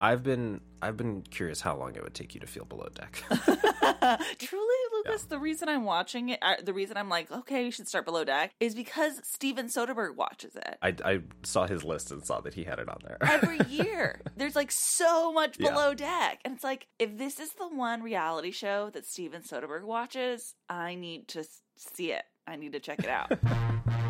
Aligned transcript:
I've 0.00 0.22
been 0.22 0.60
I've 0.82 0.96
been 0.96 1.20
curious 1.22 1.60
how 1.60 1.76
long 1.76 1.94
it 1.94 2.02
would 2.02 2.14
take 2.14 2.34
you 2.34 2.40
to 2.40 2.46
feel 2.46 2.64
below 2.64 2.88
deck. 2.94 3.22
Truly, 4.38 4.74
Lucas, 4.94 5.24
the 5.24 5.38
reason 5.38 5.68
I'm 5.68 5.84
watching 5.84 6.30
it, 6.30 6.40
the 6.64 6.72
reason 6.72 6.96
I'm 6.96 7.10
like, 7.10 7.30
okay, 7.30 7.64
you 7.66 7.70
should 7.70 7.86
start 7.86 8.06
below 8.06 8.24
deck, 8.24 8.52
is 8.60 8.74
because 8.74 9.20
Steven 9.22 9.66
Soderbergh 9.66 10.16
watches 10.16 10.56
it. 10.56 10.78
I, 10.80 10.94
I 11.04 11.20
saw 11.42 11.66
his 11.66 11.84
list 11.84 12.10
and 12.10 12.24
saw 12.24 12.40
that 12.40 12.54
he 12.54 12.64
had 12.64 12.78
it 12.78 12.88
on 12.88 12.96
there. 13.04 13.18
Every 13.20 13.58
year, 13.68 14.22
there's 14.38 14.56
like 14.56 14.70
so 14.70 15.32
much 15.34 15.58
Yeah. 15.60 15.70
below 15.70 15.92
deck, 15.92 16.40
and 16.46 16.54
it's 16.54 16.64
like, 16.64 16.86
if 16.98 17.18
this 17.18 17.38
is 17.38 17.50
the 17.58 17.68
one 17.68 18.02
reality 18.02 18.52
show 18.52 18.88
that 18.94 19.04
Steven 19.04 19.42
Soderbergh 19.42 19.84
watches, 19.84 20.54
I 20.68 20.94
need 20.94 21.28
to 21.28 21.44
see 21.76 22.12
it. 22.12 22.22
I 22.46 22.56
need 22.56 22.72
to 22.72 22.80
check 22.80 23.00
it 23.00 23.10
out. 23.10 23.32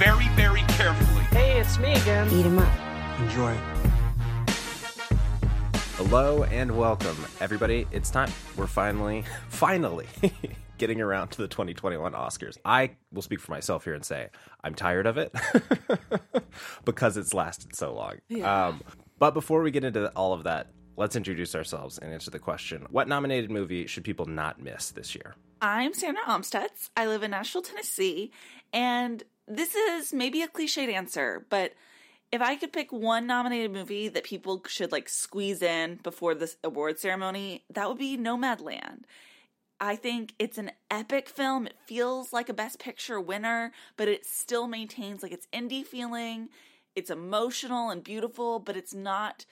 very, 0.00 0.28
very 0.28 0.62
carefully. 0.62 1.24
Hey, 1.24 1.60
it's 1.60 1.78
me 1.78 1.92
again. 1.92 2.26
Eat 2.32 2.46
'em 2.46 2.58
up. 2.58 3.20
Enjoy. 3.20 3.54
Hello 5.98 6.44
and 6.44 6.74
welcome, 6.74 7.18
everybody. 7.38 7.86
It's 7.92 8.10
time. 8.10 8.32
We're 8.56 8.66
finally, 8.66 9.24
finally 9.50 10.06
getting 10.78 11.02
around 11.02 11.28
to 11.32 11.42
the 11.42 11.48
2021 11.48 12.14
Oscars. 12.14 12.56
I 12.64 12.92
will 13.12 13.20
speak 13.20 13.40
for 13.40 13.52
myself 13.52 13.84
here 13.84 13.92
and 13.92 14.02
say 14.02 14.30
I'm 14.64 14.74
tired 14.74 15.06
of 15.06 15.18
it 15.18 15.34
because 16.86 17.18
it's 17.18 17.34
lasted 17.34 17.76
so 17.76 17.92
long. 17.92 18.20
Yeah. 18.30 18.68
Um, 18.68 18.80
but 19.18 19.34
before 19.34 19.60
we 19.60 19.70
get 19.70 19.84
into 19.84 20.08
all 20.16 20.32
of 20.32 20.44
that, 20.44 20.68
let's 20.96 21.14
introduce 21.14 21.54
ourselves 21.54 21.98
and 21.98 22.10
answer 22.10 22.30
the 22.30 22.38
question 22.38 22.86
What 22.88 23.06
nominated 23.06 23.50
movie 23.50 23.86
should 23.86 24.04
people 24.04 24.24
not 24.24 24.62
miss 24.62 24.92
this 24.92 25.14
year? 25.14 25.34
I'm 25.60 25.92
Sandra 25.92 26.22
Omstutz. 26.22 26.88
I 26.96 27.06
live 27.06 27.22
in 27.22 27.32
Nashville, 27.32 27.60
Tennessee, 27.60 28.32
and 28.72 29.22
this 29.50 29.74
is 29.74 30.12
maybe 30.12 30.42
a 30.42 30.48
cliched 30.48 30.92
answer, 30.92 31.44
but 31.50 31.72
if 32.32 32.40
I 32.40 32.54
could 32.54 32.72
pick 32.72 32.92
one 32.92 33.26
nominated 33.26 33.72
movie 33.72 34.08
that 34.08 34.24
people 34.24 34.62
should 34.68 34.92
like 34.92 35.08
squeeze 35.08 35.62
in 35.62 35.96
before 36.02 36.34
this 36.34 36.56
award 36.62 37.00
ceremony, 37.00 37.64
that 37.70 37.88
would 37.88 37.98
be 37.98 38.16
Nomadland. 38.16 39.02
I 39.80 39.96
think 39.96 40.34
it's 40.38 40.58
an 40.58 40.70
epic 40.90 41.28
film. 41.28 41.66
It 41.66 41.76
feels 41.86 42.32
like 42.32 42.48
a 42.48 42.54
best 42.54 42.78
picture 42.78 43.20
winner, 43.20 43.72
but 43.96 44.08
it 44.08 44.24
still 44.24 44.68
maintains 44.68 45.22
like 45.22 45.32
its 45.32 45.48
indie 45.52 45.84
feeling. 45.84 46.50
It's 46.94 47.10
emotional 47.10 47.90
and 47.90 48.04
beautiful, 48.04 48.60
but 48.60 48.76
it's 48.76 48.94
not 48.94 49.46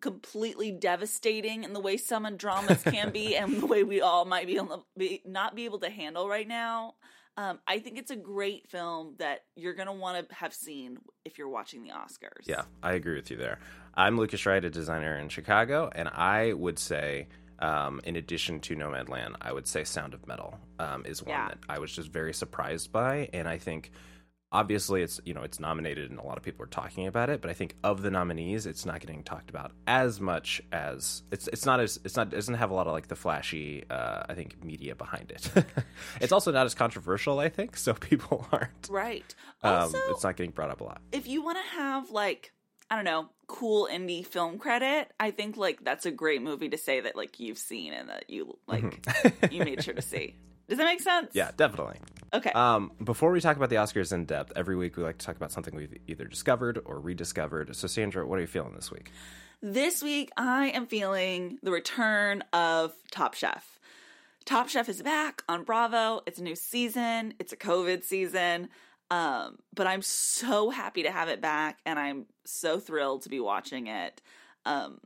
completely 0.00 0.70
devastating 0.70 1.64
in 1.64 1.72
the 1.72 1.80
way 1.80 1.96
some 1.96 2.36
dramas 2.36 2.82
can 2.82 3.10
be 3.10 3.36
and 3.36 3.62
the 3.62 3.66
way 3.66 3.82
we 3.82 4.00
all 4.00 4.24
might 4.24 4.46
be, 4.46 4.56
able- 4.56 4.86
be 4.96 5.22
not 5.24 5.56
be 5.56 5.64
able 5.64 5.78
to 5.80 5.90
handle 5.90 6.28
right 6.28 6.46
now. 6.46 6.94
Um, 7.36 7.60
I 7.66 7.78
think 7.78 7.98
it's 7.98 8.10
a 8.10 8.16
great 8.16 8.68
film 8.68 9.14
that 9.18 9.40
you're 9.56 9.72
going 9.74 9.86
to 9.86 9.92
want 9.92 10.28
to 10.28 10.34
have 10.34 10.52
seen 10.52 10.98
if 11.24 11.38
you're 11.38 11.48
watching 11.48 11.82
the 11.82 11.90
Oscars. 11.90 12.44
Yeah, 12.46 12.62
I 12.82 12.92
agree 12.92 13.14
with 13.16 13.30
you 13.30 13.38
there. 13.38 13.58
I'm 13.94 14.18
Lucas 14.18 14.44
Wright, 14.44 14.62
a 14.62 14.68
designer 14.70 15.16
in 15.18 15.28
Chicago, 15.30 15.90
and 15.94 16.08
I 16.08 16.52
would 16.52 16.78
say, 16.78 17.28
um, 17.58 18.00
in 18.04 18.16
addition 18.16 18.60
to 18.60 18.76
Nomadland, 18.76 19.36
I 19.40 19.52
would 19.52 19.66
say 19.66 19.84
Sound 19.84 20.12
of 20.12 20.26
Metal 20.26 20.58
um, 20.78 21.06
is 21.06 21.22
one 21.22 21.30
Yeah. 21.30 21.48
that 21.48 21.58
I 21.70 21.78
was 21.78 21.92
just 21.92 22.10
very 22.10 22.34
surprised 22.34 22.92
by, 22.92 23.30
and 23.32 23.48
I 23.48 23.56
think 23.56 23.92
obviously 24.52 25.02
it's 25.02 25.20
you 25.24 25.34
know 25.34 25.42
it's 25.42 25.58
nominated 25.58 26.10
and 26.10 26.20
a 26.20 26.22
lot 26.22 26.36
of 26.36 26.42
people 26.44 26.62
are 26.62 26.68
talking 26.68 27.06
about 27.06 27.30
it, 27.30 27.40
but 27.40 27.50
I 27.50 27.54
think 27.54 27.74
of 27.82 28.02
the 28.02 28.10
nominees, 28.10 28.66
it's 28.66 28.86
not 28.86 29.00
getting 29.00 29.22
talked 29.22 29.50
about 29.50 29.72
as 29.86 30.20
much 30.20 30.62
as 30.70 31.22
it's 31.30 31.48
it's 31.48 31.66
not 31.66 31.80
as 31.80 31.98
it's 32.04 32.16
not 32.16 32.28
it 32.28 32.36
doesn't 32.36 32.54
have 32.54 32.70
a 32.70 32.74
lot 32.74 32.86
of 32.86 32.92
like 32.92 33.08
the 33.08 33.16
flashy 33.16 33.84
uh, 33.90 34.24
I 34.28 34.34
think 34.34 34.62
media 34.62 34.94
behind 34.94 35.30
it. 35.30 35.50
it's 36.20 36.32
also 36.32 36.52
not 36.52 36.66
as 36.66 36.74
controversial, 36.74 37.38
I 37.38 37.48
think, 37.48 37.76
so 37.76 37.94
people 38.10 38.46
aren't. 38.52 38.88
Right. 38.90 39.34
Um, 39.62 39.92
it's 40.10 40.22
not 40.22 40.36
getting 40.36 40.52
brought 40.52 40.70
up 40.70 40.80
a 40.80 40.84
lot. 40.84 41.00
if 41.12 41.26
you 41.26 41.42
want 41.42 41.58
to 41.58 41.76
have 41.76 42.10
like 42.10 42.52
I 42.90 42.96
don't 42.96 43.06
know, 43.06 43.30
cool 43.46 43.88
indie 43.90 44.26
film 44.26 44.58
credit, 44.58 45.10
I 45.18 45.30
think 45.30 45.56
like 45.56 45.82
that's 45.82 46.04
a 46.04 46.10
great 46.10 46.42
movie 46.42 46.68
to 46.68 46.76
say 46.76 47.00
that 47.00 47.16
like 47.16 47.40
you've 47.40 47.56
seen 47.56 47.94
and 47.94 48.10
that 48.10 48.28
you 48.28 48.58
like 48.66 49.08
you 49.50 49.64
made 49.64 49.82
sure 49.82 49.94
to 49.94 50.02
see. 50.02 50.36
Does 50.68 50.78
that 50.78 50.84
make 50.84 51.00
sense? 51.00 51.30
Yeah, 51.32 51.50
definitely. 51.56 51.96
Okay. 52.34 52.50
Um, 52.50 52.92
before 53.02 53.30
we 53.30 53.40
talk 53.40 53.56
about 53.56 53.68
the 53.68 53.76
Oscars 53.76 54.12
in 54.12 54.24
depth, 54.24 54.52
every 54.56 54.74
week 54.74 54.96
we 54.96 55.02
like 55.02 55.18
to 55.18 55.26
talk 55.26 55.36
about 55.36 55.52
something 55.52 55.74
we've 55.74 55.98
either 56.06 56.24
discovered 56.24 56.80
or 56.84 56.98
rediscovered. 56.98 57.74
So, 57.76 57.86
Sandra, 57.86 58.26
what 58.26 58.38
are 58.38 58.40
you 58.40 58.46
feeling 58.46 58.74
this 58.74 58.90
week? 58.90 59.10
This 59.60 60.02
week, 60.02 60.30
I 60.36 60.68
am 60.68 60.86
feeling 60.86 61.58
the 61.62 61.70
return 61.70 62.42
of 62.52 62.94
Top 63.10 63.34
Chef. 63.34 63.78
Top 64.44 64.68
Chef 64.68 64.88
is 64.88 65.02
back 65.02 65.42
on 65.48 65.64
Bravo. 65.64 66.22
It's 66.26 66.38
a 66.38 66.42
new 66.42 66.56
season. 66.56 67.34
It's 67.38 67.52
a 67.52 67.56
COVID 67.56 68.02
season. 68.02 68.70
Um, 69.10 69.58
but 69.74 69.86
I'm 69.86 70.02
so 70.02 70.70
happy 70.70 71.02
to 71.02 71.10
have 71.10 71.28
it 71.28 71.42
back, 71.42 71.80
and 71.84 71.98
I'm 71.98 72.26
so 72.44 72.80
thrilled 72.80 73.22
to 73.22 73.28
be 73.28 73.40
watching 73.40 73.88
it. 73.88 74.22
Um, 74.64 75.00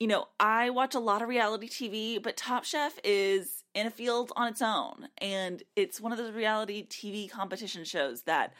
you 0.00 0.06
know, 0.06 0.26
I 0.40 0.70
watch 0.70 0.94
a 0.94 1.00
lot 1.00 1.20
of 1.20 1.28
reality 1.28 1.68
TV, 1.68 2.22
but 2.22 2.38
Top 2.38 2.64
Chef 2.64 2.98
is 3.04 3.64
in 3.78 3.86
a 3.86 3.90
field 3.90 4.32
on 4.34 4.48
its 4.48 4.60
own. 4.60 5.08
And 5.18 5.62
it's 5.76 6.00
one 6.00 6.10
of 6.10 6.18
those 6.18 6.32
reality 6.32 6.84
TV 6.84 7.30
competition 7.30 7.84
shows 7.84 8.22
that 8.22 8.52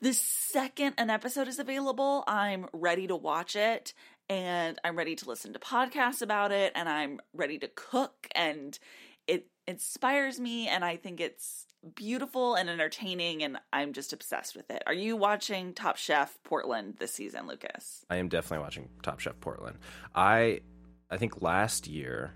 the 0.00 0.12
second 0.12 0.94
an 0.98 1.10
episode 1.10 1.48
is 1.48 1.58
available, 1.58 2.22
I'm 2.28 2.66
ready 2.72 3.08
to 3.08 3.16
watch 3.16 3.56
it 3.56 3.92
and 4.28 4.78
I'm 4.84 4.96
ready 4.96 5.16
to 5.16 5.28
listen 5.28 5.52
to 5.54 5.58
podcasts 5.58 6.22
about 6.22 6.52
it 6.52 6.72
and 6.76 6.88
I'm 6.88 7.18
ready 7.32 7.58
to 7.58 7.68
cook 7.74 8.28
and 8.36 8.78
it 9.26 9.48
inspires 9.66 10.38
me 10.38 10.68
and 10.68 10.84
I 10.84 10.96
think 10.96 11.20
it's 11.20 11.66
beautiful 11.94 12.54
and 12.54 12.70
entertaining 12.70 13.42
and 13.42 13.58
I'm 13.72 13.94
just 13.94 14.12
obsessed 14.12 14.54
with 14.54 14.70
it. 14.70 14.82
Are 14.86 14.94
you 14.94 15.16
watching 15.16 15.72
Top 15.72 15.96
Chef 15.96 16.38
Portland 16.44 16.96
this 17.00 17.12
season, 17.12 17.48
Lucas? 17.48 18.04
I 18.08 18.16
am 18.16 18.28
definitely 18.28 18.62
watching 18.62 18.90
Top 19.02 19.18
Chef 19.18 19.40
Portland. 19.40 19.78
I, 20.14 20.60
I 21.10 21.16
think 21.16 21.42
last 21.42 21.88
year, 21.88 22.34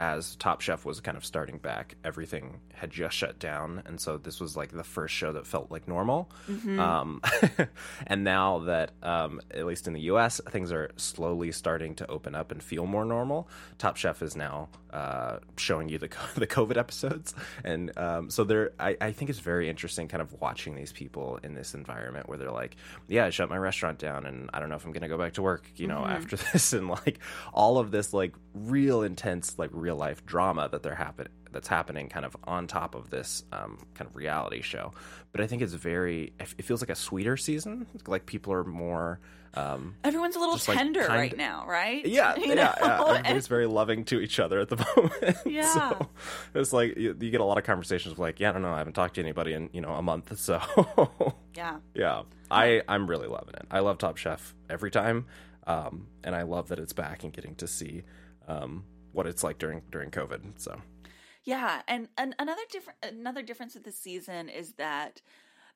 as 0.00 0.36
Top 0.36 0.60
Chef 0.60 0.84
was 0.84 1.00
kind 1.00 1.16
of 1.16 1.24
starting 1.24 1.58
back, 1.58 1.96
everything 2.04 2.60
had 2.72 2.90
just 2.90 3.16
shut 3.16 3.40
down, 3.40 3.82
and 3.84 4.00
so 4.00 4.16
this 4.16 4.38
was 4.38 4.56
like 4.56 4.70
the 4.70 4.84
first 4.84 5.12
show 5.12 5.32
that 5.32 5.44
felt 5.44 5.72
like 5.72 5.88
normal. 5.88 6.30
Um, 6.78 7.20
and 8.06 8.22
now 8.22 8.60
that, 8.60 8.92
um, 9.02 9.40
at 9.50 9.66
least 9.66 9.88
in 9.88 9.94
the 9.94 10.02
U.S., 10.02 10.40
things 10.50 10.70
are 10.70 10.90
slowly 10.96 11.50
starting 11.50 11.96
to 11.96 12.08
open 12.08 12.36
up 12.36 12.52
and 12.52 12.62
feel 12.62 12.86
more 12.86 13.04
normal. 13.04 13.48
Top 13.78 13.96
Chef 13.96 14.22
is 14.22 14.36
now 14.36 14.68
uh, 14.92 15.38
showing 15.56 15.88
you 15.88 15.98
the 15.98 16.08
co- 16.08 16.28
the 16.36 16.46
COVID 16.46 16.76
episodes, 16.76 17.34
and 17.64 17.96
um, 17.98 18.30
so 18.30 18.44
there. 18.44 18.70
I, 18.78 18.96
I 19.00 19.10
think 19.10 19.30
it's 19.30 19.40
very 19.40 19.68
interesting, 19.68 20.06
kind 20.06 20.22
of 20.22 20.40
watching 20.40 20.76
these 20.76 20.92
people 20.92 21.40
in 21.42 21.54
this 21.54 21.74
environment 21.74 22.28
where 22.28 22.38
they're 22.38 22.52
like, 22.52 22.76
"Yeah, 23.08 23.26
I 23.26 23.30
shut 23.30 23.50
my 23.50 23.58
restaurant 23.58 23.98
down, 23.98 24.26
and 24.26 24.48
I 24.54 24.60
don't 24.60 24.68
know 24.68 24.76
if 24.76 24.84
I'm 24.84 24.92
going 24.92 25.02
to 25.02 25.08
go 25.08 25.18
back 25.18 25.32
to 25.34 25.42
work, 25.42 25.64
you 25.74 25.88
know, 25.88 26.04
after 26.06 26.36
this," 26.52 26.72
and 26.72 26.88
like 26.88 27.18
all 27.52 27.78
of 27.78 27.90
this 27.90 28.14
like 28.14 28.34
real 28.54 29.02
intense 29.02 29.58
like 29.58 29.70
real 29.72 29.87
life 29.94 30.24
drama 30.26 30.68
that 30.70 30.82
they're 30.82 30.94
happen 30.94 31.28
that's 31.50 31.68
happening 31.68 32.08
kind 32.10 32.26
of 32.26 32.36
on 32.44 32.66
top 32.66 32.94
of 32.94 33.08
this 33.10 33.42
um, 33.52 33.78
kind 33.94 34.08
of 34.08 34.14
reality 34.16 34.60
show. 34.60 34.92
But 35.32 35.40
I 35.40 35.46
think 35.46 35.62
it's 35.62 35.72
very. 35.72 36.32
It 36.38 36.62
feels 36.64 36.82
like 36.82 36.90
a 36.90 36.94
sweeter 36.94 37.36
season. 37.36 37.86
Like 38.06 38.26
people 38.26 38.52
are 38.52 38.64
more. 38.64 39.20
Um, 39.54 39.94
Everyone's 40.04 40.36
a 40.36 40.40
little 40.40 40.56
Just, 40.56 40.68
like, 40.68 40.76
tender 40.76 41.06
kind- 41.06 41.18
right 41.18 41.36
now, 41.36 41.64
right? 41.66 42.04
yeah, 42.04 42.36
You 42.38 42.48
yeah, 42.48 42.54
know? 42.54 42.74
yeah. 42.82 43.08
Everybody's 43.14 43.46
very 43.46 43.66
loving 43.66 44.04
to 44.04 44.20
each 44.20 44.38
other 44.38 44.60
at 44.60 44.68
the 44.68 44.76
moment. 44.96 45.38
Yeah. 45.46 45.72
so 45.72 46.06
it's 46.54 46.72
like 46.74 46.98
you, 46.98 47.16
you 47.18 47.30
get 47.30 47.40
a 47.40 47.44
lot 47.44 47.56
of 47.56 47.64
conversations 47.64 48.18
like, 48.18 48.40
yeah, 48.40 48.50
I 48.50 48.52
don't 48.52 48.60
know, 48.60 48.72
I 48.74 48.78
haven't 48.78 48.92
talked 48.92 49.14
to 49.14 49.22
anybody 49.22 49.54
in 49.54 49.70
you 49.72 49.80
know 49.80 49.94
a 49.94 50.02
month, 50.02 50.38
so 50.38 50.60
yeah. 51.56 51.78
yeah, 51.94 52.22
I 52.50 52.82
I'm 52.86 53.06
really 53.08 53.26
loving 53.26 53.54
it. 53.54 53.66
I 53.70 53.80
love 53.80 53.96
Top 53.96 54.18
Chef 54.18 54.54
every 54.68 54.90
time, 54.90 55.24
um, 55.66 56.08
and 56.22 56.34
I 56.34 56.42
love 56.42 56.68
that 56.68 56.78
it's 56.78 56.92
back 56.92 57.24
and 57.24 57.32
getting 57.32 57.54
to 57.56 57.66
see 57.66 58.02
um, 58.48 58.84
what 59.12 59.26
it's 59.26 59.42
like 59.42 59.58
during 59.58 59.82
during 59.90 60.10
COVID. 60.10 60.40
So 60.56 60.80
Yeah, 61.44 61.82
and, 61.88 62.08
and 62.16 62.34
another 62.38 62.62
different 62.70 62.98
another 63.02 63.42
difference 63.42 63.74
with 63.74 63.84
this 63.84 63.98
season 63.98 64.48
is 64.48 64.72
that 64.74 65.22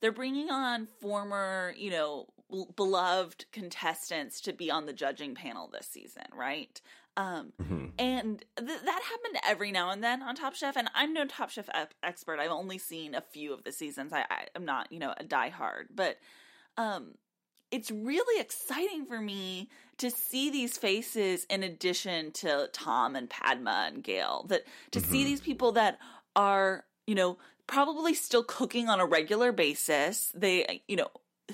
they're 0.01 0.13
bringing 0.13 0.51
on 0.51 0.87
former, 1.01 1.75
you 1.77 1.91
know, 1.91 2.27
beloved 2.77 3.47
contestants 3.53 4.41
to 4.43 4.53
be 4.53 4.71
on 4.71 4.87
the 4.87 4.93
judging 4.93 5.35
panel 5.35 5.71
this 5.73 5.87
season, 5.87 6.25
right? 6.37 6.81
Um, 7.17 7.53
and 7.99 8.45
th- 8.59 8.81
that 8.85 9.03
happened 9.03 9.39
every 9.47 9.71
now 9.71 9.91
and 9.91 10.03
then 10.03 10.23
on 10.23 10.35
Top 10.35 10.55
Chef. 10.55 10.77
And 10.77 10.89
I'm 10.95 11.13
no 11.13 11.27
Top 11.27 11.51
Chef 11.51 11.69
ep- 11.73 11.95
expert. 12.03 12.41
I've 12.41 12.51
only 12.51 12.79
seen 12.79 13.15
a 13.15 13.21
few 13.21 13.53
of 13.53 13.65
the 13.65 13.73
seasons. 13.73 14.13
I, 14.13 14.21
I 14.31 14.47
I'm 14.57 14.65
not, 14.65 14.91
you 14.91 14.99
know, 14.99 15.15
a 15.17 15.25
diehard, 15.25 15.85
but 15.95 16.17
um, 16.77 17.15
it's 17.73 17.91
really 17.91 18.41
exciting 18.41 19.07
for 19.07 19.21
me 19.21 19.69
to 19.99 20.11
see 20.11 20.51
these 20.51 20.79
faces 20.79 21.45
in 21.51 21.63
addition 21.63 22.33
to 22.33 22.69
Tom 22.73 23.17
and 23.17 23.29
Padma 23.31 23.87
and 23.89 24.05
Gail. 24.05 24.45
That 24.49 24.65
to 24.93 25.01
Mm-hmm. 25.01 25.11
see 25.11 25.25
these 25.25 25.41
people 25.41 25.73
that 25.73 25.99
are, 26.37 26.85
you 27.07 27.15
know, 27.15 27.39
probably 27.67 28.15
still 28.15 28.45
cooking 28.45 28.89
on 28.89 29.01
a 29.01 29.07
regular 29.07 29.53
basis. 29.53 30.33
They, 30.35 30.83
you 30.89 30.97
know, 30.97 31.11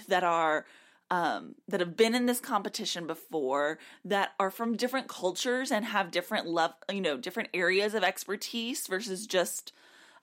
that 0.09 0.25
are 0.25 0.67
um, 1.11 1.55
that 1.69 1.81
have 1.81 1.97
been 1.97 2.15
in 2.15 2.27
this 2.27 2.41
competition 2.41 3.07
before, 3.07 3.79
that 4.05 4.33
are 4.39 4.51
from 4.51 4.77
different 4.77 5.09
cultures 5.09 5.71
and 5.71 5.85
have 5.87 6.11
different 6.11 6.47
level, 6.47 6.77
you 6.93 7.01
know, 7.01 7.17
different 7.17 7.49
areas 7.55 7.95
of 7.95 8.05
expertise 8.05 8.87
versus 8.87 9.27
just 9.27 9.73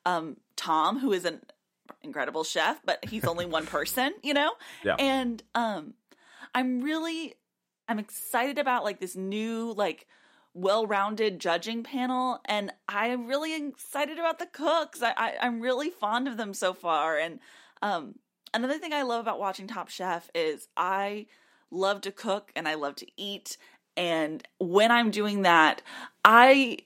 um, 0.06 0.38
Tom, 0.56 1.00
who 1.00 1.12
is 1.12 1.25
an 1.25 1.41
incredible 2.03 2.43
chef, 2.43 2.79
but 2.85 3.03
he's 3.05 3.25
only 3.25 3.45
one 3.45 3.65
person, 3.65 4.13
you 4.23 4.33
know? 4.33 4.51
Yeah. 4.83 4.95
And 4.99 5.41
um 5.53 5.93
I'm 6.53 6.81
really 6.81 7.35
I'm 7.87 7.99
excited 7.99 8.57
about 8.57 8.83
like 8.83 8.99
this 8.99 9.15
new 9.15 9.73
like 9.75 10.07
well-rounded 10.53 11.39
judging 11.39 11.83
panel 11.83 12.39
and 12.45 12.71
I'm 12.87 13.27
really 13.27 13.55
excited 13.55 14.17
about 14.19 14.39
the 14.39 14.45
cooks. 14.45 15.01
I, 15.01 15.13
I 15.17 15.33
I'm 15.41 15.59
really 15.59 15.89
fond 15.89 16.27
of 16.27 16.37
them 16.37 16.53
so 16.53 16.73
far. 16.73 17.17
And 17.17 17.39
um 17.81 18.15
another 18.53 18.77
thing 18.77 18.93
I 18.93 19.01
love 19.03 19.21
about 19.21 19.39
watching 19.39 19.67
Top 19.67 19.89
Chef 19.89 20.29
is 20.33 20.67
I 20.77 21.27
love 21.71 22.01
to 22.01 22.11
cook 22.11 22.51
and 22.55 22.67
I 22.67 22.75
love 22.75 22.95
to 22.95 23.07
eat. 23.17 23.57
And 23.97 24.45
when 24.59 24.91
I'm 24.91 25.11
doing 25.11 25.43
that, 25.43 25.81
I 26.23 26.79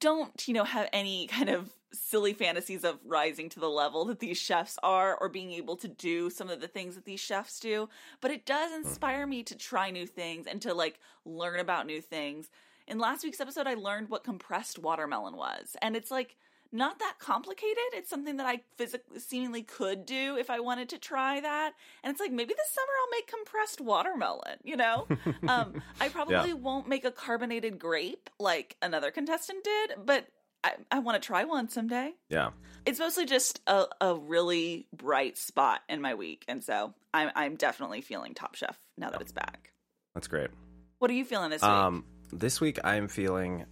don't, 0.00 0.46
you 0.48 0.54
know, 0.54 0.64
have 0.64 0.88
any 0.92 1.26
kind 1.26 1.48
of 1.48 1.70
silly 1.92 2.32
fantasies 2.32 2.84
of 2.84 2.98
rising 3.04 3.48
to 3.50 3.60
the 3.60 3.68
level 3.68 4.04
that 4.06 4.20
these 4.20 4.38
chefs 4.38 4.78
are 4.82 5.16
or 5.16 5.28
being 5.28 5.52
able 5.52 5.76
to 5.76 5.88
do 5.88 6.30
some 6.30 6.50
of 6.50 6.60
the 6.60 6.68
things 6.68 6.94
that 6.94 7.04
these 7.04 7.20
chefs 7.20 7.60
do, 7.60 7.88
but 8.20 8.30
it 8.30 8.44
does 8.44 8.72
inspire 8.72 9.26
me 9.26 9.42
to 9.42 9.56
try 9.56 9.90
new 9.90 10.06
things 10.06 10.46
and 10.46 10.60
to 10.62 10.74
like 10.74 10.98
learn 11.24 11.60
about 11.60 11.86
new 11.86 12.00
things. 12.00 12.50
In 12.86 12.98
last 12.98 13.24
week's 13.24 13.40
episode 13.40 13.66
I 13.66 13.74
learned 13.74 14.08
what 14.08 14.24
compressed 14.24 14.78
watermelon 14.78 15.36
was, 15.36 15.76
and 15.82 15.96
it's 15.96 16.10
like 16.10 16.36
not 16.70 16.98
that 16.98 17.14
complicated. 17.18 17.78
It's 17.94 18.10
something 18.10 18.36
that 18.36 18.46
I 18.46 18.60
physically 18.76 19.20
seemingly 19.20 19.62
could 19.62 20.04
do 20.04 20.36
if 20.36 20.50
I 20.50 20.60
wanted 20.60 20.90
to 20.90 20.98
try 20.98 21.40
that. 21.40 21.72
And 22.02 22.10
it's 22.10 22.20
like 22.20 22.30
maybe 22.30 22.54
this 22.54 22.70
summer 22.70 22.92
I'll 23.00 23.18
make 23.18 23.26
compressed 23.26 23.80
watermelon, 23.80 24.58
you 24.62 24.76
know? 24.76 25.06
um 25.48 25.82
I 26.00 26.08
probably 26.10 26.52
won't 26.52 26.88
make 26.88 27.04
a 27.04 27.10
carbonated 27.10 27.78
grape 27.78 28.28
like 28.38 28.76
another 28.82 29.10
contestant 29.10 29.64
did, 29.64 29.94
but 30.04 30.26
I, 30.64 30.72
I 30.90 30.98
want 30.98 31.20
to 31.20 31.26
try 31.26 31.44
one 31.44 31.68
someday. 31.68 32.12
Yeah. 32.28 32.50
It's 32.86 32.98
mostly 32.98 33.26
just 33.26 33.60
a, 33.66 33.86
a 34.00 34.14
really 34.14 34.86
bright 34.96 35.36
spot 35.36 35.80
in 35.88 36.00
my 36.00 36.14
week, 36.14 36.44
and 36.48 36.64
so 36.64 36.94
I'm 37.12 37.30
I'm 37.34 37.56
definitely 37.56 38.00
feeling 38.00 38.34
Top 38.34 38.54
Chef 38.54 38.78
now 38.96 39.10
that 39.10 39.20
it's 39.20 39.32
back. 39.32 39.72
That's 40.14 40.26
great. 40.26 40.50
What 40.98 41.10
are 41.10 41.14
you 41.14 41.24
feeling 41.24 41.50
this 41.50 41.62
week? 41.62 41.70
Um, 41.70 42.04
this 42.32 42.60
week 42.60 42.78
I'm 42.84 43.08
feeling 43.08 43.66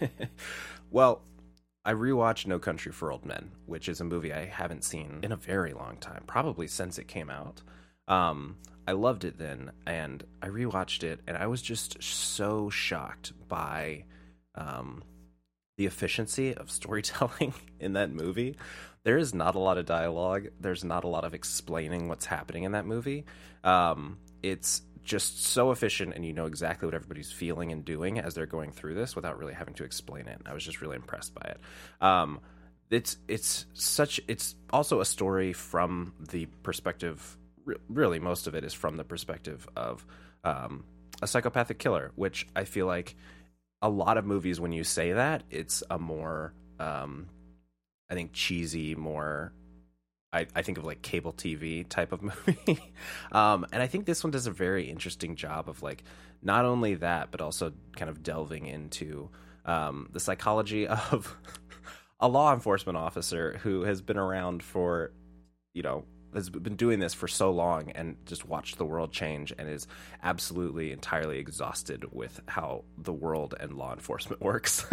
well. 0.90 1.22
I 1.84 1.94
rewatched 1.94 2.46
No 2.46 2.60
Country 2.60 2.92
for 2.92 3.10
Old 3.10 3.24
Men, 3.24 3.50
which 3.66 3.88
is 3.88 4.00
a 4.00 4.04
movie 4.04 4.32
I 4.32 4.44
haven't 4.44 4.84
seen 4.84 5.18
in 5.24 5.32
a 5.32 5.36
very 5.36 5.72
long 5.72 5.96
time, 5.96 6.22
probably 6.28 6.68
since 6.68 6.96
it 6.96 7.08
came 7.08 7.28
out. 7.28 7.60
Um, 8.06 8.56
I 8.86 8.92
loved 8.92 9.24
it 9.24 9.36
then, 9.36 9.72
and 9.84 10.22
I 10.40 10.46
rewatched 10.46 11.02
it, 11.02 11.20
and 11.26 11.36
I 11.36 11.48
was 11.48 11.60
just 11.60 12.00
so 12.00 12.70
shocked 12.70 13.32
by 13.48 14.04
um, 14.54 15.02
the 15.76 15.86
efficiency 15.86 16.54
of 16.54 16.70
storytelling 16.70 17.54
in 17.80 17.94
that 17.94 18.10
movie. 18.10 18.56
There 19.04 19.18
is 19.18 19.34
not 19.34 19.54
a 19.54 19.58
lot 19.58 19.78
of 19.78 19.86
dialogue. 19.86 20.48
There's 20.60 20.84
not 20.84 21.04
a 21.04 21.08
lot 21.08 21.24
of 21.24 21.34
explaining 21.34 22.08
what's 22.08 22.26
happening 22.26 22.64
in 22.64 22.72
that 22.72 22.86
movie. 22.86 23.24
Um, 23.64 24.18
it's 24.42 24.82
just 25.02 25.44
so 25.44 25.72
efficient, 25.72 26.14
and 26.14 26.24
you 26.24 26.32
know 26.32 26.46
exactly 26.46 26.86
what 26.86 26.94
everybody's 26.94 27.32
feeling 27.32 27.72
and 27.72 27.84
doing 27.84 28.20
as 28.20 28.34
they're 28.34 28.46
going 28.46 28.70
through 28.70 28.94
this 28.94 29.16
without 29.16 29.38
really 29.38 29.54
having 29.54 29.74
to 29.74 29.84
explain 29.84 30.28
it. 30.28 30.40
I 30.46 30.54
was 30.54 30.64
just 30.64 30.80
really 30.80 30.96
impressed 30.96 31.34
by 31.34 31.42
it. 31.50 31.60
Um, 32.00 32.40
it's 32.90 33.16
it's 33.26 33.66
such 33.72 34.20
it's 34.28 34.54
also 34.70 35.00
a 35.00 35.04
story 35.04 35.52
from 35.52 36.14
the 36.30 36.46
perspective. 36.62 37.36
Really, 37.88 38.18
most 38.18 38.46
of 38.46 38.54
it 38.54 38.64
is 38.64 38.74
from 38.74 38.96
the 38.96 39.04
perspective 39.04 39.66
of 39.76 40.04
um, 40.44 40.84
a 41.20 41.26
psychopathic 41.26 41.78
killer, 41.78 42.12
which 42.16 42.46
I 42.54 42.64
feel 42.64 42.86
like 42.86 43.16
a 43.82 43.90
lot 43.90 44.16
of 44.16 44.24
movies 44.24 44.60
when 44.60 44.72
you 44.72 44.84
say 44.84 45.12
that 45.12 45.42
it's 45.50 45.82
a 45.90 45.98
more 45.98 46.54
um 46.78 47.28
i 48.08 48.14
think 48.14 48.32
cheesy 48.32 48.94
more 48.94 49.52
I, 50.32 50.46
I 50.54 50.62
think 50.62 50.78
of 50.78 50.84
like 50.84 51.02
cable 51.02 51.34
tv 51.34 51.86
type 51.86 52.12
of 52.12 52.22
movie. 52.46 52.80
Um 53.32 53.66
and 53.72 53.82
i 53.82 53.86
think 53.86 54.06
this 54.06 54.24
one 54.24 54.30
does 54.30 54.46
a 54.46 54.50
very 54.50 54.88
interesting 54.88 55.36
job 55.36 55.68
of 55.68 55.82
like 55.82 56.04
not 56.40 56.64
only 56.64 56.94
that 56.94 57.30
but 57.30 57.40
also 57.40 57.72
kind 57.96 58.08
of 58.08 58.22
delving 58.22 58.66
into 58.66 59.28
um 59.66 60.08
the 60.12 60.20
psychology 60.20 60.86
of 61.12 61.36
a 62.20 62.28
law 62.28 62.54
enforcement 62.54 62.96
officer 62.96 63.58
who 63.62 63.82
has 63.82 64.00
been 64.00 64.16
around 64.16 64.62
for 64.62 65.12
you 65.74 65.82
know 65.82 66.04
has 66.34 66.50
been 66.50 66.76
doing 66.76 66.98
this 66.98 67.14
for 67.14 67.28
so 67.28 67.50
long 67.50 67.90
and 67.92 68.16
just 68.26 68.46
watched 68.46 68.78
the 68.78 68.84
world 68.84 69.12
change 69.12 69.52
and 69.58 69.68
is 69.68 69.86
absolutely 70.22 70.92
entirely 70.92 71.38
exhausted 71.38 72.04
with 72.12 72.40
how 72.46 72.84
the 72.98 73.12
world 73.12 73.54
and 73.60 73.74
law 73.74 73.92
enforcement 73.92 74.40
works 74.42 74.86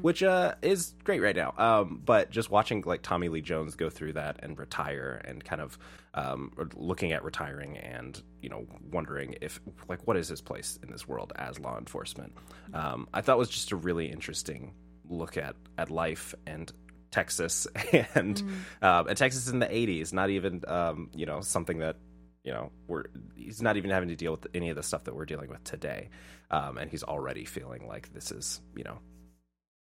which 0.00 0.22
uh 0.22 0.54
is 0.62 0.94
great 1.04 1.20
right 1.20 1.36
now. 1.36 1.54
Um 1.56 2.00
but 2.04 2.30
just 2.30 2.50
watching 2.50 2.82
like 2.86 3.02
Tommy 3.02 3.28
Lee 3.28 3.40
Jones 3.40 3.76
go 3.76 3.90
through 3.90 4.14
that 4.14 4.40
and 4.42 4.58
retire 4.58 5.20
and 5.24 5.44
kind 5.44 5.60
of 5.60 5.78
um 6.14 6.52
looking 6.74 7.12
at 7.12 7.24
retiring 7.24 7.78
and 7.78 8.22
you 8.40 8.48
know 8.48 8.66
wondering 8.90 9.36
if 9.40 9.60
like 9.88 10.06
what 10.06 10.16
is 10.16 10.28
his 10.28 10.40
place 10.40 10.78
in 10.82 10.90
this 10.90 11.06
world 11.06 11.32
as 11.36 11.58
law 11.58 11.78
enforcement? 11.78 12.32
Um 12.74 13.08
I 13.14 13.20
thought 13.20 13.38
was 13.38 13.50
just 13.50 13.72
a 13.72 13.76
really 13.76 14.06
interesting 14.06 14.74
look 15.08 15.36
at 15.36 15.56
at 15.78 15.90
life 15.90 16.34
and 16.46 16.72
Texas 17.12 17.68
and 18.14 18.42
um, 18.82 19.06
and 19.06 19.16
Texas 19.16 19.48
in 19.48 19.60
the 19.60 19.66
80s 19.66 20.12
not 20.12 20.30
even 20.30 20.62
um, 20.66 21.10
you 21.14 21.26
know 21.26 21.40
something 21.40 21.78
that 21.78 21.96
you 22.42 22.52
know 22.52 22.72
we're 22.88 23.04
he's 23.36 23.62
not 23.62 23.76
even 23.76 23.90
having 23.90 24.08
to 24.08 24.16
deal 24.16 24.32
with 24.32 24.48
any 24.54 24.70
of 24.70 24.76
the 24.76 24.82
stuff 24.82 25.04
that 25.04 25.14
we're 25.14 25.26
dealing 25.26 25.48
with 25.48 25.62
today. 25.62 26.08
Um, 26.50 26.76
and 26.76 26.90
he's 26.90 27.02
already 27.02 27.44
feeling 27.44 27.86
like 27.86 28.12
this 28.12 28.32
is 28.32 28.60
you 28.74 28.82
know 28.82 28.98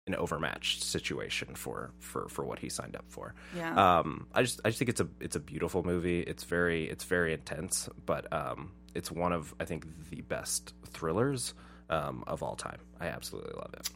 an 0.07 0.15
overmatched 0.15 0.83
situation 0.83 1.55
for 1.55 1.91
for 1.99 2.29
for 2.29 2.45
what 2.45 2.59
he 2.59 2.69
signed 2.69 2.95
up 2.95 3.05
for. 3.09 3.33
Yeah. 3.55 3.99
um 3.99 4.27
i 4.33 4.43
just 4.43 4.61
i 4.63 4.69
just 4.69 4.77
think 4.77 4.89
it's 4.89 5.01
a 5.01 5.07
it's 5.19 5.35
a 5.35 5.39
beautiful 5.39 5.83
movie. 5.83 6.21
It's 6.21 6.43
very 6.43 6.87
it's 6.89 7.03
very 7.03 7.33
intense 7.33 7.89
but 8.05 8.31
um 8.31 8.71
it's 8.93 9.11
one 9.11 9.33
of 9.33 9.53
i 9.59 9.65
think 9.65 9.85
the 10.09 10.21
best 10.21 10.73
thrillers 10.87 11.53
um 11.89 12.23
of 12.27 12.43
all 12.43 12.55
time. 12.55 12.79
I 12.99 13.07
absolutely 13.07 13.53
love 13.55 13.73
it. 13.73 13.89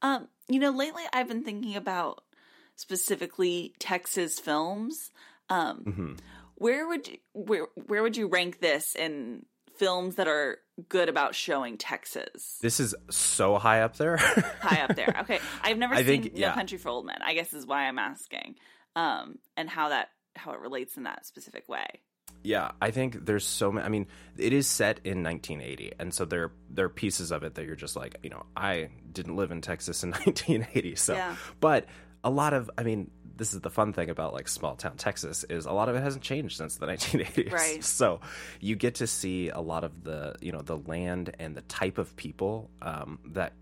Um, 0.00 0.28
you 0.48 0.60
know, 0.60 0.70
lately 0.70 1.02
I've 1.12 1.28
been 1.28 1.42
thinking 1.42 1.74
about 1.76 2.22
specifically 2.78 3.74
Texas 3.78 4.38
films. 4.40 5.10
Um, 5.50 5.76
hmm 5.78 6.12
where 6.56 6.88
would 6.88 7.06
you 7.06 7.18
where 7.34 7.66
where 7.86 8.02
would 8.02 8.16
you 8.16 8.26
rank 8.26 8.58
this 8.60 8.96
in 8.96 9.46
films 9.76 10.16
that 10.16 10.26
are 10.26 10.58
good 10.88 11.08
about 11.08 11.34
showing 11.36 11.76
Texas? 11.78 12.58
this 12.60 12.80
is 12.80 12.94
so 13.10 13.58
high 13.58 13.82
up 13.82 13.96
there 13.96 14.16
High 14.60 14.82
up 14.82 14.96
there. 14.96 15.14
Okay, 15.20 15.38
I've 15.62 15.78
never 15.78 15.94
I 15.94 15.98
seen 15.98 16.22
think- 16.22 16.34
No 16.34 16.40
yeah. 16.48 16.54
Country 16.54 16.76
for 16.78 16.88
Old 16.88 17.06
Men. 17.06 17.18
I 17.24 17.34
guess 17.34 17.52
is 17.54 17.64
why 17.64 17.86
I'm 17.86 17.98
asking, 18.00 18.56
um, 18.96 19.38
and 19.56 19.70
how 19.70 19.90
that 19.90 20.08
how 20.34 20.50
it 20.52 20.58
relates 20.60 20.96
in 20.96 21.04
that 21.04 21.24
specific 21.26 21.68
way. 21.68 21.86
Yeah, 22.42 22.72
I 22.82 22.90
think 22.90 23.24
there's 23.24 23.46
so 23.46 23.70
many. 23.72 23.86
I 23.86 23.88
mean, 23.88 24.06
it 24.36 24.52
is 24.52 24.66
set 24.66 24.98
in 25.04 25.22
1980, 25.22 25.92
and 26.00 26.12
so 26.12 26.24
there 26.24 26.50
there 26.70 26.86
are 26.86 26.90
pieces 26.90 27.30
of 27.30 27.42
it 27.44 27.54
that 27.54 27.66
you're 27.66 27.76
just 27.76 27.94
like, 27.96 28.16
you 28.24 28.30
know, 28.30 28.44
I 28.56 28.90
didn't 29.12 29.36
live 29.36 29.50
in 29.52 29.60
Texas 29.60 30.02
in 30.02 30.10
1980, 30.26 30.96
so. 30.96 31.14
Yeah. 31.14 31.36
But 31.60 31.86
a 32.24 32.30
lot 32.30 32.52
of, 32.54 32.70
I 32.76 32.82
mean, 32.82 33.10
this 33.36 33.54
is 33.54 33.60
the 33.60 33.70
fun 33.70 33.92
thing 33.92 34.10
about 34.10 34.34
like 34.34 34.48
small 34.48 34.74
town 34.74 34.96
Texas 34.96 35.44
is 35.44 35.66
a 35.66 35.72
lot 35.72 35.88
of 35.88 35.94
it 35.94 36.02
hasn't 36.02 36.24
changed 36.24 36.56
since 36.56 36.76
the 36.76 36.86
1980s. 36.88 37.52
Right. 37.52 37.84
So 37.84 38.20
you 38.60 38.74
get 38.76 38.96
to 38.96 39.06
see 39.06 39.48
a 39.48 39.60
lot 39.60 39.84
of 39.84 40.04
the, 40.04 40.34
you 40.40 40.52
know, 40.52 40.60
the 40.60 40.76
land 40.76 41.34
and 41.38 41.56
the 41.56 41.62
type 41.62 41.98
of 41.98 42.16
people 42.16 42.70
um, 42.82 43.18
that, 43.26 43.52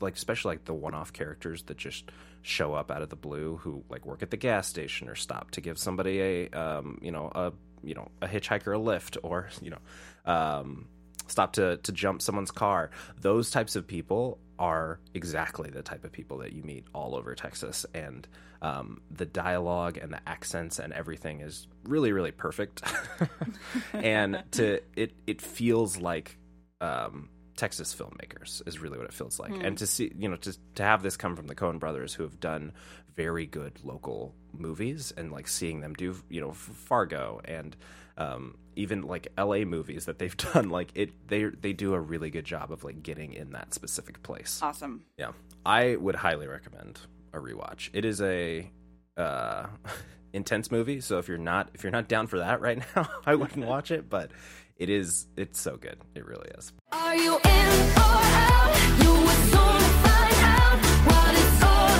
like, 0.00 0.16
especially 0.16 0.56
like 0.56 0.64
the 0.64 0.74
one-off 0.74 1.12
characters 1.12 1.62
that 1.64 1.76
just 1.76 2.10
show 2.42 2.74
up 2.74 2.90
out 2.90 3.02
of 3.02 3.10
the 3.10 3.16
blue 3.16 3.58
who 3.58 3.84
like 3.90 4.06
work 4.06 4.22
at 4.22 4.30
the 4.30 4.36
gas 4.36 4.66
station 4.66 5.08
or 5.08 5.14
stop 5.14 5.50
to 5.52 5.60
give 5.60 5.78
somebody 5.78 6.20
a, 6.20 6.48
um, 6.50 6.98
you 7.02 7.12
know, 7.12 7.30
a 7.34 7.52
you 7.82 7.94
know 7.94 8.08
a 8.20 8.26
hitchhiker 8.26 8.74
a 8.74 8.78
lift 8.78 9.16
or 9.22 9.48
you 9.62 9.70
know 9.70 10.32
um, 10.32 10.86
stop 11.26 11.52
to 11.54 11.78
to 11.78 11.92
jump 11.92 12.22
someone's 12.22 12.50
car 12.50 12.90
those 13.20 13.50
types 13.50 13.76
of 13.76 13.86
people 13.86 14.38
are 14.60 15.00
exactly 15.14 15.70
the 15.70 15.82
type 15.82 16.04
of 16.04 16.12
people 16.12 16.38
that 16.38 16.52
you 16.52 16.62
meet 16.62 16.84
all 16.94 17.16
over 17.16 17.34
texas. 17.34 17.84
And 17.94 18.28
um, 18.62 19.00
the 19.10 19.26
dialogue 19.26 19.96
and 19.96 20.12
the 20.12 20.20
accents 20.28 20.78
and 20.78 20.92
everything 20.92 21.40
is 21.40 21.66
really 21.84 22.12
really 22.12 22.30
perfect. 22.30 22.82
And 23.92 24.44
to 24.52 24.80
it 24.96 25.14
it 25.26 25.40
feels 25.42 25.96
like 25.98 26.38
um, 26.80 27.28
Texas 27.60 27.94
filmmakers 27.94 28.66
is 28.66 28.78
really 28.78 28.96
what 28.96 29.06
it 29.06 29.12
feels 29.12 29.38
like. 29.38 29.52
And 29.52 29.76
to 29.76 29.86
see, 29.86 30.10
you 30.16 30.30
know, 30.30 30.36
to 30.36 30.56
to 30.76 30.82
have 30.82 31.02
this 31.02 31.18
come 31.18 31.36
from 31.36 31.46
the 31.46 31.54
Coen 31.54 31.78
brothers 31.78 32.14
who 32.14 32.22
have 32.22 32.40
done 32.40 32.72
very 33.14 33.44
good 33.44 33.78
local 33.84 34.34
movies 34.54 35.12
and 35.14 35.30
like 35.30 35.46
seeing 35.46 35.82
them 35.82 35.92
do, 35.92 36.16
you 36.30 36.40
know, 36.40 36.52
Fargo 36.52 37.42
and 37.44 37.76
um, 38.16 38.56
even 38.76 39.02
like 39.02 39.28
LA 39.36 39.58
movies 39.66 40.06
that 40.06 40.18
they've 40.18 40.34
done 40.54 40.70
like 40.70 40.90
it 40.94 41.10
they 41.28 41.44
they 41.44 41.74
do 41.74 41.92
a 41.92 42.00
really 42.00 42.30
good 42.30 42.46
job 42.46 42.72
of 42.72 42.82
like 42.82 43.02
getting 43.02 43.34
in 43.34 43.50
that 43.50 43.74
specific 43.74 44.22
place. 44.22 44.60
Awesome. 44.62 45.04
Yeah. 45.18 45.32
I 45.66 45.96
would 45.96 46.14
highly 46.14 46.46
recommend 46.46 46.98
a 47.34 47.40
rewatch. 47.40 47.90
It 47.92 48.06
is 48.06 48.22
a 48.22 48.70
uh 49.18 49.66
intense 50.32 50.70
movie, 50.70 51.02
so 51.02 51.18
if 51.18 51.28
you're 51.28 51.36
not 51.36 51.68
if 51.74 51.82
you're 51.82 51.92
not 51.92 52.08
down 52.08 52.26
for 52.26 52.38
that 52.38 52.62
right 52.62 52.82
now, 52.96 53.06
I 53.26 53.34
wouldn't 53.34 53.66
watch 53.66 53.90
it, 53.90 54.08
but 54.08 54.30
it 54.80 54.88
is 54.88 55.28
it's 55.36 55.60
so 55.60 55.76
good. 55.76 55.98
It 56.14 56.26
really 56.26 56.48
is. 56.58 56.72
Are 56.90 57.14
you 57.14 57.36
in 57.36 57.40
or 57.40 58.00
out? 58.00 58.74
You 58.98 59.12
will 59.12 59.28
soon 59.28 59.80
find 60.02 60.34
out 60.42 60.80
what 61.06 61.34
it's 61.36 61.62
all 61.62 61.94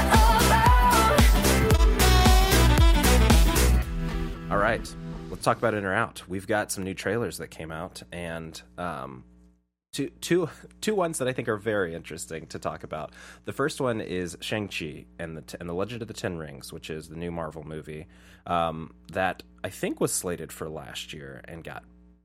about. 4.47 4.51
All 4.51 4.59
right. 4.59 4.95
Let's 5.29 5.45
talk 5.45 5.59
about 5.59 5.75
in 5.75 5.85
or 5.85 5.93
out. 5.93 6.23
We've 6.27 6.47
got 6.47 6.73
some 6.73 6.83
new 6.83 6.95
trailers 6.95 7.37
that 7.39 7.49
came 7.49 7.71
out 7.71 8.03
and 8.11 8.61
um 8.79 9.25
two 9.93 10.09
two 10.23 10.49
two 10.81 10.95
ones 10.95 11.19
that 11.19 11.29
I 11.29 11.35
think 11.35 11.49
are 11.49 11.59
very 11.59 11.95
interesting 11.95 12.47
to 12.47 12.59
talk 12.59 12.83
about. 12.83 13.13
The 13.45 13.53
first 13.53 13.83
one 13.83 14.01
is 14.01 14.39
Shang-Chi 14.41 15.05
and 15.19 15.37
the 15.37 15.45
and 15.61 15.69
the 15.69 15.75
Legend 15.75 16.01
of 16.01 16.09
the 16.09 16.15
Ten 16.15 16.39
Rings, 16.39 16.73
which 16.73 16.89
is 16.89 17.11
the 17.11 17.17
new 17.17 17.31
Marvel 17.31 17.63
movie 17.63 18.07
um, 18.47 18.95
that 19.13 19.43
I 19.63 19.69
think 19.69 20.01
was 20.01 20.15
slated 20.15 20.51
for 20.51 20.71
last 20.71 21.13
year 21.13 21.43
and 21.47 21.63
got 21.63 21.85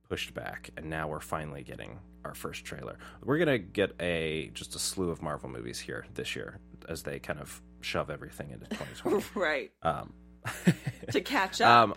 pushed 0.09 0.33
back, 0.33 0.69
and 0.77 0.89
now 0.89 1.07
we're 1.07 1.19
finally 1.19 1.63
getting 1.63 1.99
our 2.23 2.33
first 2.33 2.65
trailer. 2.65 2.97
We're 3.23 3.37
gonna 3.37 3.57
get 3.59 3.93
a 3.99 4.49
just 4.53 4.75
a 4.75 4.79
slew 4.79 5.09
of 5.09 5.21
Marvel 5.21 5.49
movies 5.49 5.79
here 5.79 6.05
this 6.13 6.35
year 6.35 6.59
as 6.89 7.03
they 7.03 7.19
kind 7.19 7.39
of 7.39 7.61
shove 7.81 8.09
everything 8.09 8.51
into 8.51 8.65
2020. 8.67 9.23
Right. 9.35 9.71
um, 9.83 10.13
To 11.11 11.21
catch 11.21 11.61
up. 11.61 11.69
um, 11.69 11.93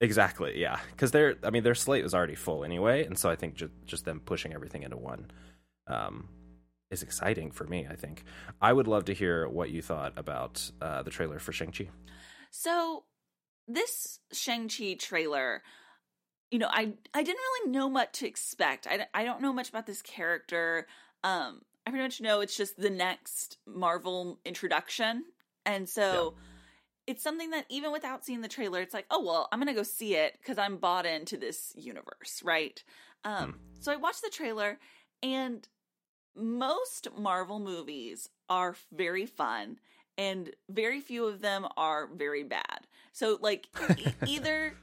exactly, 0.00 0.60
yeah, 0.60 0.78
because 0.90 1.10
their 1.10 1.36
I 1.42 1.50
mean 1.50 1.62
their 1.62 1.74
slate 1.74 2.02
was 2.04 2.14
already 2.14 2.34
full 2.34 2.64
anyway, 2.64 3.04
and 3.04 3.18
so 3.18 3.30
I 3.30 3.36
think 3.36 3.54
just 3.54 3.72
just 3.86 4.04
them 4.04 4.20
pushing 4.20 4.52
everything 4.52 4.82
into 4.82 4.96
one 4.96 5.30
um, 5.86 6.28
is 6.90 7.02
exciting 7.02 7.50
for 7.50 7.64
me. 7.64 7.86
I 7.90 7.96
think 7.96 8.24
I 8.60 8.72
would 8.72 8.86
love 8.88 9.06
to 9.06 9.14
hear 9.14 9.48
what 9.48 9.70
you 9.70 9.82
thought 9.82 10.12
about 10.16 10.70
uh, 10.80 11.02
the 11.02 11.10
trailer 11.10 11.38
for 11.38 11.52
Shang 11.52 11.72
Chi. 11.72 11.88
So 12.50 13.04
this 13.68 14.20
Shang-Chi 14.32 14.94
trailer, 15.00 15.62
you 16.50 16.58
know, 16.58 16.68
I 16.70 16.92
I 17.14 17.22
didn't 17.22 17.38
really 17.38 17.70
know 17.70 17.88
much 17.88 18.12
to 18.20 18.26
expect. 18.26 18.86
I, 18.86 19.06
I 19.14 19.24
don't 19.24 19.42
know 19.42 19.52
much 19.52 19.68
about 19.68 19.86
this 19.86 20.02
character. 20.02 20.86
Um 21.24 21.62
I 21.86 21.90
pretty 21.90 22.04
much 22.04 22.20
know 22.20 22.40
it's 22.40 22.56
just 22.56 22.76
the 22.76 22.90
next 22.90 23.58
Marvel 23.66 24.40
introduction. 24.44 25.24
And 25.64 25.88
so 25.88 26.34
it's 27.06 27.22
something 27.22 27.50
that 27.50 27.66
even 27.68 27.92
without 27.92 28.24
seeing 28.24 28.40
the 28.40 28.48
trailer, 28.48 28.80
it's 28.80 28.94
like, 28.94 29.06
oh 29.10 29.24
well, 29.24 29.48
I'm 29.50 29.58
gonna 29.60 29.74
go 29.74 29.82
see 29.82 30.14
it 30.14 30.36
because 30.40 30.58
I'm 30.58 30.78
bought 30.78 31.06
into 31.06 31.36
this 31.36 31.72
universe, 31.76 32.42
right? 32.44 32.82
Um 33.24 33.58
so 33.80 33.92
I 33.92 33.96
watched 33.96 34.22
the 34.22 34.30
trailer 34.30 34.78
and 35.22 35.66
most 36.34 37.08
Marvel 37.18 37.58
movies 37.58 38.28
are 38.48 38.76
very 38.92 39.26
fun 39.26 39.78
and 40.18 40.50
very 40.68 41.00
few 41.00 41.26
of 41.26 41.40
them 41.40 41.66
are 41.76 42.06
very 42.06 42.44
bad. 42.44 42.86
So 43.12 43.38
like 43.40 43.68
e- 43.98 44.06
either 44.26 44.74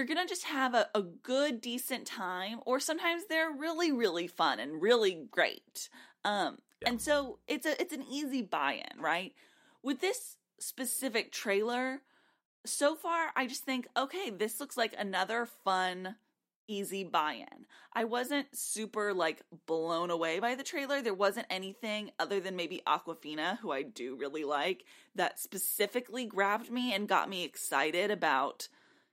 you're 0.00 0.06
gonna 0.06 0.26
just 0.26 0.44
have 0.44 0.72
a, 0.72 0.88
a 0.94 1.02
good 1.02 1.60
decent 1.60 2.06
time 2.06 2.58
or 2.64 2.80
sometimes 2.80 3.24
they're 3.28 3.52
really 3.52 3.92
really 3.92 4.26
fun 4.26 4.58
and 4.58 4.80
really 4.80 5.26
great. 5.30 5.90
Um 6.24 6.56
and 6.86 7.02
so 7.02 7.38
it's 7.46 7.66
a 7.66 7.78
it's 7.78 7.92
an 7.92 8.04
easy 8.10 8.40
buy-in 8.40 8.98
right? 8.98 9.34
With 9.82 10.00
this 10.00 10.38
specific 10.58 11.32
trailer 11.32 12.00
so 12.66 12.94
far 12.94 13.30
i 13.34 13.46
just 13.46 13.64
think 13.64 13.88
okay 13.96 14.28
this 14.28 14.60
looks 14.60 14.76
like 14.76 14.94
another 14.98 15.48
fun 15.64 16.16
easy 16.70 17.02
buy-in. 17.02 17.66
I 17.92 18.04
wasn't 18.04 18.46
super 18.56 19.12
like 19.12 19.42
blown 19.66 20.10
away 20.10 20.38
by 20.38 20.54
the 20.54 20.62
trailer. 20.62 21.02
There 21.02 21.12
wasn't 21.12 21.48
anything 21.50 22.12
other 22.20 22.38
than 22.38 22.54
maybe 22.54 22.80
Awkwafina 22.86 23.58
who 23.58 23.72
i 23.72 23.82
do 23.82 24.14
really 24.14 24.44
like 24.44 24.84
that 25.14 25.40
specifically 25.40 26.26
grabbed 26.26 26.70
me 26.70 26.94
and 26.94 27.08
got 27.08 27.28
me 27.28 27.42
excited 27.44 28.10
about 28.10 28.68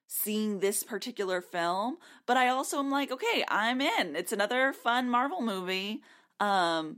seeing 0.08 0.60
this 0.60 0.84
particular 0.84 1.42
film 1.42 1.98
but 2.26 2.38
i 2.38 2.48
also 2.48 2.80
am 2.80 2.90
like 2.90 3.12
okay 3.12 3.44
i'm 3.50 3.82
in. 3.82 4.16
It's 4.16 4.32
another 4.32 4.74
fun 4.74 5.10
marvel 5.10 5.42
movie. 5.42 6.02
Um 6.40 6.98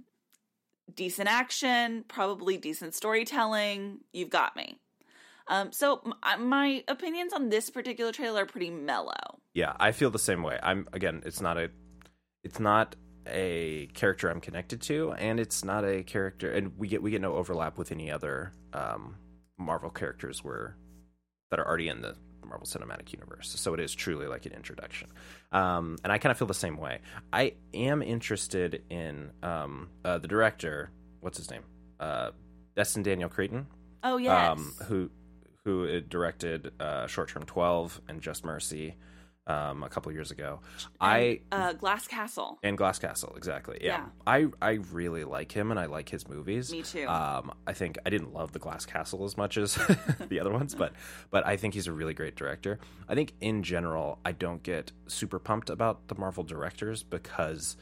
decent 0.94 1.30
action 1.30 2.04
probably 2.08 2.58
decent 2.58 2.94
storytelling. 2.96 4.00
You've 4.14 4.30
got 4.30 4.56
me. 4.56 4.78
Um 5.48 5.72
so 5.72 6.02
m- 6.24 6.48
my 6.48 6.84
opinions 6.88 7.34
on 7.34 7.50
this 7.50 7.70
particular 7.70 8.12
trailer 8.12 8.44
are 8.44 8.46
pretty 8.46 8.70
mellow. 8.70 9.40
Yeah, 9.54 9.74
I 9.80 9.92
feel 9.92 10.12
the 10.12 10.20
same 10.20 10.44
way. 10.44 10.60
I'm 10.62 10.88
again, 10.94 11.24
it's 11.26 11.42
not 11.42 11.58
a 11.58 11.70
it's 12.44 12.60
not 12.60 12.96
a 13.28 13.88
character 13.94 14.30
I'm 14.30 14.40
connected 14.40 14.82
to, 14.84 15.12
and 15.14 15.40
it's 15.40 15.64
not 15.64 15.84
a 15.84 16.04
character 16.04 16.52
and 16.52 16.78
we 16.78 16.88
get 16.88 17.02
we 17.02 17.12
get 17.12 17.22
no 17.22 17.34
overlap 17.34 17.78
with 17.78 17.92
any 17.92 18.12
other 18.12 18.52
um 18.74 19.16
Marvel 19.58 19.90
characters 19.90 20.44
where 20.44 20.78
that 21.52 21.60
are 21.60 21.68
already 21.68 21.90
in 21.90 22.02
the 22.02 22.16
Marvel 22.48 22.66
Cinematic 22.68 23.12
Universe. 23.14 23.54
So 23.58 23.74
it 23.74 23.80
is 23.80 23.94
truly 23.94 24.28
like 24.28 24.46
an 24.46 24.54
introduction. 24.54 25.10
Um 25.52 25.98
and 26.04 26.12
I 26.14 26.18
kind 26.18 26.32
of 26.32 26.38
feel 26.38 26.48
the 26.48 26.54
same 26.54 26.78
way. 26.78 27.00
I 27.34 27.54
am 27.74 28.02
interested 28.02 28.84
in 28.90 29.32
um 29.44 29.90
uh, 30.06 30.18
the 30.18 30.28
director, 30.28 30.92
what's 31.22 31.38
his 31.38 31.50
name? 31.52 31.64
Uh 32.00 32.32
Destin 32.76 33.04
Daniel 33.04 33.30
Cretton 33.30 33.68
oh 34.04 34.18
yes 34.18 34.50
um, 34.50 34.74
who 34.88 35.10
who 35.66 35.88
uh, 35.88 36.00
directed 36.08 36.72
uh, 36.80 37.06
Short 37.08 37.30
Term 37.30 37.44
Twelve 37.44 38.00
and 38.08 38.22
Just 38.22 38.46
Mercy 38.46 38.96
um, 39.50 39.84
a 39.84 39.90
couple 39.90 40.12
years 40.14 40.32
ago. 40.32 40.60
I 41.02 41.42
uh 41.52 41.74
glass 41.74 42.08
castle 42.08 42.60
and 42.64 42.78
Glass 42.78 43.00
Castle 43.00 43.34
exactly. 43.36 43.80
Yeah. 43.82 43.88
Yeah. 43.90 44.06
I 44.26 44.48
I 44.62 44.72
really 44.92 45.24
like 45.26 45.52
him 45.52 45.72
and 45.72 45.80
I 45.80 45.88
like 45.88 46.08
his 46.10 46.28
movies. 46.30 46.72
Me 46.72 46.84
too. 46.84 47.08
Um, 47.08 47.52
I 47.68 47.74
think 47.74 47.98
I 48.06 48.10
didn't 48.10 48.34
love 48.34 48.52
the 48.54 48.60
Glass 48.60 48.86
Castle 48.86 49.26
as 49.26 49.36
much 49.36 49.58
as 49.58 49.76
the 50.30 50.40
other 50.40 50.52
ones, 50.52 50.76
but 50.76 50.94
but 51.32 51.46
I 51.46 51.58
think 51.58 51.74
he's 51.74 51.88
a 51.88 51.92
really 51.94 52.14
great 52.14 52.36
director. 52.36 52.80
I 53.10 53.16
think 53.16 53.34
in 53.42 53.64
general 53.64 54.20
I 54.24 54.32
don't 54.32 54.64
get 54.64 54.92
super 55.08 55.40
pumped 55.40 55.70
about 55.70 56.08
the 56.08 56.16
Marvel 56.16 56.44
directors 56.44 57.04
because 57.04 57.76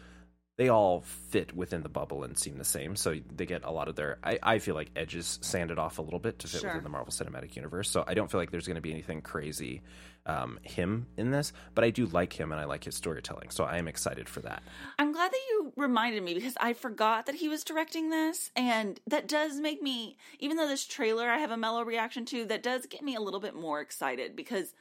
they 0.58 0.70
all 0.70 1.02
fit 1.02 1.56
within 1.56 1.84
the 1.84 1.90
bubble 1.90 2.24
and 2.24 2.36
seem 2.36 2.58
the 2.58 2.64
same. 2.66 2.96
So 2.96 3.14
they 3.36 3.46
get 3.46 3.64
a 3.64 3.70
lot 3.70 3.88
of 3.88 3.96
their. 3.96 4.18
I, 4.24 4.40
I 4.42 4.58
feel 4.58 4.74
like 4.74 4.90
edges 4.96 5.38
sanded 5.44 5.78
off 5.78 6.00
a 6.00 6.02
little 6.02 6.18
bit 6.20 6.40
to 6.40 6.48
fit 6.48 6.62
Sure. 6.62 6.70
within 6.72 6.84
the 6.84 6.90
Marvel 6.90 7.12
Cinematic 7.14 7.56
Universe. 7.56 7.92
So 7.92 8.04
I 8.08 8.16
don't 8.16 8.32
feel 8.32 8.40
like 8.40 8.50
there's 8.50 8.66
going 8.66 8.74
to 8.76 8.82
be 8.82 8.92
anything 8.92 9.22
crazy 9.22 9.84
um, 10.28 10.60
him 10.62 11.08
in 11.18 11.32
this. 11.32 11.52
But 11.74 11.84
I 11.84 11.90
do 11.90 12.06
like 12.06 12.34
him 12.40 12.52
and 12.52 12.62
I 12.62 12.66
like 12.66 12.84
his 12.84 12.94
storytelling. 12.96 13.50
So 13.50 13.64
I 13.64 13.78
am 13.78 13.88
excited 13.88 14.30
for 14.30 14.42
that. 14.42 14.62
I'm 15.00 15.12
glad 15.12 15.32
that 15.32 15.42
you 15.50 15.74
reminded 15.76 16.22
me 16.22 16.34
because 16.36 16.56
I 16.62 16.74
forgot 16.74 17.26
that 17.26 17.36
he 17.36 17.50
was 17.50 17.64
directing 17.64 18.10
this, 18.12 18.52
and 18.56 19.00
that 19.08 19.28
does 19.28 19.60
make 19.60 19.82
me, 19.82 20.18
even 20.40 20.58
though 20.58 20.68
this 20.68 20.86
trailer 20.86 21.30
I 21.30 21.38
have 21.40 21.52
a 21.52 21.58
mellow 21.58 21.84
reaction 21.84 22.26
to, 22.28 22.46
that 22.46 22.62
does 22.62 22.86
get 22.86 23.02
me 23.02 23.16
a 23.16 23.22
little 23.22 23.40
bit 23.40 23.56
more 23.56 23.82
excited 23.82 24.36
because 24.36 24.74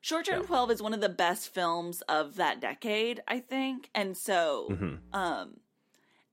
Short 0.00 0.26
Term 0.26 0.42
Yeah. 0.42 0.46
12 0.46 0.70
is 0.70 0.82
one 0.82 0.94
of 0.94 1.00
the 1.00 1.08
best 1.08 1.52
films 1.52 2.02
of 2.02 2.36
that 2.36 2.60
decade, 2.60 3.20
I 3.26 3.40
think. 3.40 3.90
And 3.94 4.16
so, 4.16 4.68
Mhm. 4.70 4.98
um, 5.12 5.60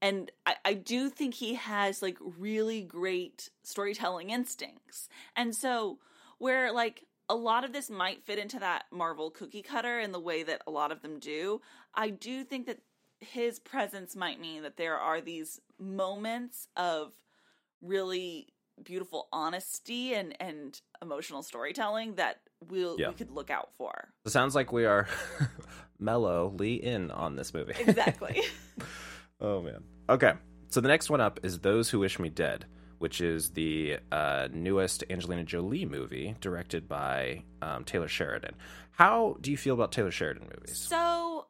and 0.02 0.32
I, 0.46 0.56
I 0.64 0.74
do 0.76 1.10
think 1.10 1.34
he 1.36 1.56
has 1.56 2.02
like 2.04 2.18
really 2.22 2.82
great 2.84 3.50
storytelling 3.64 4.30
instincts. 4.30 5.10
And 5.36 5.56
so, 5.56 5.98
where 6.38 6.72
like 6.72 7.06
a 7.30 7.36
lot 7.36 7.64
of 7.64 7.74
this 7.74 7.90
might 7.90 8.24
fit 8.24 8.38
into 8.40 8.60
that 8.60 8.86
Marvel 8.92 9.32
cookie 9.32 9.62
cutter 9.62 10.00
in 10.00 10.12
the 10.12 10.20
way 10.20 10.44
that 10.44 10.62
a 10.68 10.72
lot 10.72 10.92
of 10.92 11.02
them 11.02 11.20
do, 11.20 11.62
I 11.94 12.10
do 12.10 12.44
think 12.44 12.68
that 12.68 12.80
his 13.20 13.60
presence 13.60 14.16
might 14.16 14.40
mean 14.40 14.64
that 14.64 14.78
there 14.78 14.98
are 14.98 15.22
these 15.22 15.60
moments 15.80 16.68
of 16.78 17.14
really 17.82 18.48
beautiful 18.84 19.28
honesty 19.32 20.14
and 20.14 20.36
and 20.42 20.82
emotional 21.02 21.42
storytelling 21.42 22.16
that 22.16 22.42
we'll 22.68 23.00
Yeah. 23.00 23.08
we 23.10 23.14
could 23.16 23.32
look 23.32 23.50
out 23.50 23.70
for. 23.78 24.10
It 24.26 24.32
sounds 24.32 24.54
like 24.54 24.72
we 24.74 24.86
are 24.86 25.08
mellowly 26.00 26.84
in 26.84 27.10
on 27.12 27.36
this 27.36 27.54
movie. 27.54 27.74
Exactly. 27.80 28.42
Oh 29.40 29.62
man. 29.62 29.84
Okay. 30.10 30.34
So 30.70 30.82
the 30.82 30.88
next 30.90 31.10
one 31.10 31.22
up 31.22 31.40
is 31.44 31.60
Those 31.60 31.90
Who 31.90 32.00
Wish 32.00 32.20
Me 32.20 32.28
Dead, 32.30 32.66
which 33.00 33.22
is 33.22 33.52
the 33.52 33.98
uh, 34.12 34.48
newest 34.52 35.04
Angelina 35.10 35.44
Jolie 35.44 35.86
movie 35.86 36.36
directed 36.42 36.88
by 36.88 37.44
um, 37.62 37.84
Taylor 37.84 38.08
Sheridan. 38.08 38.56
How 38.92 39.38
do 39.42 39.52
you 39.52 39.58
feel 39.58 39.74
about 39.74 39.92
Taylor 39.92 40.12
Sheridan 40.12 40.44
movies? 40.56 40.78
So, 40.78 41.48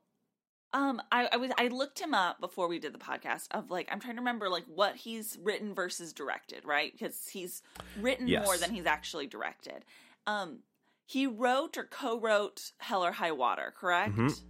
um, 0.73 1.01
I, 1.11 1.29
I 1.31 1.37
was 1.37 1.51
I 1.57 1.67
looked 1.69 1.99
him 1.99 2.13
up 2.13 2.41
before 2.41 2.67
we 2.67 2.79
did 2.79 2.93
the 2.93 2.99
podcast 2.99 3.47
of 3.51 3.69
like 3.71 3.87
I'm 3.91 3.99
trying 3.99 4.15
to 4.15 4.21
remember 4.21 4.49
like 4.49 4.65
what 4.65 4.95
he's 4.95 5.37
written 5.41 5.73
versus 5.73 6.11
directed, 6.11 6.65
right? 6.65 6.91
Because 6.91 7.27
he's 7.27 7.61
written 8.01 8.27
Yes. 8.27 8.45
more 8.45 8.57
than 8.57 8.71
he's 8.73 8.85
actually 8.85 9.27
directed. 9.27 9.85
Um, 10.27 10.59
he 11.05 11.27
wrote 11.27 11.77
or 11.77 11.83
co-wrote 11.85 12.71
Hell 12.79 13.05
or 13.05 13.11
High 13.11 13.31
Water, 13.31 13.73
correct? 13.77 14.15
Mhm. 14.15 14.41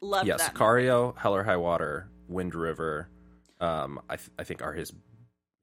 Loved 0.00 0.28
yes, 0.28 0.38
that. 0.40 0.54
Sicario, 0.54 1.18
Hell 1.18 1.34
or 1.34 1.42
High 1.42 1.56
Water, 1.56 2.08
Wind 2.28 2.54
River, 2.54 3.08
um, 3.60 4.00
I 4.08 4.14
th- 4.16 4.30
I 4.38 4.44
think 4.44 4.62
are 4.62 4.72
his 4.72 4.92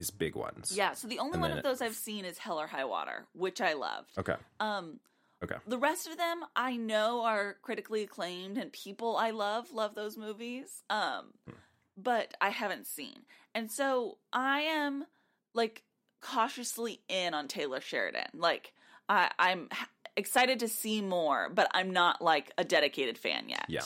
his 0.05 0.11
big 0.11 0.35
ones. 0.35 0.71
Yeah, 0.75 0.93
so 0.93 1.07
the 1.07 1.19
only 1.19 1.33
And 1.33 1.41
one 1.41 1.51
of 1.51 1.63
those 1.63 1.81
I've 1.81 1.95
seen 1.95 2.25
is 2.25 2.37
Hell 2.37 2.59
or 2.59 2.67
High 2.67 2.85
Water, 2.85 3.25
which 3.33 3.59
I 3.61 3.73
loved. 3.73 4.11
Okay. 4.17 4.35
Um, 4.59 4.99
Okay. 5.43 5.55
the 5.67 5.77
rest 5.77 6.07
of 6.07 6.17
them 6.17 6.43
I 6.55 6.77
know 6.77 7.23
are 7.23 7.57
critically 7.61 8.03
acclaimed 8.03 8.57
and 8.57 8.71
people 8.71 9.17
I 9.17 9.31
love 9.31 9.71
love 9.71 9.93
those 9.93 10.17
movies. 10.17 10.83
Um, 10.89 11.33
Hmm. 11.45 11.55
but 11.97 12.33
I 12.39 12.49
haven't 12.49 12.87
seen, 12.87 13.25
and 13.53 13.69
so 13.71 14.17
I 14.31 14.61
am 14.61 15.05
like 15.53 15.83
cautiously 16.21 17.01
in 17.07 17.33
on 17.33 17.47
Taylor 17.47 17.81
Sheridan. 17.81 18.27
Like 18.33 18.73
I, 19.09 19.29
I'm 19.37 19.69
excited 20.15 20.59
to 20.59 20.67
see 20.67 21.01
more, 21.01 21.49
but 21.49 21.69
I'm 21.73 21.91
not 21.91 22.21
like 22.21 22.51
a 22.57 22.63
dedicated 22.63 23.17
fan 23.17 23.49
yet. 23.49 23.65
Yeah. 23.67 23.83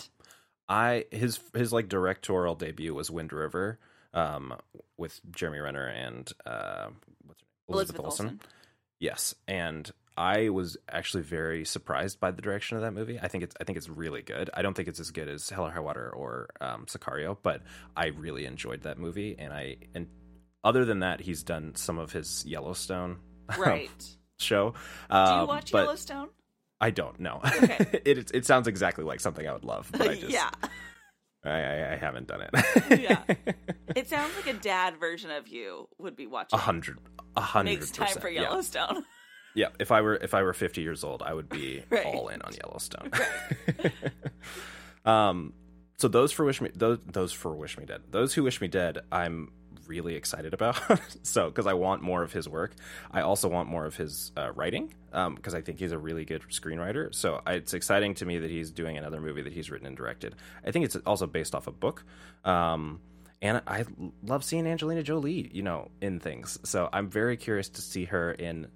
I 0.70 1.06
his 1.12 1.40
his 1.56 1.74
like 1.74 1.90
directorial 1.90 2.56
debut 2.56 2.94
was 2.94 3.10
Wind 3.10 3.34
River, 3.34 3.80
um, 4.14 4.54
with 4.98 5.20
Jeremy 5.32 5.60
Renner 5.60 5.88
and 5.88 6.32
uh, 6.46 6.88
what's 7.26 7.42
her 7.42 7.46
name? 7.70 7.76
Elizabeth 7.76 8.02
Olsen. 8.06 8.40
Yes, 9.00 9.34
and 9.48 9.90
I 10.18 10.50
was 10.50 10.76
actually 10.92 11.24
very 11.24 11.64
surprised 11.64 12.20
by 12.20 12.32
the 12.32 12.42
direction 12.42 12.76
of 12.76 12.84
that 12.84 12.92
movie. 12.92 13.18
I 13.22 13.30
think 13.30 13.44
it's 13.46 13.56
I 13.62 13.64
think 13.64 13.78
it's 13.78 13.88
really 13.88 14.22
good. 14.22 14.50
I 14.54 14.62
don't 14.62 14.74
think 14.74 14.88
it's 14.90 15.00
as 15.00 15.12
good 15.12 15.30
as 15.30 15.50
Hell 15.50 15.66
or 15.68 15.72
High 15.72 15.80
Water 15.80 16.10
or 16.14 16.50
um, 16.60 16.86
Sicario, 16.88 17.38
but 17.42 17.62
I 17.96 18.08
really 18.08 18.46
enjoyed 18.46 18.82
that 18.84 18.98
movie. 18.98 19.36
And 19.40 19.54
I 19.54 19.78
and 19.96 20.08
other 20.64 20.84
than 20.84 21.00
that, 21.00 21.22
he's 21.22 21.44
done 21.44 21.76
some 21.76 21.98
of 21.98 22.12
his 22.12 22.44
Yellowstone 22.46 23.20
Right. 23.58 23.90
show. 24.38 24.72
Do 25.10 25.16
you 25.16 25.22
Um, 25.22 25.48
watch 25.48 25.72
Yellowstone? 25.72 26.28
I 26.82 26.92
don't 26.92 27.20
know. 27.22 27.40
Okay. 27.46 27.78
it 28.04 28.18
it 28.18 28.32
it 28.34 28.46
sounds 28.46 28.68
exactly 28.68 29.06
like 29.06 29.22
something 29.22 29.48
I 29.48 29.54
would 29.54 29.64
love, 29.64 29.90
but 29.94 30.02
I 30.02 30.16
just 30.20 30.30
yeah. 30.32 30.50
I, 31.46 31.94
I, 31.94 31.96
haven't 31.96 32.28
done 32.28 32.42
it. 32.42 33.00
Yeah. 33.00 33.24
It 33.96 34.08
sounds 34.08 34.36
like 34.36 34.48
a 34.48 34.58
dad 34.60 34.98
version 35.00 35.32
of 35.32 35.48
you 35.48 35.88
would 35.98 36.16
be 36.16 36.28
watching. 36.28 36.58
a 36.58 36.62
hundred, 36.62 37.00
a 37.36 37.42
hundred 37.42 37.80
Makes 37.80 37.92
time 37.92 38.16
for 38.20 38.30
Yeah. 38.30 38.42
Yellowstone. 38.44 39.04
Yeah, 39.56 39.70
if 39.80 39.92
I 39.92 40.02
were 40.02 40.16
if 40.16 40.36
I 40.36 40.44
were 40.44 40.54
fifty 40.54 40.82
years 40.82 41.04
old, 41.04 41.24
I 41.24 41.34
would 41.34 41.50
be 41.50 41.84
Right. 41.90 42.06
all 42.06 42.28
in 42.28 42.42
on 42.44 42.54
Yellowstone. 42.54 43.12
um, 45.06 45.54
so 45.98 46.08
those 46.08 46.32
for 46.32 46.46
wish 46.46 46.62
me 46.62 46.70
those 46.76 47.00
those 47.08 47.32
for 47.34 47.56
wish 47.56 47.78
me 47.78 47.86
dead. 47.86 48.02
Those 48.12 48.34
who 48.34 48.44
wish 48.44 48.62
me 48.62 48.68
dead, 48.68 49.00
I'm 49.12 49.52
really 49.90 50.16
excited 50.16 50.54
about. 50.54 50.80
so 51.24 51.50
because 51.50 51.68
I 51.68 51.74
want 51.74 52.02
more 52.02 52.24
of 52.24 52.32
his 52.32 52.48
work, 52.48 52.76
I 53.12 53.22
also 53.22 53.50
want 53.50 53.68
more 53.68 53.86
of 53.86 53.98
his 53.98 54.32
uh, 54.38 54.52
writing 54.54 54.94
because 55.12 55.56
I 55.56 55.62
think 55.62 55.80
he's 55.80 55.92
a 55.92 55.98
really 55.98 56.24
good 56.24 56.44
screenwriter. 56.50 57.14
So 57.14 57.42
I, 57.46 57.56
it's 57.56 57.74
exciting 57.74 58.14
to 58.16 58.26
me 58.26 58.40
that 58.40 58.50
he's 58.50 58.72
doing 58.72 58.98
another 58.98 59.20
movie 59.20 59.42
that 59.42 59.52
he's 59.52 59.70
written 59.70 59.88
and 59.88 59.98
directed. 59.98 60.36
I 60.66 60.72
think 60.72 60.86
it's 60.86 60.96
also 60.98 61.28
based 61.28 61.56
off 61.56 61.68
a 61.68 61.72
book. 61.72 62.06
Um, 62.46 63.02
and 63.42 63.62
I 63.68 63.86
love 64.24 64.44
seeing 64.44 64.68
Angelina 64.68 65.02
Jolie, 65.02 65.50
you 65.52 65.64
know, 65.64 65.90
in 66.02 66.20
things. 66.20 66.60
So 66.64 66.90
I'm 66.94 67.10
very 67.10 67.38
curious 67.38 67.70
to 67.70 67.82
see 67.82 68.06
her 68.06 68.32
in 68.32 68.68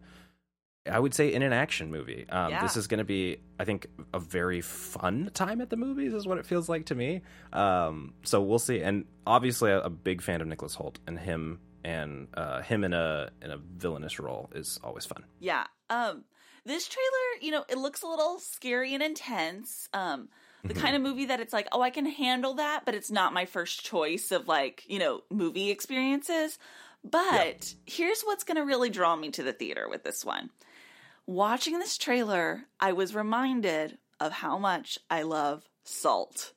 I 0.89 0.99
would 0.99 1.13
say 1.13 1.33
in 1.33 1.41
an 1.43 1.53
action 1.53 1.91
movie. 1.91 2.25
Um, 2.29 2.51
Yeah. 2.51 2.61
This 2.61 2.75
is 2.75 2.87
going 2.87 2.97
to 2.97 3.03
be, 3.05 3.37
I 3.59 3.63
think, 3.65 3.87
a 4.13 4.19
very 4.19 4.61
fun 4.61 5.31
time 5.33 5.61
at 5.61 5.69
the 5.69 5.77
movies, 5.77 6.13
is 6.13 6.27
what 6.27 6.37
it 6.37 6.45
feels 6.45 6.67
like 6.67 6.87
to 6.87 6.95
me. 6.95 7.21
Um, 7.53 8.13
so 8.23 8.41
we'll 8.41 8.59
see. 8.59 8.81
And 8.81 9.05
obviously, 9.25 9.71
a, 9.71 9.81
a 9.81 9.89
big 9.89 10.21
fan 10.21 10.41
of 10.41 10.47
Nicholas 10.47 10.75
Hoult 10.75 10.97
and 11.07 11.17
him 11.17 11.59
and 11.85 12.27
uh, 12.33 12.61
him 12.61 12.83
in 12.83 12.93
a 12.93 13.29
in 13.41 13.51
a 13.51 13.57
villainous 13.57 14.17
role 14.19 14.49
is 14.55 14.79
always 14.83 15.05
fun. 15.05 15.25
Yeah. 15.39 15.65
Um 15.89 16.23
this 16.65 16.87
trailer, 16.87 17.41
you 17.41 17.51
know, 17.51 17.65
it 17.67 17.77
looks 17.77 18.03
a 18.03 18.07
little 18.07 18.39
scary 18.39 18.93
and 18.93 19.03
intense. 19.03 19.89
Um 19.93 20.29
the 20.63 20.73
kind 20.73 20.95
of 20.95 21.01
movie 21.01 21.25
that 21.25 21.41
it's 21.41 21.51
like, 21.51 21.67
oh, 21.73 21.81
I 21.81 21.89
can 21.89 22.05
handle 22.05 22.53
that, 22.53 22.85
but 22.85 22.95
it's 22.95 23.11
not 23.11 23.33
my 23.33 23.43
first 23.45 23.83
choice 23.83 24.31
of 24.31 24.47
like, 24.47 24.83
you 24.87 24.97
know, 24.97 25.19
movie 25.29 25.69
experiences. 25.71 26.57
But 27.03 27.75
here's 27.85 28.21
what's 28.21 28.45
going 28.45 28.55
to 28.55 28.63
really 28.63 28.89
draw 28.89 29.13
me 29.17 29.29
to 29.31 29.43
the 29.43 29.51
theater 29.51 29.89
with 29.89 30.05
this 30.05 30.23
one. 30.23 30.51
Watching 31.25 31.79
this 31.79 31.97
trailer, 31.97 32.65
I 32.79 32.93
was 32.93 33.15
reminded 33.15 33.97
of 34.19 34.31
how 34.31 34.57
much 34.57 34.99
I 35.09 35.23
love 35.23 35.63
salt. 35.83 36.53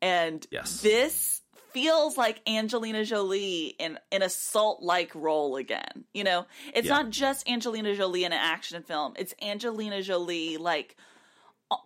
And 0.00 0.46
Yes. 0.50 0.80
this 0.80 1.42
feels 1.72 2.16
like 2.16 2.40
Angelina 2.48 3.04
Jolie 3.04 3.74
in 3.78 3.98
in 4.10 4.22
a 4.22 4.30
salt 4.30 4.82
like 4.82 5.14
role 5.14 5.56
again. 5.56 6.04
You 6.14 6.24
know, 6.24 6.46
it's 6.74 6.86
Yeah. 6.86 6.94
not 6.94 7.10
just 7.10 7.48
Angelina 7.48 7.94
Jolie 7.94 8.24
in 8.24 8.32
an 8.32 8.38
action 8.38 8.82
film. 8.82 9.14
It's 9.18 9.34
Angelina 9.42 10.02
Jolie 10.02 10.56
like 10.56 10.96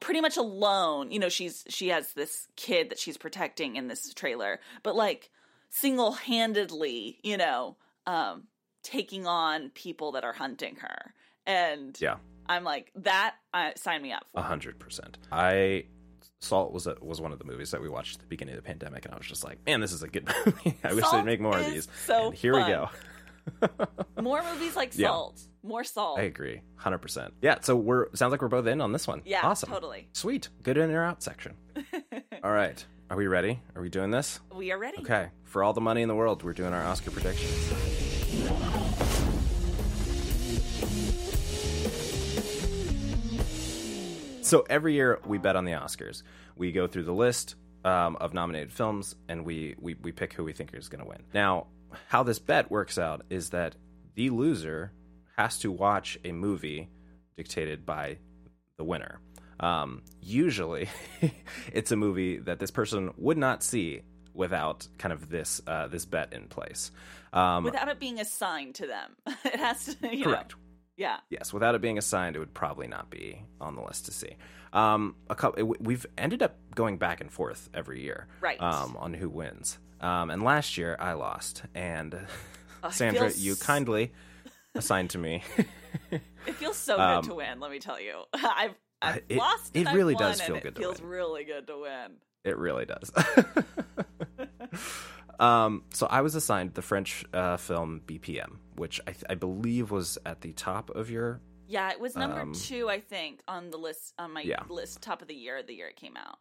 pretty 0.00 0.20
much 0.20 0.36
alone. 0.36 1.10
You 1.10 1.18
know, 1.18 1.28
she's 1.28 1.64
she 1.68 1.88
has 1.88 2.12
this 2.12 2.46
kid 2.54 2.90
that 2.90 2.98
she's 2.98 3.16
protecting 3.16 3.76
in 3.76 3.88
this 3.88 4.12
trailer, 4.14 4.60
but 4.84 4.94
like 4.94 5.30
single 5.70 6.12
handedly, 6.12 7.18
you 7.22 7.36
know, 7.36 7.76
um, 8.06 8.44
taking 8.82 9.26
on 9.26 9.70
people 9.70 10.12
that 10.12 10.24
are 10.24 10.32
hunting 10.34 10.76
her. 10.76 11.14
And 11.46 11.96
Yeah, 12.00 12.16
I'm 12.46 12.64
like 12.64 12.90
that. 12.96 13.36
Uh, 13.54 13.70
sign 13.76 14.02
me 14.02 14.12
up. 14.12 14.24
For. 14.32 14.40
a 14.40 14.42
hundred 14.42 14.78
percent. 14.78 15.18
I 15.32 15.84
Salt 16.40 16.72
was 16.72 16.86
a, 16.86 16.96
was 17.02 17.20
one 17.20 17.32
of 17.32 17.38
the 17.38 17.44
movies 17.44 17.70
that 17.72 17.82
we 17.82 17.88
watched 17.88 18.14
at 18.16 18.20
the 18.22 18.26
beginning 18.26 18.54
of 18.56 18.62
the 18.62 18.66
pandemic, 18.66 19.04
and 19.04 19.14
I 19.14 19.18
was 19.18 19.26
just 19.26 19.44
like, 19.44 19.58
man, 19.66 19.80
this 19.80 19.92
is 19.92 20.02
a 20.02 20.08
good 20.08 20.28
movie. 20.46 20.76
I 20.84 20.94
wish 20.94 21.04
Salt 21.04 21.16
they'd 21.16 21.24
make 21.24 21.40
more 21.40 21.58
of 21.58 21.66
these. 21.66 21.88
so 22.06 22.26
and 22.28 22.34
here 22.34 22.54
fun. 22.54 22.64
we 22.66 22.72
go. 22.72 22.88
More 24.22 24.42
movies 24.52 24.76
like 24.76 24.96
Yeah. 24.96 25.08
Salt. 25.08 25.40
More 25.62 25.82
Salt. 25.82 26.18
I 26.18 26.22
agree, 26.22 26.60
hundred 26.76 26.98
percent. 26.98 27.34
Yeah, 27.42 27.56
so 27.62 27.74
we're 27.74 28.14
sounds 28.14 28.30
like 28.30 28.42
we're 28.42 28.48
both 28.48 28.66
in 28.66 28.80
on 28.80 28.92
this 28.92 29.08
one. 29.08 29.22
Yeah, 29.24 29.40
awesome, 29.42 29.70
totally. 29.70 30.08
sweet, 30.12 30.48
good 30.62 30.76
in 30.76 30.90
or 30.90 31.02
out 31.02 31.22
section. 31.22 31.54
All 32.44 32.52
right, 32.52 32.84
are 33.10 33.16
we 33.16 33.26
ready? 33.26 33.58
Are 33.74 33.82
we 33.82 33.88
doing 33.88 34.10
this? 34.10 34.40
We 34.54 34.70
are 34.72 34.78
ready. 34.78 34.98
Okay, 35.00 35.28
for 35.44 35.64
all 35.64 35.72
the 35.72 35.80
money 35.80 36.02
in 36.02 36.08
the 36.08 36.14
world, 36.14 36.42
we're 36.42 36.52
doing 36.52 36.72
our 36.74 36.84
Oscar 36.84 37.10
predictions. 37.10 39.09
So 44.50 44.66
every 44.68 44.94
year 44.94 45.20
we 45.24 45.38
bet 45.38 45.54
on 45.54 45.64
the 45.64 45.74
Oscars. 45.74 46.24
We 46.56 46.72
go 46.72 46.88
through 46.88 47.04
the 47.04 47.14
list 47.14 47.54
um, 47.84 48.16
of 48.16 48.34
nominated 48.34 48.72
films 48.72 49.14
and 49.28 49.44
we, 49.44 49.76
we, 49.78 49.94
we 49.94 50.10
pick 50.10 50.32
who 50.32 50.42
we 50.42 50.52
think 50.52 50.74
is 50.74 50.88
going 50.88 51.04
to 51.04 51.08
win. 51.08 51.22
Now, 51.32 51.68
how 52.08 52.24
this 52.24 52.40
bet 52.40 52.68
works 52.68 52.98
out 52.98 53.22
is 53.30 53.50
that 53.50 53.76
the 54.16 54.30
loser 54.30 54.90
has 55.36 55.60
to 55.60 55.70
watch 55.70 56.18
a 56.24 56.32
movie 56.32 56.88
dictated 57.36 57.86
by 57.86 58.18
the 58.76 58.82
winner. 58.82 59.20
Um, 59.60 60.02
usually, 60.20 60.88
it's 61.72 61.92
a 61.92 61.96
movie 61.96 62.38
that 62.38 62.58
this 62.58 62.72
person 62.72 63.12
would 63.18 63.38
not 63.38 63.62
see 63.62 64.02
without 64.34 64.88
kind 64.98 65.12
of 65.12 65.28
this 65.28 65.60
uh, 65.64 65.86
this 65.86 66.06
bet 66.06 66.32
in 66.32 66.48
place. 66.48 66.90
Um, 67.32 67.62
Without 67.62 67.88
it 67.88 68.00
being 68.00 68.18
assigned 68.18 68.74
to 68.76 68.88
them, 68.88 69.16
it 69.44 69.60
has 69.60 69.94
to. 69.94 70.16
You 70.16 70.24
correct. 70.24 70.54
Know, 70.54 70.59
yeah. 71.00 71.16
Yes, 71.30 71.52
without 71.52 71.74
it 71.74 71.80
being 71.80 71.96
assigned, 71.98 72.36
it 72.36 72.38
would 72.38 72.52
probably 72.54 72.86
not 72.86 73.08
be 73.10 73.42
on 73.60 73.74
the 73.74 73.82
list 73.82 74.04
to 74.04 74.12
see. 74.12 74.36
Um, 74.72 75.16
a 75.28 75.34
couple, 75.34 75.74
we've 75.80 76.06
ended 76.16 76.42
up 76.42 76.56
going 76.76 76.98
back 76.98 77.20
and 77.20 77.32
forth 77.32 77.68
every 77.74 78.02
year, 78.02 78.28
Right. 78.40 78.60
Um, 78.60 78.96
on 78.98 79.14
who 79.14 79.28
wins. 79.28 79.78
Um, 80.00 80.30
and 80.30 80.42
last 80.44 80.76
year 80.78 80.96
I 81.00 81.14
lost, 81.14 81.62
and 81.74 82.26
Oh, 82.84 82.90
Sandra, 82.90 83.22
feels- 83.22 83.38
you 83.38 83.56
kindly 83.56 84.12
assigned 84.74 85.10
to 85.10 85.18
me. 85.18 85.42
It 86.46 86.54
feels 86.54 86.76
so 86.76 86.96
good 86.96 87.02
Um, 87.02 87.24
to 87.24 87.34
win. 87.34 87.60
Let 87.60 87.70
me 87.70 87.80
tell 87.80 88.00
you, 88.00 88.22
I've 88.32 88.74
I've 89.02 89.22
it- 89.28 89.36
lost. 89.38 89.72
it 89.76 89.86
I've 89.86 89.94
really 89.94 90.14
won, 90.14 90.22
does 90.22 90.40
feel 90.40 90.56
it 90.56 90.62
good 90.62 90.74
to 90.76 90.80
feels 90.80 91.00
win. 91.00 91.10
really 91.10 91.44
good 91.44 91.66
to 91.66 91.78
win. 91.82 92.12
It 92.44 92.56
really 92.56 92.86
does. 92.86 93.10
Um, 95.40 95.82
so 95.92 96.06
I 96.06 96.20
was 96.20 96.34
assigned 96.36 96.74
the 96.74 96.82
French 96.82 97.24
uh, 97.34 97.56
film 97.56 98.02
BPM, 98.06 98.56
which 98.76 99.00
I, 99.06 99.12
th- 99.12 99.24
I 99.28 99.34
believe 99.34 99.90
was 99.90 100.18
at 100.24 100.40
the 100.42 100.52
top 100.52 100.90
of 100.90 101.10
your. 101.10 101.40
Yeah, 101.66 101.90
it 101.90 102.00
was 102.00 102.14
number 102.16 102.40
Um, 102.40 102.52
two, 102.52 102.88
I 102.88 103.00
think, 103.00 103.40
on 103.48 103.70
the 103.70 103.76
list 103.78 104.14
on 104.18 104.32
my 104.32 104.42
Yeah. 104.42 104.62
list, 104.68 105.02
top 105.02 105.22
of 105.22 105.28
the 105.28 105.34
year, 105.34 105.62
the 105.62 105.74
year 105.74 105.88
it 105.88 105.96
came 105.96 106.16
out. 106.16 106.38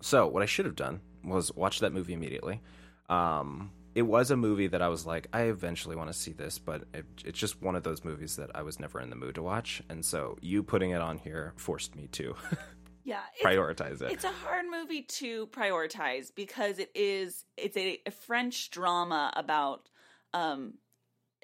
So 0.00 0.26
what 0.26 0.42
I 0.42 0.46
should 0.46 0.64
have 0.66 0.76
done 0.76 1.00
was 1.24 1.50
watch 1.54 1.80
that 1.80 1.92
movie 1.92 2.12
immediately. 2.12 2.60
Um, 3.08 3.70
it 3.94 4.02
was 4.02 4.30
a 4.30 4.36
movie 4.36 4.66
that 4.66 4.82
I 4.82 4.88
was 4.88 5.06
like, 5.06 5.26
I 5.32 5.44
eventually 5.44 5.96
want 5.96 6.10
to 6.10 6.12
see 6.18 6.32
this, 6.32 6.58
but 6.58 6.84
it, 6.92 7.06
it's 7.24 7.38
just 7.38 7.62
one 7.62 7.74
of 7.74 7.82
those 7.82 8.04
movies 8.04 8.36
that 8.36 8.50
I 8.54 8.60
was 8.62 8.78
never 8.78 9.00
in 9.00 9.08
the 9.08 9.16
mood 9.16 9.36
to 9.36 9.42
watch, 9.42 9.82
and 9.88 10.04
so 10.04 10.36
you 10.42 10.62
putting 10.62 10.90
it 10.90 11.00
on 11.00 11.16
here 11.18 11.54
forced 11.56 11.96
me 11.96 12.06
to 12.12 12.34
Yeah, 13.06 13.20
it's, 13.38 13.46
prioritize 13.46 14.02
it. 14.02 14.10
It's 14.10 14.24
a 14.24 14.32
hard 14.32 14.66
movie 14.68 15.02
to 15.02 15.46
prioritize 15.46 16.34
because 16.34 16.80
it 16.80 16.90
is 16.92 17.44
it's 17.56 17.76
a, 17.76 18.00
a 18.04 18.10
French 18.10 18.70
drama 18.70 19.32
about 19.36 19.88
um 20.34 20.74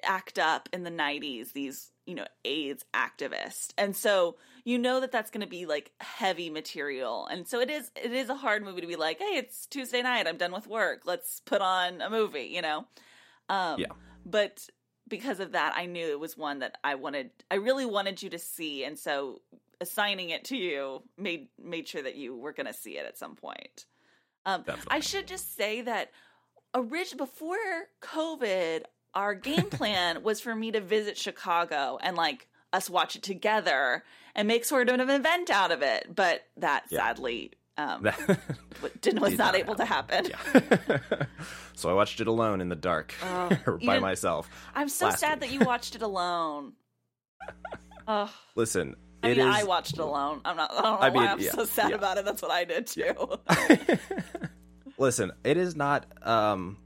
act 0.03 0.37
up 0.37 0.67
in 0.73 0.83
the 0.83 0.91
90s 0.91 1.53
these 1.53 1.93
you 2.05 2.15
know 2.15 2.25
AIDS 2.43 2.83
activists. 2.93 3.69
And 3.77 3.95
so 3.95 4.35
you 4.65 4.77
know 4.77 4.99
that 4.99 5.13
that's 5.13 5.31
going 5.31 5.39
to 5.39 5.47
be 5.47 5.65
like 5.65 5.93
heavy 6.01 6.49
material. 6.49 7.27
And 7.27 7.47
so 7.47 7.61
it 7.61 7.69
is 7.69 7.89
it 7.95 8.11
is 8.11 8.27
a 8.27 8.35
hard 8.35 8.61
movie 8.61 8.81
to 8.81 8.87
be 8.87 8.97
like, 8.97 9.19
"Hey, 9.19 9.37
it's 9.37 9.65
Tuesday 9.65 10.01
night. 10.01 10.27
I'm 10.27 10.37
done 10.37 10.51
with 10.51 10.67
work. 10.67 11.03
Let's 11.05 11.39
put 11.45 11.61
on 11.61 12.01
a 12.01 12.09
movie," 12.09 12.49
you 12.51 12.61
know. 12.61 12.85
Um 13.47 13.79
Yeah. 13.79 13.93
but 14.25 14.67
because 15.07 15.39
of 15.39 15.53
that, 15.53 15.73
I 15.77 15.85
knew 15.85 16.09
it 16.09 16.19
was 16.19 16.37
one 16.37 16.59
that 16.59 16.77
I 16.83 16.95
wanted 16.95 17.31
I 17.49 17.55
really 17.55 17.85
wanted 17.85 18.21
you 18.21 18.29
to 18.31 18.39
see 18.39 18.83
and 18.83 18.99
so 18.99 19.41
assigning 19.83 20.31
it 20.31 20.45
to 20.45 20.57
you 20.57 21.03
made 21.17 21.49
made 21.63 21.87
sure 21.87 22.01
that 22.01 22.15
you 22.15 22.35
were 22.35 22.53
going 22.53 22.65
to 22.65 22.73
see 22.73 22.97
it 22.97 23.05
at 23.05 23.17
some 23.19 23.35
point. 23.35 23.85
Um, 24.45 24.63
I 24.87 24.99
should 24.99 25.27
just 25.27 25.55
say 25.55 25.81
that 25.81 26.09
orig- 26.73 27.15
before 27.17 27.55
COVID, 28.01 28.81
our 29.13 29.35
game 29.35 29.69
plan 29.69 30.23
was 30.23 30.41
for 30.41 30.55
me 30.55 30.71
to 30.71 30.81
visit 30.81 31.17
Chicago 31.17 31.97
and 32.01 32.17
like 32.17 32.47
us 32.73 32.89
watch 32.89 33.15
it 33.15 33.21
together 33.23 34.03
and 34.35 34.47
make 34.47 34.65
sort 34.65 34.89
of 34.89 34.99
an 34.99 35.09
event 35.11 35.51
out 35.51 35.71
of 35.71 35.81
it. 35.83 36.07
But 36.15 36.41
that 36.57 36.85
Yeah. 36.89 36.97
sadly 36.99 37.51
um, 37.77 38.03
didn't 39.01 39.21
was 39.21 39.31
Did 39.31 39.39
not 39.39 39.53
not 39.53 39.55
able 39.55 39.75
to 39.75 39.85
happen. 39.85 40.29
so 41.75 41.89
I 41.89 41.93
watched 41.93 42.19
it 42.21 42.27
alone 42.27 42.61
in 42.61 42.69
the 42.69 42.75
dark 42.75 43.13
you 43.79 43.87
by 43.87 43.99
myself. 43.99 44.49
I'm 44.75 44.89
so 44.89 45.09
sad 45.11 45.39
week. 45.41 45.49
that 45.49 45.51
you 45.59 45.65
watched 45.65 45.95
it 45.95 46.01
alone. 46.01 46.73
Oh, 48.07 48.33
Listen, 48.55 48.95
I 49.23 49.29
mean, 49.29 49.39
is- 49.39 49.55
I 49.55 49.63
watched 49.63 49.93
it 49.93 49.99
alone. 49.99 50.41
I'm 50.45 50.57
not. 50.57 50.71
I 50.71 50.81
don't 50.81 50.83
know 50.83 50.97
I 50.99 51.09
why 51.09 51.27
I'm 51.27 51.39
yeah, 51.39 51.51
so 51.51 51.65
sad 51.65 51.89
yeah. 51.91 51.95
about 51.95 52.17
it. 52.17 52.25
That's 52.25 52.41
what 52.41 52.51
I 52.51 52.65
did 52.65 52.87
too. 52.87 53.39
Listen, 54.97 55.31
it 55.43 55.57
is 55.57 55.75
not. 55.75 56.05
Um, 56.25 56.77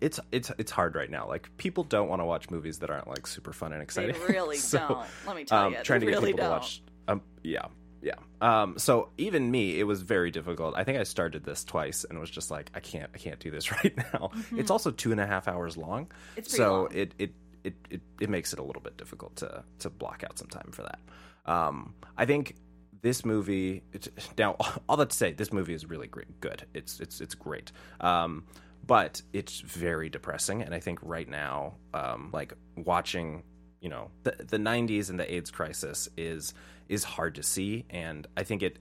it's 0.00 0.20
it's 0.32 0.50
it's 0.58 0.70
hard 0.70 0.94
right 0.96 1.10
now. 1.10 1.28
Like 1.28 1.56
people 1.56 1.84
don't 1.84 2.08
want 2.08 2.20
to 2.20 2.26
watch 2.26 2.50
movies 2.50 2.80
that 2.80 2.90
aren't 2.90 3.08
like 3.08 3.26
super 3.26 3.52
fun 3.52 3.72
and 3.72 3.80
they 3.80 3.84
exciting. 3.84 4.16
really 4.28 4.56
So, 4.56 4.78
don't. 4.78 5.06
Let 5.26 5.36
me 5.36 5.44
tell 5.44 5.66
um, 5.66 5.72
you, 5.74 5.82
trying 5.82 6.00
they 6.00 6.06
to 6.06 6.12
get 6.12 6.18
really 6.18 6.32
people 6.32 6.48
don't. 6.48 6.48
to 6.48 6.60
watch. 6.60 6.82
Um, 7.08 7.22
yeah, 7.42 7.66
yeah. 8.02 8.14
Um, 8.40 8.78
so 8.78 9.10
even 9.18 9.50
me, 9.50 9.78
it 9.78 9.84
was 9.84 10.02
very 10.02 10.30
difficult. 10.30 10.74
I 10.76 10.84
think 10.84 10.98
I 10.98 11.04
started 11.04 11.44
this 11.44 11.64
twice 11.64 12.04
and 12.08 12.18
was 12.18 12.30
just 12.30 12.50
like, 12.50 12.70
I 12.74 12.80
can't, 12.80 13.10
I 13.14 13.18
can't 13.18 13.38
do 13.38 13.50
this 13.50 13.70
right 13.84 13.96
now. 14.12 14.30
It's 14.56 14.70
also 14.70 14.90
two 14.90 15.12
and 15.12 15.20
a 15.20 15.26
half 15.26 15.48
hours 15.48 15.76
long, 15.76 16.06
Mm-hmm. 16.06 16.38
It's 16.38 16.56
so 16.56 16.72
long. 16.82 16.88
it 16.92 17.14
it. 17.18 17.32
It, 17.64 17.74
it, 17.90 18.00
it 18.20 18.30
makes 18.30 18.52
it 18.52 18.58
a 18.58 18.62
little 18.62 18.82
bit 18.82 18.96
difficult 18.96 19.36
to 19.36 19.64
to 19.80 19.90
block 19.90 20.24
out 20.24 20.38
some 20.38 20.48
time 20.48 20.70
for 20.72 20.82
that. 20.82 21.00
Um, 21.46 21.94
I 22.16 22.26
think 22.26 22.56
this 23.02 23.24
movie 23.24 23.82
now 24.36 24.56
all 24.88 24.96
that 24.96 25.10
to 25.10 25.16
say 25.16 25.32
this 25.32 25.52
movie 25.52 25.74
is 25.74 25.86
really 25.86 26.06
great 26.06 26.40
good. 26.40 26.66
It's 26.74 27.00
it's 27.00 27.20
it's 27.20 27.34
great. 27.34 27.72
Um 28.00 28.44
but 28.86 29.22
it's 29.32 29.60
very 29.60 30.08
depressing 30.08 30.62
and 30.62 30.74
i 30.74 30.80
think 30.80 30.98
right 31.02 31.28
now 31.28 31.74
um 31.94 32.30
like 32.32 32.52
watching 32.76 33.42
you 33.80 33.88
know 33.88 34.10
the 34.22 34.34
the 34.48 34.56
90s 34.58 35.10
and 35.10 35.18
the 35.18 35.32
aids 35.32 35.50
crisis 35.50 36.08
is 36.16 36.54
is 36.88 37.04
hard 37.04 37.34
to 37.34 37.42
see 37.42 37.84
and 37.90 38.26
i 38.36 38.42
think 38.42 38.62
it 38.62 38.78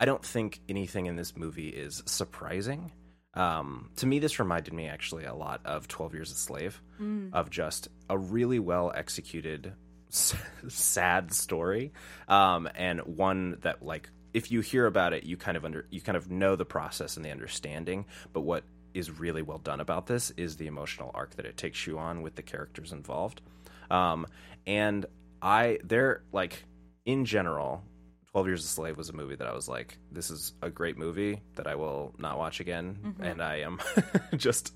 i 0.00 0.04
don't 0.04 0.24
think 0.24 0.60
anything 0.68 1.06
in 1.06 1.16
this 1.16 1.36
movie 1.36 1.68
is 1.68 2.02
surprising 2.06 2.92
um 3.36 3.90
to 3.96 4.06
me 4.06 4.18
this 4.18 4.38
reminded 4.38 4.72
me 4.72 4.86
actually 4.86 5.24
a 5.24 5.34
lot 5.34 5.60
of 5.64 5.86
12 5.88 6.14
years 6.14 6.32
a 6.32 6.34
slave 6.34 6.80
of 7.34 7.50
just 7.50 7.88
a 8.08 8.16
really 8.16 8.58
well 8.58 8.90
executed 8.94 9.72
sad 10.68 11.32
story 11.32 11.92
um 12.28 12.68
and 12.74 13.00
one 13.00 13.58
that 13.62 13.82
like 13.84 14.08
if 14.32 14.50
you 14.50 14.60
hear 14.60 14.86
about 14.86 15.12
it 15.12 15.24
you 15.24 15.36
kind 15.36 15.56
of 15.56 15.64
under 15.64 15.86
you 15.90 16.00
kind 16.00 16.16
of 16.16 16.30
know 16.30 16.56
the 16.56 16.64
process 16.64 17.16
and 17.16 17.24
the 17.24 17.30
understanding 17.30 18.06
but 18.32 18.40
what 18.40 18.64
is 18.94 19.10
really 19.10 19.42
well 19.42 19.58
done 19.58 19.80
about 19.80 20.06
this 20.06 20.30
is 20.38 20.56
the 20.56 20.66
emotional 20.66 21.10
arc 21.14 21.36
that 21.36 21.44
it 21.44 21.56
takes 21.56 21.86
you 21.86 21.98
on 21.98 22.22
with 22.22 22.34
the 22.34 22.42
characters 22.42 22.92
involved. 22.92 23.42
Um 23.90 24.26
and 24.66 25.04
i 25.42 25.78
they're 25.84 26.22
like 26.32 26.64
in 27.04 27.24
general 27.26 27.82
12 28.36 28.46
years 28.48 28.64
a 28.64 28.68
slave 28.68 28.96
was 28.98 29.08
a 29.08 29.14
movie 29.14 29.34
that 29.34 29.48
i 29.48 29.54
was 29.54 29.66
like 29.66 29.98
this 30.12 30.30
is 30.30 30.52
a 30.60 30.68
great 30.68 30.98
movie 30.98 31.40
that 31.54 31.66
i 31.66 31.74
will 31.74 32.14
not 32.18 32.36
watch 32.36 32.60
again 32.60 32.98
mm-hmm. 33.02 33.22
and 33.22 33.42
i 33.42 33.56
am 33.60 33.78
just 34.36 34.74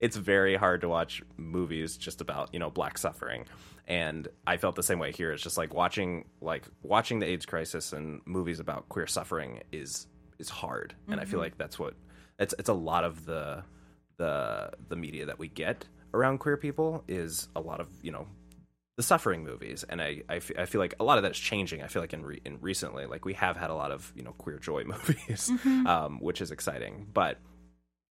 it's 0.00 0.16
very 0.16 0.56
hard 0.56 0.80
to 0.82 0.88
watch 0.88 1.22
movies 1.36 1.96
just 1.96 2.20
about 2.20 2.52
you 2.52 2.60
know 2.60 2.70
black 2.70 2.98
suffering. 2.98 3.44
And 3.86 4.28
i 4.46 4.56
felt 4.56 4.76
the 4.76 4.82
same 4.82 4.98
way 4.98 5.12
here. 5.12 5.32
It's 5.32 5.42
just 5.42 5.56
like 5.56 5.74
watching 5.74 6.26
like 6.40 6.64
watching 6.82 7.18
the 7.18 7.26
aids 7.26 7.46
crisis 7.46 7.92
and 7.92 8.20
movies 8.26 8.60
about 8.60 8.88
queer 8.88 9.06
suffering 9.06 9.62
is 9.72 10.06
is 10.38 10.48
hard. 10.48 10.94
And 11.08 11.20
i 11.20 11.24
feel 11.24 11.32
mm-hmm. 11.32 11.44
like 11.44 11.58
that's 11.58 11.78
what 11.78 11.94
it's 12.38 12.54
it's 12.58 12.68
a 12.68 12.74
lot 12.74 13.04
of 13.04 13.24
the 13.24 13.64
the 14.18 14.70
the 14.88 14.96
media 14.96 15.26
that 15.26 15.38
we 15.38 15.48
get 15.48 15.86
around 16.14 16.38
queer 16.38 16.56
people 16.56 17.04
is 17.08 17.48
a 17.56 17.60
lot 17.60 17.80
of 17.80 17.88
you 18.02 18.12
know 18.12 18.26
the 18.98 19.02
suffering 19.04 19.44
movies 19.44 19.84
and 19.88 20.02
I, 20.02 20.22
I, 20.28 20.40
feel 20.40 20.80
like 20.80 20.96
a 20.98 21.04
lot 21.04 21.18
of 21.18 21.22
that's 21.22 21.38
changing 21.38 21.84
i 21.84 21.86
feel 21.86 22.02
like 22.02 22.12
in, 22.12 22.26
re- 22.26 22.42
in 22.44 22.58
recently. 22.60 23.06
Like 23.06 23.24
we 23.24 23.34
have 23.34 23.56
had 23.56 23.70
a 23.70 23.74
lot 23.74 23.92
of 23.92 24.12
you 24.16 24.24
know 24.24 24.32
queer 24.32 24.58
joy 24.58 24.82
movies 24.94 25.50
um, 25.86 26.18
which 26.20 26.40
is 26.40 26.50
exciting. 26.50 27.06
But 27.14 27.38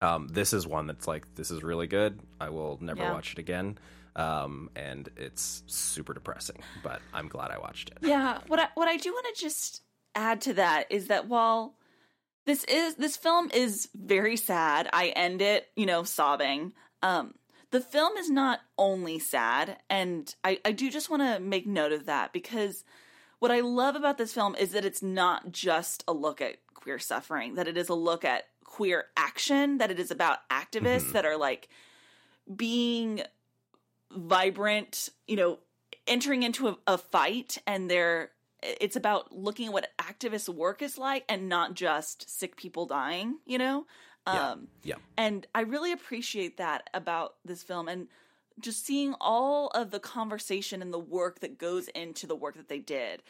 um, 0.00 0.26
this 0.26 0.52
is 0.52 0.66
one 0.66 0.88
that's 0.88 1.06
like 1.06 1.32
this 1.36 1.52
is 1.52 1.62
really 1.62 1.86
good. 1.86 2.18
I 2.40 2.48
will 2.48 2.78
never 2.80 3.02
Yeah. 3.02 3.12
watch 3.12 3.32
it 3.32 3.38
again. 3.38 3.78
Um, 4.16 4.70
and 4.74 5.08
it's 5.16 5.62
super 5.68 6.12
depressing 6.12 6.62
but 6.82 7.00
i'm 7.14 7.28
glad 7.28 7.50
i 7.52 7.58
watched 7.58 7.88
it. 7.90 7.98
Yeah, 8.02 8.40
what 8.48 8.58
I, 8.58 8.68
what 8.74 8.88
I 8.88 8.96
do 8.96 9.10
want 9.12 9.26
to 9.34 9.40
just 9.40 9.82
add 10.16 10.40
to 10.42 10.54
that 10.54 10.90
is 10.90 11.06
that 11.06 11.28
while 11.28 11.76
this 12.44 12.64
is 12.64 12.96
this 12.96 13.16
film 13.16 13.50
is 13.54 13.88
very 13.94 14.36
sad, 14.36 14.88
I 14.92 15.08
end 15.14 15.40
it, 15.42 15.68
you 15.76 15.86
know, 15.86 16.02
sobbing. 16.02 16.72
Um, 17.02 17.34
the 17.72 17.80
film 17.80 18.16
is 18.18 18.30
not 18.30 18.60
only 18.78 19.18
sad, 19.18 19.78
and 19.90 20.32
I, 20.44 20.60
I 20.64 20.72
do 20.72 20.90
just 20.90 21.10
want 21.10 21.22
to 21.22 21.40
make 21.40 21.66
note 21.66 21.92
of 21.92 22.04
that 22.06 22.32
because 22.32 22.84
what 23.38 23.50
I 23.50 23.60
love 23.60 23.96
about 23.96 24.18
this 24.18 24.34
film 24.34 24.54
is 24.54 24.72
that 24.72 24.84
it's 24.84 25.02
not 25.02 25.50
just 25.50 26.04
a 26.06 26.12
look 26.12 26.40
at 26.40 26.56
queer 26.74 26.98
suffering, 26.98 27.54
that 27.54 27.66
it 27.66 27.78
is 27.78 27.88
a 27.88 27.94
look 27.94 28.24
at 28.24 28.44
queer 28.62 29.06
action, 29.16 29.78
that 29.78 29.90
it 29.90 29.98
is 29.98 30.10
about 30.10 30.48
activists 30.50 31.00
mm-hmm. 31.00 31.12
that 31.12 31.24
are 31.24 31.38
like 31.38 31.70
being 32.54 33.22
vibrant, 34.14 35.08
you 35.26 35.36
know, 35.36 35.58
entering 36.06 36.42
into 36.42 36.68
a, 36.68 36.76
a 36.86 36.98
fight 36.98 37.56
and 37.66 37.90
they're 37.90 38.30
it's 38.62 38.96
about 38.96 39.32
looking 39.32 39.68
at 39.68 39.72
what 39.72 39.88
activist 39.98 40.48
work 40.48 40.82
is 40.82 40.96
like 40.96 41.24
and 41.28 41.48
not 41.48 41.74
just 41.74 42.30
sick 42.30 42.54
people 42.56 42.86
dying, 42.86 43.38
you 43.44 43.58
know? 43.58 43.86
Yeah. 44.26 44.50
Um 44.50 44.68
yeah 44.82 44.96
and 45.16 45.46
I 45.54 45.62
really 45.62 45.92
appreciate 45.92 46.56
that 46.58 46.88
about 46.94 47.34
this 47.44 47.62
film 47.62 47.88
and 47.88 48.08
just 48.60 48.84
seeing 48.84 49.14
all 49.20 49.68
of 49.68 49.90
the 49.90 50.00
conversation 50.00 50.82
and 50.82 50.92
the 50.92 50.98
work 50.98 51.40
that 51.40 51.58
goes 51.58 51.88
into 51.88 52.26
the 52.26 52.36
work 52.36 52.56
that 52.56 52.68
they 52.68 52.78
did. 52.78 53.22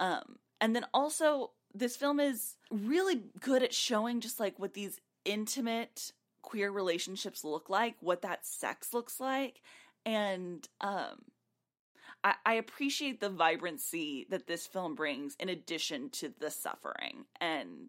Um, 0.00 0.36
and 0.60 0.74
then 0.74 0.86
also, 0.94 1.50
this 1.74 1.96
film 1.96 2.20
is 2.20 2.56
really 2.70 3.22
good 3.40 3.62
at 3.62 3.74
showing 3.74 4.20
just 4.20 4.40
like 4.40 4.58
what 4.58 4.74
these 4.74 5.00
intimate 5.24 6.12
queer 6.42 6.70
relationships 6.70 7.44
look 7.44 7.68
like, 7.68 7.96
what 8.00 8.22
that 8.22 8.46
sex 8.46 8.94
looks 8.94 9.20
like. 9.20 9.60
And 10.06 10.66
um, 10.80 11.24
I, 12.24 12.34
I 12.46 12.54
appreciate 12.54 13.20
the 13.20 13.28
vibrancy 13.28 14.26
that 14.30 14.46
this 14.46 14.66
film 14.66 14.94
brings 14.94 15.36
in 15.38 15.48
addition 15.48 16.10
to 16.10 16.32
the 16.38 16.50
suffering. 16.50 17.26
And 17.40 17.88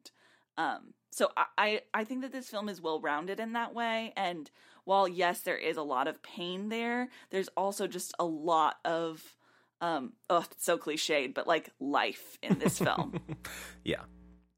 um, 0.57 0.93
so 1.11 1.31
I, 1.57 1.81
I, 1.93 2.03
think 2.03 2.21
that 2.21 2.31
this 2.31 2.49
film 2.49 2.69
is 2.69 2.81
well 2.81 3.01
rounded 3.01 3.39
in 3.39 3.53
that 3.53 3.73
way. 3.73 4.13
And 4.15 4.49
while 4.83 5.07
yes, 5.07 5.41
there 5.41 5.57
is 5.57 5.77
a 5.77 5.81
lot 5.81 6.07
of 6.07 6.21
pain 6.21 6.69
there, 6.69 7.09
there's 7.31 7.49
also 7.57 7.87
just 7.87 8.13
a 8.19 8.25
lot 8.25 8.77
of 8.85 9.35
um 9.81 10.13
oh 10.29 10.45
it's 10.51 10.65
so 10.65 10.77
cliched, 10.77 11.33
but 11.33 11.47
like 11.47 11.69
life 11.79 12.37
in 12.43 12.59
this 12.59 12.79
film. 12.79 13.19
yeah 13.83 14.01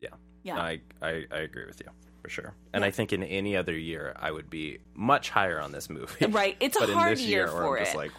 yeah 0.02 0.10
Yeah. 0.44 0.58
I, 0.58 0.82
I 1.02 1.26
i 1.32 1.38
agree 1.40 1.66
with 1.66 1.80
you 1.80 1.92
for 2.22 2.30
sure 2.30 2.54
and 2.74 2.86
i 2.86 2.92
think 2.92 3.14
in 3.14 3.24
any 3.24 3.56
other 3.56 3.76
year 3.76 4.16
i 4.20 4.32
would 4.32 4.50
be 4.50 4.78
much 4.94 5.30
higher 5.30 5.60
on 5.60 5.72
this 5.72 5.90
movie 5.90 6.26
Right. 6.30 6.56
It's 6.60 6.78
a 6.78 6.86
hard 6.88 7.18
year 7.18 7.46
year 7.46 7.48
for 7.48 7.78
it. 7.78 7.96
like 7.96 8.12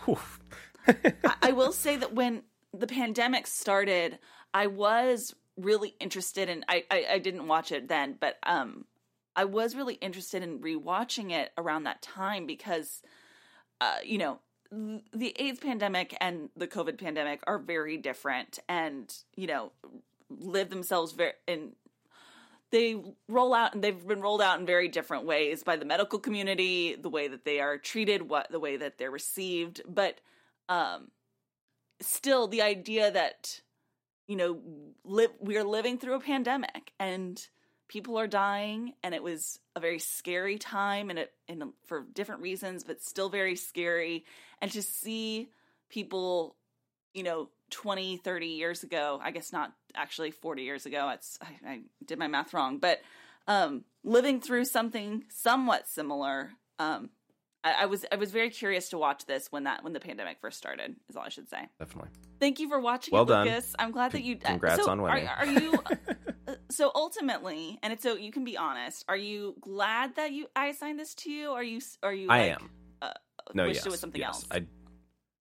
I, 1.24 1.34
I 1.42 1.52
will 1.52 1.72
say 1.72 1.96
that 1.96 2.12
when 2.14 2.42
the 2.74 2.86
pandemic 2.86 3.46
started, 3.46 4.18
I 4.54 4.66
was 4.66 5.34
really 5.56 5.94
interested 6.00 6.48
in 6.48 6.64
I, 6.68 6.84
I 6.90 7.06
I 7.12 7.18
didn't 7.18 7.46
watch 7.46 7.72
it 7.72 7.88
then, 7.88 8.16
but 8.18 8.38
um 8.44 8.84
I 9.34 9.44
was 9.44 9.74
really 9.74 9.94
interested 9.94 10.42
in 10.42 10.60
rewatching 10.60 11.30
it 11.30 11.52
around 11.56 11.84
that 11.84 12.02
time 12.02 12.46
because 12.46 13.02
uh 13.80 13.98
you 14.04 14.18
know 14.18 14.38
the 14.70 15.34
AIDS 15.36 15.60
pandemic 15.60 16.16
and 16.20 16.48
the 16.56 16.66
COVID 16.66 16.98
pandemic 16.98 17.40
are 17.46 17.58
very 17.58 17.98
different 17.98 18.58
and 18.68 19.14
you 19.36 19.46
know 19.46 19.72
live 20.30 20.70
themselves 20.70 21.12
very 21.12 21.32
in 21.46 21.72
they 22.70 22.96
roll 23.28 23.52
out 23.52 23.74
and 23.74 23.84
they've 23.84 24.06
been 24.06 24.22
rolled 24.22 24.40
out 24.40 24.58
in 24.58 24.64
very 24.64 24.88
different 24.88 25.26
ways 25.26 25.62
by 25.62 25.76
the 25.76 25.84
medical 25.84 26.18
community 26.18 26.94
the 26.94 27.10
way 27.10 27.28
that 27.28 27.44
they 27.44 27.60
are 27.60 27.76
treated 27.76 28.30
what 28.30 28.50
the 28.50 28.58
way 28.58 28.78
that 28.78 28.96
they're 28.96 29.10
received 29.10 29.82
but 29.86 30.20
um 30.70 31.10
still 32.00 32.48
the 32.48 32.62
idea 32.62 33.10
that 33.10 33.60
you 34.26 34.36
know 34.36 34.60
live 35.04 35.30
we're 35.40 35.64
living 35.64 35.98
through 35.98 36.14
a 36.14 36.20
pandemic 36.20 36.92
and 36.98 37.46
people 37.88 38.18
are 38.18 38.26
dying 38.26 38.94
and 39.02 39.14
it 39.14 39.22
was 39.22 39.58
a 39.76 39.80
very 39.80 39.98
scary 39.98 40.56
time 40.56 41.10
and 41.10 41.18
it 41.18 41.32
and 41.48 41.62
for 41.86 42.06
different 42.14 42.40
reasons 42.40 42.84
but 42.84 43.02
still 43.02 43.28
very 43.28 43.54
scary. 43.54 44.24
And 44.62 44.70
to 44.72 44.82
see 44.82 45.50
people 45.90 46.56
you 47.12 47.22
know 47.22 47.50
20 47.70 48.16
30 48.18 48.46
years 48.46 48.82
ago 48.82 49.20
i 49.22 49.30
guess 49.30 49.52
not 49.52 49.72
actually 49.94 50.30
40 50.30 50.62
years 50.62 50.86
ago 50.86 51.10
it's 51.10 51.38
i, 51.42 51.70
I 51.70 51.80
did 52.04 52.18
my 52.18 52.26
math 52.26 52.54
wrong 52.54 52.78
but 52.78 53.00
um 53.46 53.84
living 54.02 54.40
through 54.40 54.64
something 54.64 55.24
somewhat 55.28 55.88
similar 55.88 56.52
um 56.78 57.10
I, 57.64 57.82
I 57.82 57.86
was 57.86 58.04
i 58.12 58.16
was 58.16 58.30
very 58.32 58.50
curious 58.50 58.88
to 58.90 58.98
watch 58.98 59.26
this 59.26 59.48
when 59.50 59.64
that 59.64 59.82
when 59.84 59.92
the 59.92 60.00
pandemic 60.00 60.38
first 60.40 60.58
started 60.58 60.96
is 61.08 61.16
all 61.16 61.22
i 61.22 61.28
should 61.28 61.48
say 61.48 61.68
definitely 61.78 62.10
thank 62.40 62.58
you 62.60 62.68
for 62.68 62.80
watching 62.80 63.12
Well 63.12 63.22
it 63.24 63.26
done. 63.28 63.46
lucas 63.46 63.74
i'm 63.78 63.92
glad 63.92 64.12
that 64.12 64.22
you 64.24 64.36
Congrats 64.36 64.82
so 64.84 64.90
on 64.90 65.00
winning. 65.02 65.26
are, 65.28 65.36
are 65.36 65.46
you 65.46 65.74
uh, 66.48 66.54
So 66.70 66.90
ultimately, 66.94 67.78
and 67.82 67.92
it's 67.92 68.02
so 68.02 68.16
you 68.16 68.32
can 68.32 68.44
be 68.44 68.56
honest. 68.56 69.04
Are 69.08 69.16
you 69.16 69.54
glad 69.60 70.16
that 70.16 70.32
you 70.32 70.46
I 70.56 70.66
assigned 70.68 70.98
this 70.98 71.14
to 71.16 71.30
you? 71.30 71.50
Are 71.50 71.62
you? 71.62 71.80
Are 72.02 72.12
you? 72.14 72.28
I 72.30 72.38
like, 72.48 72.50
am. 72.60 72.70
Uh, 73.00 73.12
No, 73.54 73.64
yes, 73.66 73.84
it 73.86 73.90
was 73.90 74.00
something 74.00 74.20
yes. 74.20 74.28
else. 74.34 74.46
I 74.50 74.64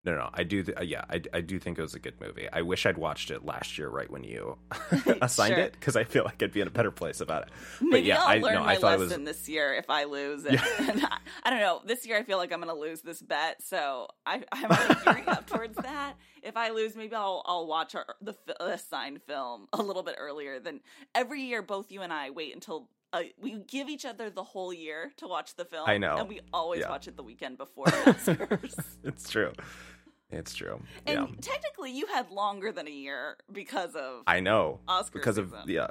no, 0.04 0.16
no, 0.16 0.30
I 0.34 0.42
do. 0.42 0.62
Th- 0.64 0.76
uh, 0.76 0.82
yeah, 0.82 1.04
I, 1.08 1.22
I 1.32 1.40
do 1.40 1.58
think 1.60 1.78
it 1.78 1.82
was 1.82 1.94
a 1.94 1.98
good 2.00 2.20
movie. 2.20 2.48
I 2.52 2.62
wish 2.62 2.86
I'd 2.86 2.98
watched 2.98 3.30
it 3.30 3.44
last 3.44 3.78
year, 3.78 3.88
right 3.88 4.10
when 4.10 4.24
you 4.24 4.58
assigned 5.22 5.54
Sure. 5.54 5.64
it, 5.64 5.72
because 5.72 5.94
I 5.96 6.04
feel 6.04 6.24
like 6.24 6.42
I'd 6.42 6.52
be 6.52 6.60
in 6.60 6.66
a 6.66 6.72
better 6.72 6.90
place 6.90 7.20
about 7.20 7.42
it. 7.44 7.48
But 7.80 7.88
Maybe 7.88 8.08
yeah, 8.08 8.20
I'll 8.20 8.28
I 8.28 8.38
learn 8.38 8.54
no, 8.54 8.60
my 8.60 8.72
I 8.72 8.76
thought 8.76 8.94
it 8.94 9.00
lesson 9.00 9.24
was. 9.24 9.36
this 9.38 9.48
year 9.48 9.74
if 9.74 9.88
I 9.88 10.04
lose. 10.04 10.44
And, 10.44 10.60
and 10.80 11.04
I, 11.04 11.18
I 11.44 11.50
don't 11.50 11.60
know. 11.60 11.80
This 11.86 12.04
year, 12.06 12.16
I 12.18 12.24
feel 12.24 12.38
like 12.38 12.52
I'm 12.52 12.60
going 12.60 12.74
to 12.74 12.80
lose 12.80 13.00
this 13.02 13.22
bet, 13.22 13.62
so 13.62 14.08
I, 14.26 14.42
I'm 14.50 14.70
already 14.70 14.94
gearing 15.04 15.28
up 15.28 15.46
towards 15.46 15.76
that. 15.82 16.14
If 16.42 16.56
I 16.56 16.70
lose, 16.70 16.96
maybe 16.96 17.14
I'll 17.14 17.42
I'll 17.46 17.66
watch 17.68 17.94
our, 17.94 18.06
the 18.20 18.34
assigned 18.60 19.22
film 19.22 19.68
a 19.72 19.82
little 19.82 20.02
bit 20.02 20.16
earlier 20.18 20.58
than 20.58 20.80
every 21.14 21.42
year. 21.42 21.62
Both 21.62 21.92
you 21.92 22.02
and 22.02 22.12
I 22.12 22.30
wait 22.30 22.54
until. 22.54 22.88
Uh, 23.12 23.22
we 23.40 23.58
give 23.68 23.88
each 23.88 24.04
other 24.06 24.30
the 24.30 24.42
whole 24.44 24.72
year 24.72 25.12
to 25.18 25.26
watch 25.28 25.54
the 25.56 25.64
film. 25.66 25.88
I 25.88 25.98
know. 25.98 26.16
and 26.16 26.28
we 26.28 26.40
always 26.52 26.80
Yeah. 26.80 26.88
watch 26.90 27.08
it 27.08 27.16
the 27.16 27.22
weekend 27.22 27.58
before. 27.58 27.86
It's 29.04 29.28
true. 29.30 29.52
It's 30.30 30.54
true. 30.54 30.80
and 31.06 31.28
yeah, 31.28 31.34
technically, 31.42 31.92
you 31.92 32.06
had 32.06 32.30
longer 32.30 32.72
than 32.72 32.86
a 32.88 32.90
year 32.90 33.36
because 33.52 33.94
of 33.94 34.22
I 34.26 34.40
know 34.40 34.80
Oscar 34.88 35.18
because 35.18 35.36
of 35.36 35.52
yeah. 35.66 35.88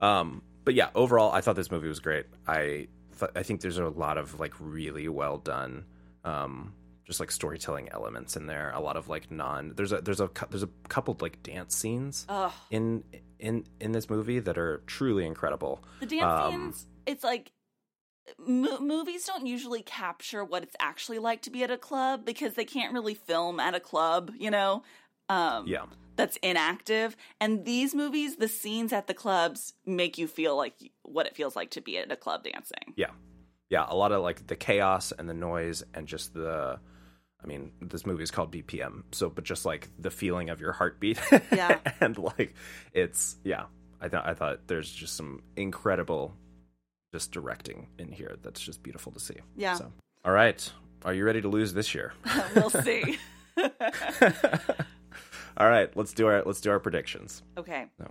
Um, 0.00 0.42
but 0.64 0.74
yeah, 0.74 0.90
overall, 0.94 1.32
I 1.32 1.40
thought 1.40 1.56
this 1.56 1.70
movie 1.70 1.88
was 1.88 2.00
great. 2.00 2.26
I 2.46 2.88
th- 3.18 3.32
I 3.34 3.42
think 3.42 3.62
there's 3.62 3.78
a 3.78 3.88
lot 3.88 4.18
of 4.18 4.38
like 4.38 4.52
really 4.60 5.08
well 5.08 5.38
done, 5.38 5.86
um, 6.24 6.74
just 7.06 7.18
like 7.18 7.30
storytelling 7.30 7.88
elements 7.90 8.36
in 8.36 8.46
there. 8.46 8.70
A 8.72 8.80
lot 8.80 8.98
of 8.98 9.08
like 9.08 9.30
non. 9.30 9.72
There's 9.74 9.92
a 9.92 10.02
there's 10.02 10.20
a 10.20 10.28
there's 10.50 10.62
a 10.64 10.68
couple 10.90 11.16
like 11.20 11.42
dance 11.42 11.74
scenes 11.74 12.26
Ugh. 12.28 12.52
in 12.70 13.04
in 13.38 13.64
in 13.80 13.92
this 13.92 14.08
movie 14.10 14.38
that 14.40 14.58
are 14.58 14.82
truly 14.86 15.24
incredible. 15.26 15.82
The 16.00 16.06
dance 16.06 16.22
Um, 16.24 16.52
scenes, 16.52 16.86
it's 17.06 17.24
like 17.24 17.52
mo- 18.38 18.80
movies 18.80 19.24
don't 19.24 19.46
usually 19.46 19.82
capture 19.82 20.44
what 20.44 20.62
it's 20.62 20.76
actually 20.80 21.18
like 21.18 21.42
to 21.42 21.50
be 21.50 21.62
at 21.62 21.70
a 21.70 21.78
club 21.78 22.24
because 22.24 22.54
they 22.54 22.64
can't 22.64 22.92
really 22.92 23.14
film 23.14 23.60
at 23.60 23.74
a 23.74 23.80
club, 23.80 24.32
you 24.38 24.50
know. 24.50 24.82
Um, 25.28 25.66
Yeah. 25.66 25.86
that's 26.16 26.36
inactive. 26.42 27.16
And 27.40 27.64
these 27.64 27.94
movies, 27.94 28.36
the 28.36 28.48
scenes 28.48 28.92
at 28.92 29.06
the 29.06 29.14
clubs 29.14 29.74
make 29.86 30.18
you 30.18 30.26
feel 30.26 30.56
like 30.56 30.74
what 31.02 31.26
it 31.26 31.36
feels 31.36 31.54
like 31.54 31.70
to 31.70 31.80
be 31.80 31.98
at 31.98 32.10
a 32.10 32.16
club 32.16 32.44
dancing. 32.44 32.94
Yeah. 32.96 33.10
Yeah, 33.70 33.84
a 33.88 33.94
lot 33.94 34.12
of 34.12 34.22
like 34.22 34.46
the 34.46 34.56
chaos 34.56 35.12
and 35.12 35.28
the 35.28 35.34
noise 35.34 35.82
and 35.94 36.06
just 36.08 36.32
the 36.34 36.80
I 37.42 37.46
mean, 37.46 37.70
this 37.80 38.04
movie 38.04 38.22
is 38.22 38.30
called 38.30 38.50
BPM, 38.52 39.04
so 39.12 39.30
but 39.30 39.44
just 39.44 39.64
like 39.64 39.88
the 39.98 40.10
feeling 40.10 40.50
of 40.50 40.60
your 40.60 40.72
heartbeat. 40.72 41.18
Yeah. 41.52 41.78
and 42.00 42.18
like 42.18 42.54
it's 42.92 43.36
yeah. 43.44 43.64
I 44.00 44.08
thought 44.08 44.26
I 44.26 44.34
thought 44.34 44.66
there's 44.66 44.90
just 44.90 45.16
some 45.16 45.42
incredible 45.56 46.34
just 47.12 47.32
directing 47.32 47.88
in 47.98 48.12
here 48.12 48.36
that's 48.42 48.60
just 48.60 48.82
beautiful 48.82 49.12
to 49.12 49.20
see. 49.20 49.36
Yeah. 49.56 49.74
So 49.74 49.92
all 50.24 50.32
right. 50.32 50.70
Are 51.04 51.14
you 51.14 51.24
ready 51.24 51.40
to 51.40 51.48
lose 51.48 51.72
this 51.74 51.94
year? 51.94 52.12
we'll 52.56 52.70
see. 52.70 53.18
all 55.56 55.68
right, 55.68 55.96
let's 55.96 56.12
do 56.12 56.26
our 56.26 56.42
let's 56.44 56.60
do 56.60 56.70
our 56.70 56.80
predictions. 56.80 57.42
Okay. 57.56 57.86
No. 57.98 58.10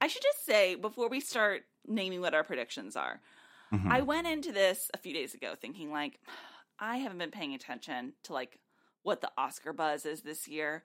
I 0.00 0.08
should 0.08 0.22
just 0.22 0.46
say 0.46 0.74
before 0.74 1.08
we 1.08 1.20
start 1.20 1.62
naming 1.86 2.20
what 2.20 2.34
our 2.34 2.42
predictions 2.42 2.96
are, 2.96 3.20
Mm-hmm. 3.72 3.90
I 3.90 4.02
went 4.02 4.26
into 4.26 4.52
this 4.52 4.90
a 4.92 4.98
few 4.98 5.14
days 5.14 5.34
ago 5.34 5.54
thinking 5.58 5.90
like 5.90 6.20
I 6.78 6.98
haven't 6.98 7.18
been 7.18 7.30
paying 7.30 7.54
attention 7.54 8.12
to 8.24 8.32
like 8.32 8.58
what 9.02 9.20
the 9.20 9.30
Oscar 9.36 9.72
buzz 9.72 10.06
is 10.06 10.22
this 10.22 10.46
year. 10.48 10.82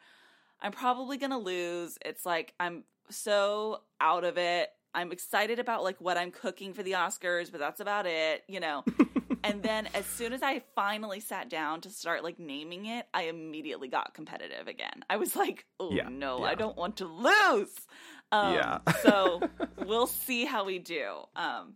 I'm 0.62 0.71
probably 0.71 1.17
going 1.17 1.32
to 1.32 1.38
lose. 1.38 1.97
It's 2.06 2.26
like 2.26 2.54
I'm 2.60 2.84
so 3.10 3.82
out 4.02 4.23
of 4.23 4.38
it. 4.38 4.69
I'm 4.93 5.12
excited 5.12 5.60
about 5.60 5.84
like 5.84 6.00
what 6.02 6.17
I'm 6.17 6.32
cooking 6.32 6.73
for 6.73 6.82
the 6.82 6.93
Oscars, 6.93 7.52
but 7.52 7.60
that's 7.60 7.80
about 7.80 8.06
it, 8.08 8.43
you 8.47 8.60
know. 8.60 8.84
and 9.43 9.62
then 9.62 9.88
as 9.93 10.06
soon 10.06 10.34
as 10.34 10.41
I 10.41 10.63
finally 10.76 11.19
sat 11.19 11.50
down 11.50 11.82
to 11.82 11.89
start 11.89 12.23
like 12.23 12.39
naming 12.39 12.88
it, 12.88 13.06
I 13.13 13.23
immediately 13.23 13.89
got 13.89 14.15
competitive 14.15 14.67
again. 14.67 15.04
I 15.10 15.17
was 15.17 15.36
like, 15.36 15.65
"Oh 15.80 15.91
Yeah, 15.91 16.08
no, 16.10 16.39
yeah. 16.39 16.45
I 16.45 16.56
don't 16.56 16.76
want 16.78 16.97
to 16.97 17.06
lose." 17.06 17.76
Um, 18.32 18.56
Yeah. 18.56 18.80
so 19.04 19.41
we'll 19.86 20.08
see 20.08 20.45
how 20.45 20.65
we 20.65 20.80
do. 20.80 21.06
Um, 21.36 21.73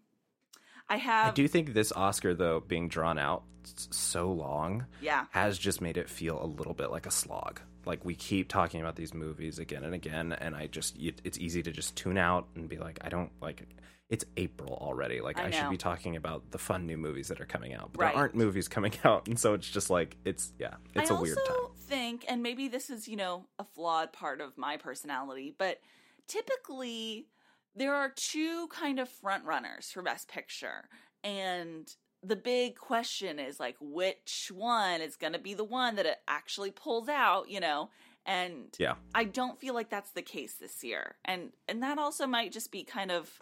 I 0.92 0.98
have, 0.98 1.28
I 1.30 1.32
do 1.32 1.48
think 1.48 1.74
this 1.74 1.92
Oscar 1.92 2.34
though 2.34 2.60
being 2.60 2.88
drawn 2.90 3.18
out 3.18 3.44
so 3.64 4.32
long 4.32 4.86
yeah, 5.02 5.26
has 5.32 5.58
just 5.58 5.82
made 5.82 5.98
it 5.98 6.10
feel 6.10 6.44
a 6.44 6.46
little 6.46 6.74
bit 6.74 6.92
like 6.92 7.06
a 7.06 7.12
slog. 7.12 7.62
Like 7.86 8.04
we 8.06 8.14
keep 8.16 8.48
talking 8.50 8.82
about 8.82 8.96
these 8.96 9.14
movies 9.14 9.58
again 9.58 9.84
and 9.84 9.94
again, 9.96 10.34
and 10.34 10.56
I 10.56 10.68
just 10.68 10.98
it's 11.00 11.38
easy 11.40 11.64
to 11.64 11.72
just 11.72 11.96
tune 11.96 12.18
out 12.18 12.48
and 12.56 12.68
be 12.70 12.78
like, 12.78 13.00
I 13.02 13.10
don't 13.10 13.32
like. 13.42 13.64
It's 14.10 14.26
April 14.36 14.78
already. 14.82 15.22
Like 15.22 15.40
I 15.40 15.46
I, 15.46 15.52
should 15.52 15.70
be 15.70 15.78
talking 15.78 16.18
about 16.18 16.52
the 16.52 16.58
fun 16.58 16.86
new 16.86 16.98
movies 16.98 17.30
that 17.30 17.40
are 17.40 17.46
coming 17.46 17.74
out, 17.74 17.92
but 17.94 18.02
Right. 18.02 18.14
there 18.14 18.22
aren't 18.22 18.36
movies 18.36 18.68
coming 18.68 18.92
out, 19.06 19.28
and 19.28 19.40
so 19.40 19.54
it's 19.54 19.70
just 19.70 19.90
like 19.90 20.18
it's 20.26 20.52
yeah, 20.60 20.76
it's 20.94 21.10
I 21.10 21.16
a 21.16 21.22
weird 21.22 21.38
also 21.38 21.54
time. 21.54 21.72
think, 21.88 22.26
and 22.28 22.44
maybe 22.44 22.68
this 22.68 22.90
is 22.90 23.08
you 23.08 23.16
know 23.16 23.46
a 23.58 23.64
flawed 23.64 24.12
part 24.12 24.42
of 24.42 24.58
my 24.58 24.76
personality, 24.78 25.56
but 25.58 25.80
typically 26.28 27.28
there 27.76 27.96
are 27.96 28.12
two 28.16 28.68
kind 28.68 29.00
of 29.00 29.10
front 29.10 29.46
runners 29.46 29.92
for 29.92 30.02
Best 30.02 30.28
Picture, 30.28 30.90
and 31.24 31.88
the 32.24 32.36
big 32.36 32.76
question 32.78 33.40
is 33.40 33.60
like 33.60 33.76
which 33.80 34.52
one 34.54 35.02
is 35.02 35.16
going 35.16 35.34
to 35.34 35.40
be 35.40 35.54
the 35.56 35.64
one 35.64 35.96
that 35.96 36.06
it 36.06 36.18
actually 36.28 36.70
pulls 36.70 37.10
out, 37.10 37.50
you 37.50 37.60
know? 37.60 37.90
And 38.26 38.76
Yeah, 38.78 38.96
I 39.16 39.24
don't 39.24 39.60
feel 39.60 39.74
like 39.74 39.90
that's 39.90 40.12
the 40.12 40.22
case 40.22 40.54
this 40.56 40.84
year, 40.84 41.16
and 41.26 41.54
and 41.68 41.82
that 41.82 41.98
also 41.98 42.28
might 42.28 42.52
just 42.52 42.72
be 42.72 42.84
kind 42.84 43.12
of 43.12 43.42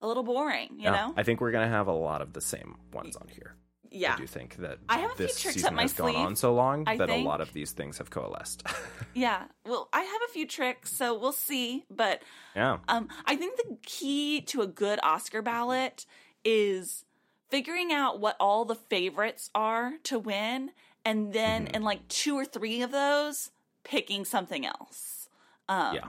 a 0.00 0.06
little 0.06 0.24
boring, 0.24 0.70
you 0.76 0.84
Yeah. 0.84 0.90
know? 0.90 1.14
I 1.16 1.22
think 1.22 1.40
we're 1.40 1.52
gonna 1.52 1.68
have 1.68 1.86
a 1.86 1.92
lot 1.92 2.22
of 2.22 2.32
the 2.32 2.40
same 2.40 2.78
ones 2.92 3.16
on 3.16 3.28
here. 3.28 3.56
Yeah, 3.90 4.14
I 4.14 4.18
do 4.18 4.26
think 4.26 4.56
that 4.56 4.78
I 4.88 4.98
have 4.98 5.12
a 5.12 5.14
few 5.16 5.26
this 5.26 5.40
tricks 5.40 5.54
season 5.56 5.76
has 5.78 5.92
gone 5.92 6.14
on 6.16 6.36
so 6.36 6.54
long 6.54 6.84
I 6.86 6.96
that 6.96 7.08
think. 7.08 7.24
a 7.24 7.28
lot 7.28 7.40
of 7.40 7.52
these 7.52 7.72
things 7.72 7.98
have 7.98 8.10
coalesced. 8.10 8.62
yeah. 9.14 9.44
Well, 9.64 9.88
I 9.92 10.00
have 10.02 10.20
a 10.28 10.32
few 10.32 10.46
tricks, 10.46 10.92
so 10.92 11.18
we'll 11.18 11.32
see, 11.32 11.84
but. 11.90 12.22
yeah, 12.56 12.78
Um, 12.88 13.08
I 13.26 13.36
think 13.36 13.56
the 13.56 13.76
key 13.82 14.40
to 14.42 14.62
a 14.62 14.66
good 14.66 14.98
Oscar 15.02 15.42
ballot 15.42 16.06
is 16.44 17.04
figuring 17.50 17.92
out 17.92 18.20
what 18.20 18.36
all 18.38 18.64
the 18.64 18.74
favorites 18.74 19.50
are 19.54 19.94
to 20.04 20.18
win, 20.18 20.70
and 21.04 21.32
then 21.32 21.64
Mm-hmm. 21.66 21.74
in 21.76 21.82
like 21.82 22.06
two 22.08 22.34
or 22.36 22.44
three 22.44 22.82
of 22.82 22.90
those, 22.90 23.50
picking 23.84 24.24
something 24.24 24.66
else. 24.66 25.28
Um, 25.68 25.94
Yeah. 25.94 26.08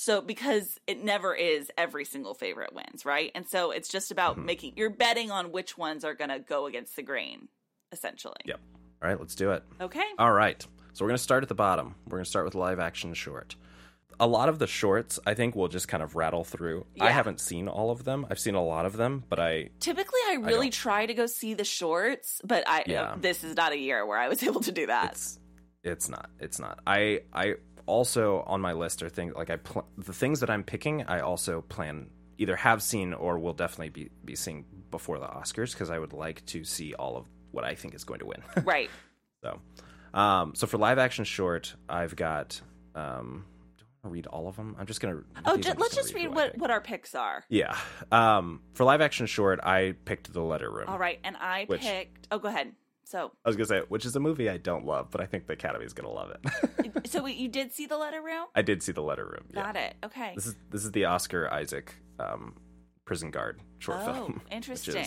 So 0.00 0.20
because 0.20 0.78
it 0.86 1.02
never 1.02 1.34
is 1.34 1.72
every 1.76 2.04
single 2.04 2.32
favorite 2.32 2.72
wins, 2.72 3.04
right? 3.04 3.32
And 3.34 3.48
so 3.48 3.72
it's 3.72 3.88
just 3.88 4.12
about 4.12 4.36
Mm-hmm. 4.36 4.46
making 4.46 4.72
you're 4.76 4.90
betting 4.90 5.32
on 5.32 5.50
which 5.50 5.76
ones 5.76 6.04
are 6.04 6.14
going 6.14 6.30
to 6.30 6.38
go 6.38 6.66
against 6.66 6.94
the 6.94 7.02
grain, 7.02 7.48
essentially. 7.90 8.36
Yep. 8.44 8.60
All 9.02 9.08
right, 9.08 9.18
let's 9.18 9.34
do 9.34 9.50
it. 9.50 9.64
Okay. 9.80 10.04
All 10.16 10.30
right. 10.32 10.64
So 10.92 11.04
we're 11.04 11.08
going 11.08 11.16
to 11.16 11.22
start 11.22 11.42
at 11.42 11.48
the 11.48 11.56
bottom. 11.56 11.96
We're 12.06 12.18
going 12.18 12.24
to 12.24 12.30
start 12.30 12.44
with 12.44 12.54
live 12.54 12.78
action 12.78 13.12
short. 13.12 13.56
A 14.20 14.26
lot 14.28 14.48
of 14.48 14.60
the 14.60 14.68
shorts, 14.68 15.18
I 15.26 15.34
think, 15.34 15.56
we'll 15.56 15.66
just 15.66 15.88
kind 15.88 16.02
of 16.02 16.14
rattle 16.14 16.44
through. 16.44 16.86
Yeah. 16.94 17.04
I 17.06 17.10
haven't 17.10 17.40
seen 17.40 17.66
all 17.66 17.90
of 17.90 18.04
them. 18.04 18.24
I've 18.30 18.38
seen 18.38 18.54
a 18.54 18.64
lot 18.64 18.86
of 18.86 18.96
them, 18.96 19.24
but 19.28 19.40
I 19.40 19.70
Typically, 19.80 20.20
I 20.28 20.34
really 20.34 20.66
don't- 20.68 20.74
try 20.74 21.06
to 21.06 21.14
go 21.14 21.26
see 21.26 21.54
the 21.54 21.64
shorts, 21.64 22.40
but 22.44 22.62
I 22.68 22.84
Yeah. 22.86 23.16
this 23.20 23.42
is 23.42 23.56
not 23.56 23.72
a 23.72 23.78
year 23.78 24.06
where 24.06 24.18
I 24.18 24.28
was 24.28 24.42
able 24.48 24.60
to 24.60 24.70
do 24.72 24.86
that. 24.86 25.12
it's 25.12 25.40
it's 25.84 26.08
not 26.08 26.30
it's 26.40 26.58
not. 26.60 26.80
I 26.86 27.20
I 27.32 27.54
also 27.88 28.42
on 28.46 28.60
my 28.60 28.72
list 28.72 29.02
are 29.02 29.08
things 29.08 29.34
like 29.34 29.50
I 29.50 29.56
pl- 29.56 29.88
the 29.96 30.12
things 30.12 30.40
that 30.40 30.50
I'm 30.50 30.62
picking. 30.62 31.02
I 31.04 31.20
also 31.20 31.62
plan 31.62 32.10
either 32.38 32.54
have 32.56 32.82
seen 32.82 33.14
or 33.14 33.38
will 33.38 33.54
definitely 33.54 33.88
be 33.90 34.10
be 34.24 34.36
seeing 34.36 34.64
before 34.90 35.18
the 35.18 35.26
Oscars 35.26 35.72
because 35.72 35.90
I 35.90 35.98
would 35.98 36.12
like 36.12 36.44
to 36.46 36.64
see 36.64 36.94
all 36.94 37.16
of 37.16 37.26
what 37.50 37.64
I 37.64 37.74
think 37.74 37.94
is 37.94 38.04
going 38.04 38.20
to 38.20 38.26
win. 38.26 38.42
right. 38.64 38.90
So, 39.42 39.60
um, 40.14 40.54
so 40.54 40.66
for 40.66 40.78
live 40.78 40.98
action 40.98 41.24
short, 41.24 41.74
I've 41.88 42.14
got. 42.14 42.60
Um, 42.94 43.44
do 43.78 43.84
I 43.84 44.06
want 44.06 44.12
to 44.12 44.14
read 44.14 44.26
all 44.26 44.48
of 44.48 44.56
them? 44.56 44.76
I'm 44.78 44.86
just 44.86 45.00
gonna. 45.00 45.22
Oh, 45.44 45.56
these 45.56 45.64
ju- 45.66 45.72
I'm 45.72 45.78
let's 45.78 45.94
gonna 45.94 46.02
just 46.02 46.14
read 46.14 46.26
I 46.26 46.28
what, 46.28 46.58
what 46.58 46.70
our 46.70 46.80
picks 46.80 47.14
are. 47.14 47.44
Yeah. 47.48 47.76
Um, 48.12 48.60
for 48.74 48.84
live 48.84 49.00
action 49.00 49.26
short, 49.26 49.60
I 49.62 49.94
picked 50.04 50.32
The 50.32 50.42
Letter 50.42 50.70
Room. 50.70 50.88
All 50.88 50.98
right, 50.98 51.18
and 51.24 51.36
I 51.36 51.64
Which- 51.66 51.80
picked. 51.80 52.28
Oh, 52.30 52.38
go 52.38 52.48
ahead. 52.48 52.72
So, 53.10 53.32
I 53.42 53.48
was 53.48 53.56
gonna 53.56 53.66
say, 53.66 53.80
which 53.88 54.04
is 54.04 54.14
a 54.16 54.20
movie 54.20 54.50
I 54.50 54.58
don't 54.58 54.84
love, 54.84 55.10
but 55.10 55.22
I 55.22 55.26
think 55.26 55.46
the 55.46 55.54
Academy's 55.54 55.94
gonna 55.94 56.12
love 56.12 56.30
it. 56.44 57.08
so 57.08 57.22
wait, 57.24 57.36
you 57.38 57.48
did 57.48 57.72
see 57.72 57.86
the 57.86 57.96
letter 57.96 58.20
room? 58.20 58.44
I 58.54 58.60
did 58.60 58.82
see 58.82 58.92
The 58.92 59.00
Letter 59.02 59.24
Room. 59.24 59.46
yeah. 59.54 59.62
Got 59.64 59.76
it. 59.76 59.94
Okay. 60.04 60.32
This 60.34 60.46
is 60.46 60.56
this 60.70 60.84
is 60.84 60.92
the 60.92 61.06
Oscar 61.06 61.50
Isaac 61.52 61.94
um, 62.18 62.54
prison 63.06 63.30
guard 63.30 63.60
short 63.78 63.98
Oh, 64.02 64.12
film. 64.12 64.42
interesting. 64.50 65.06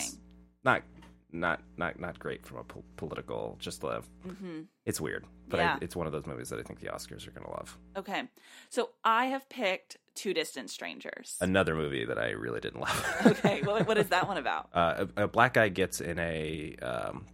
Not 0.64 0.82
not 1.30 1.60
not 1.76 2.00
not 2.00 2.18
great 2.18 2.44
from 2.44 2.58
a 2.58 2.64
po- 2.64 2.84
political. 2.96 3.56
Just 3.60 3.84
love. 3.84 4.08
hmm 4.24 4.62
It's 4.84 5.00
weird, 5.00 5.24
but 5.48 5.58
Yeah. 5.58 5.74
I, 5.74 5.78
it's 5.84 5.94
one 5.94 6.08
of 6.08 6.12
those 6.12 6.26
movies 6.26 6.48
that 6.48 6.58
I 6.58 6.62
think 6.64 6.80
the 6.80 6.88
Oscars 6.88 7.26
are 7.28 7.30
gonna 7.30 7.50
love. 7.50 7.78
Okay. 7.96 8.24
So 8.68 8.90
I 9.04 9.26
have 9.26 9.48
picked 9.48 9.96
Two 10.16 10.34
Distant 10.34 10.70
Strangers. 10.70 11.36
Another 11.40 11.74
movie 11.76 12.04
that 12.04 12.18
I 12.18 12.30
really 12.30 12.58
didn't 12.60 12.80
love. 12.80 13.16
okay. 13.26 13.62
What, 13.62 13.86
what 13.86 13.96
is 13.96 14.08
that 14.14 14.26
one 14.26 14.38
about? 14.38 14.70
uh, 14.74 15.06
a, 15.16 15.24
a 15.24 15.28
black 15.28 15.54
guy 15.54 15.68
gets 15.68 16.00
in 16.00 16.18
a 16.18 16.74
um, 16.82 17.26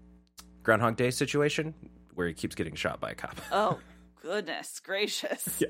Groundhog 0.69 0.97
Day 0.97 1.11
situation 1.11 1.73
where 2.15 2.29
he 2.29 2.35
keeps 2.35 2.55
getting 2.55 2.75
shot 2.75 3.01
by 3.01 3.13
a 3.13 3.15
cop. 3.15 3.41
Oh, 3.51 3.79
goodness 4.21 4.81
gracious. 4.81 5.49
yeah, 5.63 5.69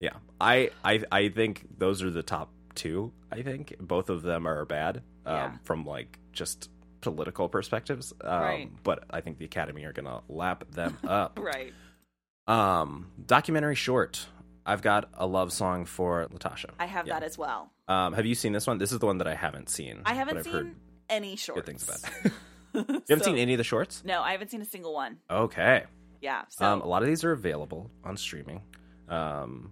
yeah. 0.00 0.14
I, 0.40 0.70
I 0.82 1.02
I 1.12 1.28
think 1.28 1.66
those 1.76 2.02
are 2.02 2.10
the 2.10 2.22
top 2.22 2.50
two. 2.74 3.12
I 3.30 3.42
think 3.42 3.74
both 3.78 4.08
of 4.08 4.22
them 4.22 4.46
are 4.48 4.64
bad 4.64 5.02
um, 5.26 5.34
Yeah. 5.36 5.52
from 5.64 5.84
like 5.84 6.18
just 6.32 6.70
political 7.02 7.50
perspectives. 7.50 8.14
Um, 8.22 8.40
Right. 8.40 8.70
But 8.82 9.04
I 9.10 9.20
think 9.20 9.36
the 9.36 9.44
Academy 9.44 9.84
are 9.84 9.92
gonna 9.92 10.22
lap 10.30 10.64
them 10.70 10.96
up. 11.06 11.38
Right. 11.38 11.74
Um, 12.46 13.10
documentary 13.26 13.74
short. 13.74 14.26
I've 14.64 14.80
got 14.80 15.10
a 15.12 15.26
love 15.26 15.52
song 15.52 15.84
for 15.84 16.26
Latasha. 16.32 16.70
I 16.78 16.86
have 16.86 17.06
Yeah. 17.06 17.20
that 17.20 17.24
as 17.26 17.36
well. 17.36 17.70
Um, 17.88 18.14
have 18.14 18.24
you 18.24 18.34
seen 18.34 18.52
this 18.54 18.66
one? 18.66 18.78
This 18.78 18.90
is 18.92 19.00
the 19.00 19.06
one 19.06 19.18
that 19.18 19.26
I 19.26 19.34
haven't 19.34 19.68
seen. 19.68 20.00
I 20.06 20.14
haven't 20.14 20.44
seen 20.44 20.52
heard 20.54 20.74
any 21.10 21.36
shorts. 21.36 21.58
good 21.60 21.66
things 21.66 21.82
about. 21.84 22.32
you 22.88 23.02
haven't 23.08 23.24
seen 23.24 23.36
any 23.38 23.54
of 23.54 23.58
the 23.58 23.64
shorts? 23.64 24.02
No, 24.04 24.20
I 24.22 24.32
haven't 24.32 24.50
seen 24.50 24.60
a 24.60 24.64
single 24.66 24.92
one. 24.94 25.18
Okay. 25.30 25.84
Yeah. 26.20 26.44
So 26.48 26.64
Um, 26.66 26.80
a 26.82 26.86
lot 26.86 27.02
of 27.02 27.08
these 27.08 27.22
are 27.24 27.32
available 27.32 27.90
on 28.04 28.16
streaming. 28.16 28.62
Um, 29.08 29.70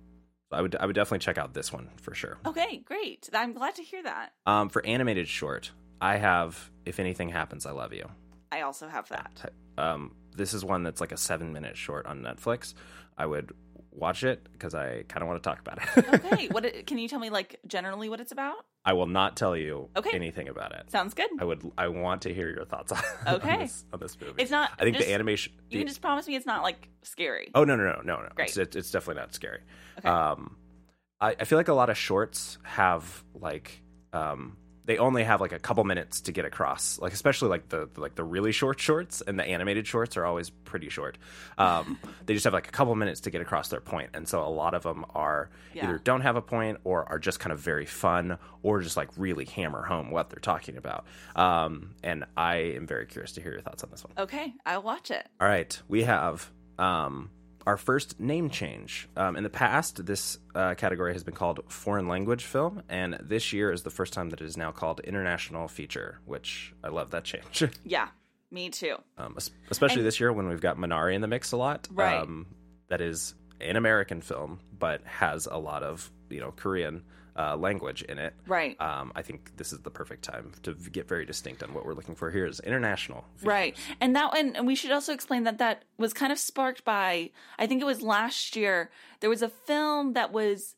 I 0.51 0.61
would 0.61 0.77
I 0.77 0.85
would 0.87 0.95
definitely 0.95 1.21
check 1.21 1.39
out 1.39 1.55
this 1.55 1.73
one 1.73 1.89
for 2.01 2.15
sure. 2.15 2.39
okay, 2.47 2.83
great. 2.85 3.29
I'm 3.33 3.53
glad 3.55 3.75
to 3.77 3.83
hear 3.83 4.03
that. 4.03 4.33
Um, 4.47 4.69
for 4.69 4.85
animated 4.85 5.27
short, 5.29 5.71
I 6.01 6.17
have 6.17 6.71
"If 6.85 7.01
Anything 7.01 7.31
Happens, 7.31 7.65
I 7.65 7.71
Love 7.73 7.93
You." 7.95 8.09
I 8.51 8.61
also 8.61 8.87
have 8.89 9.09
that. 9.09 9.53
Um, 9.79 10.15
this 10.37 10.53
is 10.53 10.63
one 10.63 10.83
that's 10.83 11.01
like 11.01 11.13
a 11.13 11.17
seven 11.17 11.53
minute 11.55 11.77
short 11.79 12.05
on 12.07 12.21
Netflix. 12.21 12.75
I 13.17 13.25
would 13.25 13.53
watch 13.93 14.25
it 14.25 14.47
because 14.53 14.75
I 14.75 15.05
kind 15.09 15.23
of 15.23 15.29
want 15.29 15.43
to 15.43 15.49
talk 15.49 15.61
about 15.61 15.79
it. 15.79 16.09
Okay. 16.25 16.49
what 16.51 16.65
it, 16.65 16.87
can 16.87 16.99
you 16.99 17.09
tell 17.09 17.19
me 17.19 17.31
like 17.31 17.61
generally 17.67 18.09
what 18.09 18.21
it's 18.21 18.33
about? 18.33 18.57
I 18.85 18.95
will 18.95 19.07
not 19.07 19.37
tell 19.37 19.57
you 19.57 19.89
Okay. 19.97 20.11
anything 20.13 20.49
about 20.49 20.73
it. 20.75 20.91
Sounds 20.91 21.15
good. 21.15 21.29
I 21.39 21.45
would. 21.45 21.71
I 21.79 21.89
want 21.89 22.23
to 22.23 22.35
hear 22.35 22.51
your 22.51 22.65
thoughts 22.65 22.91
on, 23.27 23.35
Okay. 23.37 23.53
on, 23.53 23.59
this, 23.61 23.85
on 23.93 24.01
this 24.01 24.19
movie. 24.21 24.43
It's 24.43 24.51
not. 24.51 24.71
I 24.79 24.85
think 24.85 24.97
just- 24.97 25.07
the 25.09 25.15
animation. 25.15 25.53
You 25.71 25.79
can 25.79 25.87
just 25.89 26.01
promise 26.01 26.27
me 26.27 26.35
it's 26.37 26.47
not 26.47 26.63
like 26.63 26.89
scary. 27.03 27.51
Oh 27.55 27.65
no 27.65 27.77
no 27.77 27.85
no 27.85 28.01
no 28.05 28.23
no! 28.23 28.29
Great. 28.35 28.49
It's, 28.49 28.57
it's, 28.57 28.77
it's 28.77 28.91
definitely 28.91 29.21
not 29.21 29.35
scary. 29.35 29.61
Okay. 29.99 30.09
Um, 30.09 30.57
I, 31.21 31.37
I 31.39 31.45
feel 31.45 31.59
like 31.59 31.69
a 31.69 31.75
lot 31.75 31.91
of 31.91 31.97
shorts 31.97 32.59
have 32.65 33.23
like 33.35 33.83
um, 34.13 34.57
they 34.85 34.99
only 34.99 35.23
have 35.23 35.41
like 35.41 35.53
a 35.53 35.59
couple 35.61 35.85
minutes 35.85 36.23
to 36.23 36.33
get 36.33 36.45
across. 36.45 36.99
Like 36.99 37.13
especially 37.13 37.49
like 37.51 37.69
the 37.69 37.89
like 37.97 38.15
the 38.17 38.25
really 38.25 38.51
short 38.53 38.81
shorts 38.81 39.21
and 39.21 39.39
the 39.39 39.45
animated 39.45 39.87
shorts 39.87 40.17
are 40.17 40.25
always 40.27 40.51
pretty 40.51 40.89
short. 40.89 41.19
Um, 41.57 41.99
they 42.27 42.35
just 42.35 42.45
have 42.45 42.53
like 42.53 42.67
a 42.69 42.73
couple 42.73 42.95
minutes 42.97 43.21
to 43.23 43.31
get 43.31 43.41
across 43.41 43.69
their 43.69 43.81
point, 43.81 44.11
and 44.15 44.27
so 44.29 44.43
a 44.45 44.51
lot 44.51 44.75
of 44.75 44.83
them 44.83 45.05
are 45.15 45.51
Yeah. 45.73 45.85
either 45.85 45.99
don't 45.99 46.23
have 46.23 46.37
a 46.37 46.43
point 46.43 46.79
or 46.85 47.09
are 47.09 47.19
just 47.21 47.39
kind 47.39 47.53
of 47.53 47.61
very 47.61 47.87
fun 47.87 48.39
or 48.63 48.81
just 48.81 48.97
like 48.97 49.09
really 49.17 49.45
hammer 49.45 49.83
home 49.83 50.11
what 50.11 50.31
they're 50.31 50.41
talking 50.41 50.77
about. 50.77 51.07
Um, 51.37 51.95
and 52.03 52.25
I 52.37 52.57
am 52.57 52.87
very 52.87 53.07
curious 53.07 53.33
to 53.33 53.41
hear 53.41 53.53
your 53.53 53.61
thoughts 53.61 53.85
on 53.85 53.91
this 53.91 54.05
one. 54.05 54.13
Okay, 54.19 54.53
I'll 54.67 54.83
watch 54.83 55.11
it. 55.11 55.27
All 55.41 55.47
right, 55.49 55.81
we 55.89 56.03
have 56.05 56.51
um, 56.79 57.31
our 57.67 57.77
first 57.77 58.19
name 58.21 58.51
change. 58.51 59.09
Um, 59.17 59.37
in 59.37 59.43
the 59.45 59.51
past, 59.51 60.05
this 60.05 60.39
uh, 60.55 60.75
category 60.75 61.13
has 61.13 61.23
been 61.25 61.35
called 61.35 61.61
foreign 61.69 62.09
language 62.09 62.45
film, 62.45 62.83
and 62.89 63.17
this 63.23 63.53
year 63.53 63.71
is 63.73 63.83
the 63.83 63.91
first 63.91 64.13
time 64.13 64.31
that 64.31 64.41
it 64.41 64.45
is 64.47 64.57
now 64.57 64.73
called 64.73 65.01
international 65.01 65.69
feature, 65.69 66.19
which 66.25 66.73
I 66.83 66.89
love 66.89 67.11
that 67.11 67.25
change. 67.25 67.65
Yeah, 67.85 68.09
me 68.51 68.71
too. 68.71 68.97
um, 69.19 69.37
especially 69.71 69.99
And- 69.99 70.07
this 70.07 70.21
year 70.21 70.33
when 70.33 70.49
we've 70.49 70.61
got 70.61 70.77
Minari 70.77 71.15
in 71.15 71.21
the 71.21 71.29
mix 71.29 71.53
a 71.53 71.57
lot. 71.57 71.89
Right. 71.93 72.21
Um, 72.21 72.47
that 72.89 73.01
is 73.01 73.35
an 73.61 73.77
American 73.77 74.21
film, 74.21 74.61
but 74.79 75.03
has 75.05 75.47
a 75.47 75.57
lot 75.57 75.83
of 75.83 76.11
you 76.31 76.41
know 76.41 76.53
Korean 76.53 77.03
uh, 77.37 77.57
language 77.57 78.03
in 78.03 78.19
it. 78.19 78.35
Right. 78.47 78.79
Um, 78.81 79.13
I 79.15 79.23
think 79.23 79.57
this 79.57 79.73
is 79.73 79.81
the 79.81 79.91
perfect 79.91 80.23
time 80.25 80.53
to 80.65 80.75
get 80.75 81.09
very 81.09 81.25
distinct 81.25 81.63
on 81.63 81.73
what 81.75 81.87
we're 81.87 81.95
looking 81.95 82.15
for 82.15 82.31
here 82.31 82.45
is 82.47 82.61
international. 82.61 83.25
feature. 83.37 83.49
Right. 83.49 83.77
And 84.01 84.15
that 84.17 84.33
one, 84.35 84.55
and 84.57 84.67
we 84.67 84.75
should 84.75 84.93
also 84.93 85.13
explain 85.13 85.45
that 85.45 85.59
that 85.59 85.85
was 85.99 86.13
kind 86.13 86.33
of 86.33 86.39
sparked 86.39 86.85
by 86.85 87.31
I 87.59 87.67
think 87.67 87.81
it 87.81 87.87
was 87.87 88.03
last 88.03 88.55
year 88.57 88.91
there 89.21 89.31
was 89.31 89.43
a 89.43 89.49
film 89.49 90.13
that 90.15 90.33
was 90.33 90.75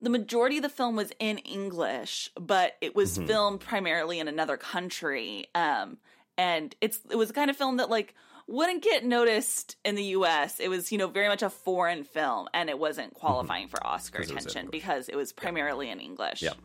the 0.00 0.10
majority 0.10 0.58
of 0.58 0.62
the 0.62 0.68
film 0.68 0.94
was 0.94 1.10
in 1.18 1.38
English, 1.38 2.30
but 2.38 2.74
it 2.80 2.94
was 2.94 3.16
Mm-hmm. 3.18 3.26
filmed 3.26 3.60
primarily 3.60 4.20
in 4.20 4.28
another 4.28 4.56
country. 4.56 5.46
Um 5.54 5.98
and 6.38 6.74
it's 6.80 7.00
it 7.10 7.16
was 7.16 7.28
the 7.28 7.34
kind 7.34 7.50
of 7.50 7.56
film 7.56 7.78
that 7.78 7.88
like 7.90 8.14
wouldn't 8.48 8.82
get 8.82 9.04
noticed 9.04 9.76
in 9.84 9.94
the 9.96 10.04
US. 10.18 10.60
It 10.60 10.68
was, 10.68 10.92
you 10.92 10.98
know, 10.98 11.08
very 11.08 11.28
much 11.28 11.42
a 11.42 11.50
foreign 11.50 12.04
film 12.04 12.48
and 12.54 12.68
it 12.70 12.78
wasn't 12.78 13.14
qualifying 13.14 13.68
for 13.68 13.84
Oscar 13.84 14.22
Mm-hmm. 14.22 14.34
was 14.34 14.44
in 14.44 14.50
attention 14.50 14.70
because 14.70 15.08
it 15.08 15.16
was 15.16 15.32
primarily 15.32 15.90
in 15.90 15.98
English. 16.00 16.42
Yep. 16.42 16.56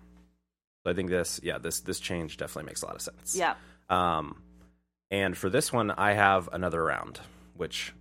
So 0.84 0.92
I 0.92 0.94
think 0.94 1.10
this, 1.10 1.40
yeah, 1.44 1.58
this 1.58 1.80
this 1.82 2.00
change 2.00 2.38
definitely 2.38 2.66
makes 2.70 2.82
a 2.82 2.86
lot 2.88 2.96
of 2.96 3.02
sense. 3.02 3.36
Yeah. 3.36 3.56
Um, 3.90 4.42
and 5.10 5.38
for 5.38 5.50
this 5.50 5.72
one, 5.74 5.92
I 5.92 6.14
have 6.14 6.50
another 6.54 6.84
round, 6.84 7.20
which 7.56 7.94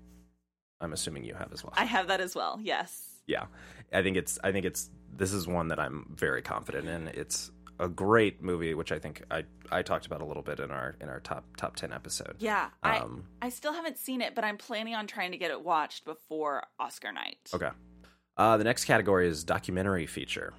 I'm 0.80 0.92
assuming 0.92 1.24
you 1.24 1.34
have 1.34 1.52
as 1.52 1.62
well. 1.64 1.72
I 1.76 1.84
have 1.84 2.08
that 2.08 2.20
as 2.20 2.34
well. 2.34 2.58
Yes. 2.62 3.06
yeah, 3.26 3.46
I 3.92 4.02
think 4.02 4.16
it's 4.16 4.38
I 4.44 4.52
think 4.52 4.64
it's 4.64 4.88
this 5.12 5.32
is 5.32 5.46
one 5.46 5.68
that 5.68 5.78
I'm 5.80 6.06
very 6.14 6.40
confident 6.42 6.88
in. 6.88 7.08
It's 7.08 7.50
a 7.80 7.88
great 7.88 8.42
movie, 8.42 8.74
which 8.74 8.92
I 8.92 8.98
think 8.98 9.22
I 9.30 9.44
I 9.72 9.82
talked 9.82 10.06
about 10.06 10.20
a 10.20 10.24
little 10.24 10.42
bit 10.42 10.60
in 10.60 10.70
our 10.70 10.96
in 11.00 11.08
our 11.08 11.20
top 11.20 11.44
top 11.56 11.76
ten 11.76 11.92
episode. 11.92 12.36
Yeah, 12.38 12.68
Um, 12.82 13.24
I 13.42 13.46
I 13.46 13.48
still 13.48 13.72
haven't 13.72 13.98
seen 13.98 14.20
it, 14.20 14.34
but 14.34 14.44
I'm 14.44 14.58
planning 14.58 14.94
on 14.94 15.06
trying 15.06 15.32
to 15.32 15.38
get 15.38 15.50
it 15.50 15.64
watched 15.64 16.04
before 16.04 16.64
Oscar 16.78 17.10
night. 17.10 17.50
Okay. 17.52 17.70
Uh, 18.36 18.56
the 18.56 18.64
next 18.64 18.84
category 18.84 19.28
is 19.28 19.44
documentary 19.44 20.06
feature. 20.06 20.54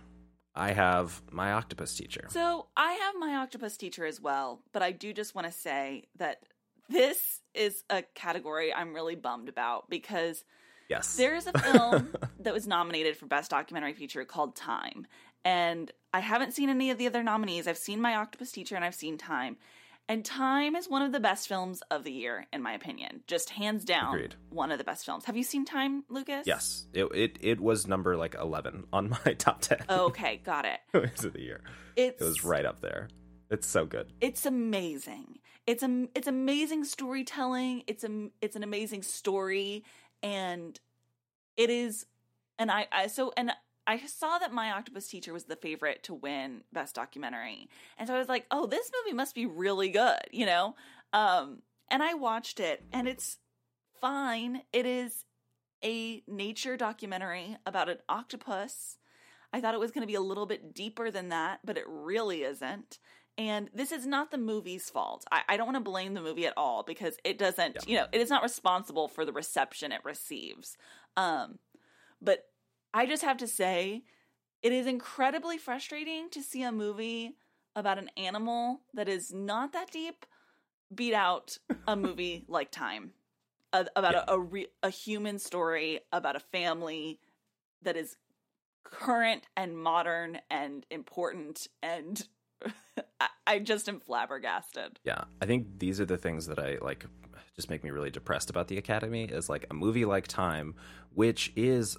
I 0.54 0.74
have 0.74 1.22
my 1.32 1.54
octopus 1.54 1.96
teacher. 1.96 2.26
So 2.30 2.68
I 2.76 2.92
have 2.92 3.16
my 3.18 3.36
octopus 3.36 3.78
teacher 3.78 4.06
as 4.06 4.20
well, 4.20 4.62
but 4.74 4.82
I 4.82 4.92
do 4.92 5.14
just 5.14 5.34
want 5.34 5.48
to 5.48 5.54
say 5.54 6.04
that 6.18 6.44
this 6.90 7.42
is 7.54 7.84
a 7.90 8.04
category 8.16 8.74
I'm 8.74 8.94
really 8.94 9.16
bummed 9.16 9.48
about 9.48 9.90
because 9.90 10.44
yes. 10.90 11.16
there 11.16 11.36
is 11.36 11.48
a 11.48 11.58
film 11.58 12.14
that 12.40 12.54
was 12.54 12.68
nominated 12.68 13.16
for 13.18 13.26
best 13.28 13.52
documentary 13.52 13.94
feature 13.94 14.26
called 14.26 14.56
Time, 14.56 15.08
and 15.44 15.92
I 16.14 16.20
haven't 16.20 16.54
seen 16.54 16.70
any 16.70 16.92
of 16.92 16.98
the 16.98 17.08
other 17.08 17.24
nominees. 17.24 17.68
I've 17.68 17.78
seen 17.78 18.02
my 18.02 18.16
octopus 18.16 18.52
teacher 18.52 18.76
and 18.76 18.84
I've 18.84 18.96
seen 18.96 19.18
Time. 19.18 19.58
And 20.10 20.26
Time 20.26 20.76
is 20.76 20.90
one 20.90 21.04
of 21.04 21.14
the 21.14 21.20
best 21.20 21.48
films 21.48 21.82
of 21.90 22.04
the 22.04 22.12
year, 22.12 22.48
in 22.52 22.62
my 22.62 22.74
opinion. 22.74 23.24
Just 23.28 23.52
hands 23.52 23.86
down, 23.86 24.16
Agreed. 24.16 24.36
one 24.50 24.72
of 24.72 24.78
the 24.78 24.84
best 24.84 25.06
films. 25.06 25.26
Have 25.26 25.38
you 25.38 25.44
seen 25.44 25.64
Time, 25.64 26.04
Lucas? 26.10 26.46
Yes, 26.46 26.88
it, 26.94 27.06
it 27.16 27.38
it 27.40 27.62
was 27.62 27.88
number 27.88 28.18
like 28.18 28.36
eleven 28.36 28.86
on 28.92 29.10
my 29.10 29.34
top 29.38 29.62
ten. 29.62 29.80
Okay, 29.90 30.42
got 30.44 30.66
it. 30.66 30.80
of 31.24 31.34
the 31.34 31.42
year. 31.42 31.62
It's 31.96 32.22
It 32.22 32.26
was 32.26 32.44
right 32.44 32.66
up 32.66 32.82
there. 32.82 33.08
It's 33.50 33.68
so 33.68 33.86
good. 33.86 34.12
It's 34.20 34.46
amazing. 34.46 35.40
It's 35.68 35.84
a 35.84 36.08
it's 36.16 36.28
amazing 36.28 36.84
storytelling. 36.84 37.84
It's 37.88 38.04
a 38.04 38.30
it's 38.42 38.56
an 38.56 38.64
amazing 38.64 39.04
story, 39.04 39.86
and 40.22 40.78
it 41.56 41.70
is. 41.70 42.06
And 42.60 42.70
I, 42.70 42.88
I 42.92 43.08
so 43.08 43.32
and 43.38 43.52
I 43.88 43.98
saw 44.06 44.38
that 44.38 44.54
my 44.54 44.72
octopus 44.72 45.08
teacher 45.08 45.34
was 45.34 45.46
the 45.46 45.56
favorite 45.56 46.04
to 46.04 46.14
win 46.14 46.62
best 46.72 46.96
documentary, 46.96 47.70
and 47.98 48.08
so 48.08 48.16
I 48.16 48.20
was 48.20 48.30
like, 48.30 48.46
oh, 48.52 48.68
this 48.68 48.92
movie 49.04 49.16
must 49.16 49.36
be 49.36 49.46
really 49.46 49.90
good, 49.90 50.22
you 50.32 50.46
know. 50.46 50.76
Um, 51.14 51.64
and 51.90 52.02
I 52.02 52.14
watched 52.14 52.60
it, 52.60 52.84
and 52.94 53.08
it's 53.08 53.40
fine. 54.00 54.62
It 54.72 54.86
is 54.86 55.26
a 55.84 56.24
nature 56.28 56.78
documentary 56.78 57.58
about 57.66 57.90
an 57.90 57.98
octopus. 58.08 58.98
I 59.54 59.60
thought 59.60 59.74
it 59.74 59.80
was 59.80 59.92
going 59.92 60.04
to 60.04 60.08
be 60.08 60.16
a 60.16 60.22
little 60.22 60.46
bit 60.46 60.74
deeper 60.74 61.12
than 61.12 61.30
that, 61.30 61.60
but 61.66 61.78
it 61.78 61.84
really 61.88 62.44
isn't. 62.44 63.00
And 63.38 63.70
this 63.74 63.92
is 63.92 64.06
not 64.06 64.32
the 64.32 64.38
movie's 64.38 64.90
fault. 64.90 65.26
I, 65.32 65.42
I 65.50 65.58
don't 65.58 65.66
want 65.66 65.78
to 65.78 65.90
blame 65.90 66.14
the 66.14 66.22
movie 66.22 66.46
at 66.46 66.54
all 66.58 66.84
because 66.84 67.18
it 67.24 67.38
doesn't, 67.38 67.88
you 67.88 67.98
know, 67.98 68.06
it 68.12 68.22
is 68.22 68.30
not 68.30 68.44
responsible 68.44 69.08
for 69.08 69.26
the 69.26 69.34
reception 69.34 69.92
it 69.92 70.02
receives. 70.04 70.78
Um, 71.18 71.60
but 72.22 72.46
I 72.94 73.06
just 73.06 73.24
have 73.24 73.38
to 73.38 73.48
say, 73.48 74.04
it 74.62 74.72
is 74.72 74.86
incredibly 74.86 75.58
frustrating 75.58 76.30
to 76.32 76.42
see 76.42 76.64
a 76.64 76.72
movie 76.72 77.36
about 77.76 77.98
an 77.98 78.10
animal 78.18 78.82
that 78.94 79.08
is 79.08 79.34
not 79.34 79.74
that 79.74 79.92
deep 79.92 80.26
beat 80.94 81.14
out 81.14 81.58
a 81.88 81.96
movie 81.96 82.44
like 82.48 82.72
Time, 82.72 83.12
a, 83.74 83.86
about 83.96 84.16
a 84.16 84.34
a, 84.34 84.40
re, 84.40 84.68
a 84.84 84.90
human 84.90 85.40
story 85.40 86.02
about 86.12 86.36
a 86.36 86.40
family 86.40 87.20
that 87.82 87.96
is 87.96 88.18
current 88.84 89.44
and 89.56 89.78
modern 89.78 90.40
and 90.50 90.86
important 90.90 91.68
and 91.82 92.28
I, 93.20 93.28
I 93.48 93.60
just 93.60 93.88
am 93.90 94.00
flabbergasted. 94.00 95.00
Yeah, 95.04 95.24
I 95.42 95.46
think 95.46 95.80
these 95.80 96.00
are 96.00 96.06
the 96.06 96.18
things 96.18 96.48
that 96.48 96.60
I 96.60 96.78
like. 96.82 97.06
Just 97.56 97.70
make 97.70 97.84
me 97.84 97.90
really 97.90 98.12
depressed 98.12 98.50
about 98.50 98.68
the 98.68 98.78
Academy. 98.78 99.26
Is 99.26 99.50
like 99.50 99.66
a 99.70 99.74
movie 99.74 100.06
like 100.06 100.28
Time, 100.28 100.76
which 101.14 101.52
is, 101.56 101.98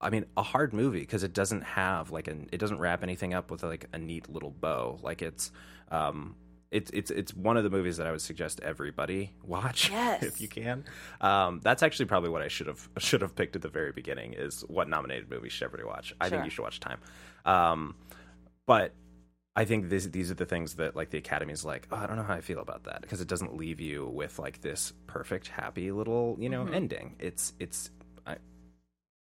I 0.00 0.10
mean, 0.10 0.24
a 0.36 0.42
hard 0.42 0.72
movie 0.72 1.00
because 1.00 1.22
it 1.24 1.32
doesn't 1.34 1.62
have 1.62 2.10
like 2.10 2.26
an, 2.28 2.48
it 2.52 2.58
doesn't 2.58 2.78
wrap 2.78 3.02
anything 3.02 3.34
up 3.34 3.50
with 3.50 3.62
like 3.62 3.86
a 3.92 3.98
neat 3.98 4.30
little 4.30 4.50
bow. 4.50 4.98
Like 5.02 5.20
it's, 5.22 5.52
um, 5.90 6.36
it's 6.70 6.90
it's 6.92 7.10
it's 7.10 7.34
one 7.34 7.56
of 7.56 7.64
the 7.64 7.70
movies 7.70 7.96
that 7.96 8.06
I 8.06 8.12
would 8.12 8.20
suggest 8.22 8.60
everybody 8.60 9.32
watch 9.44 9.90
Yes. 9.90 10.22
if 10.22 10.40
you 10.40 10.48
can. 10.48 10.84
Um, 11.20 11.60
that's 11.62 11.82
actually 11.82 12.06
probably 12.06 12.30
what 12.30 12.42
I 12.42 12.48
should 12.48 12.68
have 12.68 12.88
should 12.98 13.22
have 13.22 13.34
picked 13.34 13.56
at 13.56 13.62
the 13.62 13.68
very 13.68 13.92
beginning. 13.92 14.34
Is 14.34 14.62
what 14.68 14.88
nominated 14.88 15.28
movie 15.28 15.48
should 15.48 15.64
everybody 15.64 15.86
watch? 15.88 16.14
I 16.20 16.28
think 16.30 16.44
you 16.44 16.50
should 16.50 16.62
watch 16.62 16.78
Time. 16.80 17.00
Um, 17.44 17.94
but 18.66 18.94
I 19.56 19.64
think 19.64 19.88
this, 19.90 20.06
these 20.06 20.30
are 20.30 20.34
the 20.34 20.46
things 20.46 20.74
that 20.76 20.94
like 20.94 21.10
the 21.10 21.18
Academy 21.18 21.52
is 21.52 21.64
like, 21.64 21.88
oh, 21.90 21.96
I 21.96 22.06
don't 22.06 22.16
know 22.16 22.22
how 22.22 22.34
I 22.34 22.40
feel 22.40 22.60
about 22.60 22.84
that 22.84 23.02
because 23.02 23.20
it 23.20 23.26
doesn't 23.26 23.56
leave 23.56 23.80
you 23.80 24.06
with 24.06 24.38
like 24.38 24.60
this 24.60 24.92
perfect, 25.08 25.48
happy 25.48 25.90
little 25.90 26.36
you 26.38 26.48
know 26.48 26.66
ending. 26.68 27.16
It's 27.18 27.52
it's 27.58 27.90
I, 28.26 28.36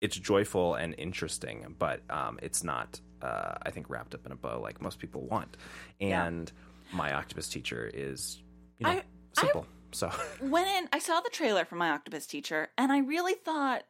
it's 0.00 0.16
joyful 0.16 0.74
and 0.74 0.94
interesting, 0.98 1.74
but 1.78 2.00
um, 2.10 2.38
it's 2.42 2.64
not 2.64 3.00
uh, 3.22 3.54
I 3.62 3.70
think 3.70 3.90
wrapped 3.90 4.14
up 4.14 4.24
in 4.26 4.32
a 4.32 4.36
bow 4.36 4.60
like 4.60 4.80
most 4.80 4.98
people 4.98 5.22
want. 5.22 5.56
Yeah. 5.98 6.24
And 6.26 6.50
my 6.92 7.12
octopus 7.12 7.48
teacher 7.48 7.90
is 7.92 8.42
you 8.78 8.86
know 8.86 8.92
I- 8.92 9.02
simple. 9.34 9.66
so 9.92 10.10
went 10.42 10.66
in 10.68 10.88
i 10.92 10.98
saw 10.98 11.20
the 11.20 11.30
trailer 11.30 11.64
for 11.64 11.76
my 11.76 11.90
octopus 11.90 12.26
teacher 12.26 12.68
and 12.76 12.90
i 12.90 12.98
really 12.98 13.34
thought 13.34 13.84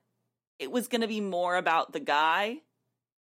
it 0.59 0.71
was 0.71 0.87
going 0.89 1.01
to 1.01 1.07
be 1.09 1.21
more 1.23 1.57
about 1.57 1.93
the 1.93 2.01
guy 2.01 2.59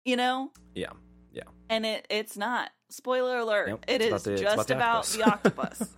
you 0.06 0.16
know 0.16 0.50
yeah, 0.74 0.92
yeah. 1.32 1.42
and 1.68 1.84
it 1.84 2.06
it's 2.08 2.38
not 2.38 2.70
spoiler 2.88 3.36
alert 3.36 3.68
Nope, 3.68 3.84
it's 3.86 4.06
about 4.06 4.24
the- 4.24 4.36
just 4.38 4.70
about 4.70 5.04
about 5.04 5.04
the 5.06 5.18
the 5.18 5.24
octopus 5.30 5.94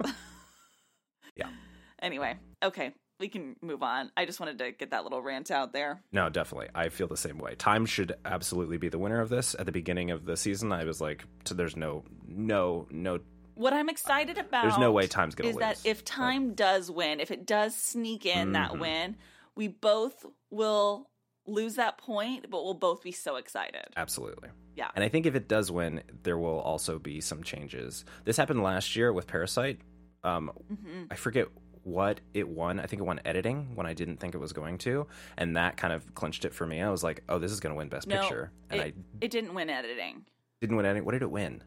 Yeah. 1.36 1.51
anyway 2.03 2.36
okay 2.64 2.93
we 3.19 3.29
can 3.29 3.57
move 3.62 3.83
on 3.83 4.11
i 4.16 4.25
just 4.25 4.39
wanted 4.41 4.59
to 4.59 4.73
get 4.73 4.91
that 4.91 5.03
little 5.05 5.21
rant 5.23 5.51
out 5.51 5.73
there 5.73 6.01
No, 6.12 6.29
definitely. 6.29 6.69
I 6.75 6.89
feel 6.89 7.07
the 7.09 7.16
same 7.16 7.39
way. 7.39 7.55
Time 7.55 7.85
should 7.87 8.14
absolutely 8.25 8.79
be 8.79 8.89
the 8.89 8.99
winner 8.99 9.21
of 9.21 9.29
this. 9.29 9.55
At 9.59 9.66
the 9.66 9.73
beginning 9.73 10.11
of 10.11 10.25
the 10.25 10.37
season, 10.37 10.73
I 10.73 10.85
was 10.85 11.01
like, 11.01 11.25
t- 11.45 11.55
"There's 11.55 11.77
no, 11.77 12.05
no, 12.27 12.87
no." 12.91 13.21
what 13.55 13.73
i'm 13.73 13.89
excited 13.89 14.39
about 14.39 14.62
There's 14.62 14.79
no 14.79 14.93
way 14.93 15.09
Time's 15.09 15.35
gonna 15.35 15.51
is 15.51 15.57
that 15.57 15.81
if 15.85 16.05
time 16.05 16.55
does 16.55 16.91
win 16.93 17.19
if 17.19 17.33
it 17.33 17.45
does 17.45 17.75
sneak 17.75 18.25
in 18.25 18.53
that 18.53 18.71
Mhm. 18.71 18.79
win 18.81 19.16
we 19.57 19.66
both 19.66 20.25
will 20.51 21.11
lose 21.45 21.75
that 21.75 21.99
point 21.99 22.47
but 22.51 22.62
we'll 22.64 22.75
both 22.75 23.03
be 23.03 23.11
so 23.11 23.35
excited 23.37 23.85
Absolutely. 23.97 24.51
Yeah. 24.77 24.91
And 24.95 25.03
I 25.03 25.09
think 25.09 25.27
if 25.27 25.35
it 25.35 25.49
does 25.49 25.73
win, 25.73 26.03
there 26.23 26.39
will 26.39 26.61
also 26.61 27.01
be 27.01 27.21
some 27.21 27.43
changes. 27.43 28.05
This 28.25 28.37
happened 28.37 28.62
last 28.62 28.95
year 28.95 29.12
with 29.12 29.27
Parasite. 29.27 29.81
Um, 30.23 30.53
hmm 30.69 31.05
I 31.11 31.16
forget 31.16 31.49
what 31.89 32.20
it 32.34 32.49
won. 32.49 32.78
I 32.80 32.86
think 32.86 33.01
it 33.01 33.05
won 33.05 33.20
editing 33.24 33.74
when 33.74 33.86
I 33.86 33.95
didn't 33.95 34.18
think 34.18 34.34
it 34.34 34.39
was 34.39 34.53
going 34.53 34.78
to, 34.78 35.07
and 35.36 35.57
that 35.57 35.76
kind 35.76 35.93
of 35.93 36.14
clinched 36.14 36.45
it 36.45 36.55
for 36.55 36.66
me. 36.66 36.80
I 36.82 36.91
was 36.91 37.03
like, 37.03 37.22
"Oh, 37.28 37.39
this 37.39 37.51
is 37.53 37.61
going 37.61 37.72
to 37.72 37.76
win 37.78 37.89
Best 37.89 38.07
No, 38.07 38.20
Picture," 38.20 38.53
and 38.70 38.80
it, 38.80 38.84
I 38.84 38.93
it 39.20 39.30
didn't 39.30 39.55
win 39.55 39.70
editing. 39.70 40.24
didn't 40.61 40.76
win 40.76 40.86
any. 40.86 41.01
What 41.01 41.12
did 41.12 41.22
it 41.22 41.30
win? 41.30 41.62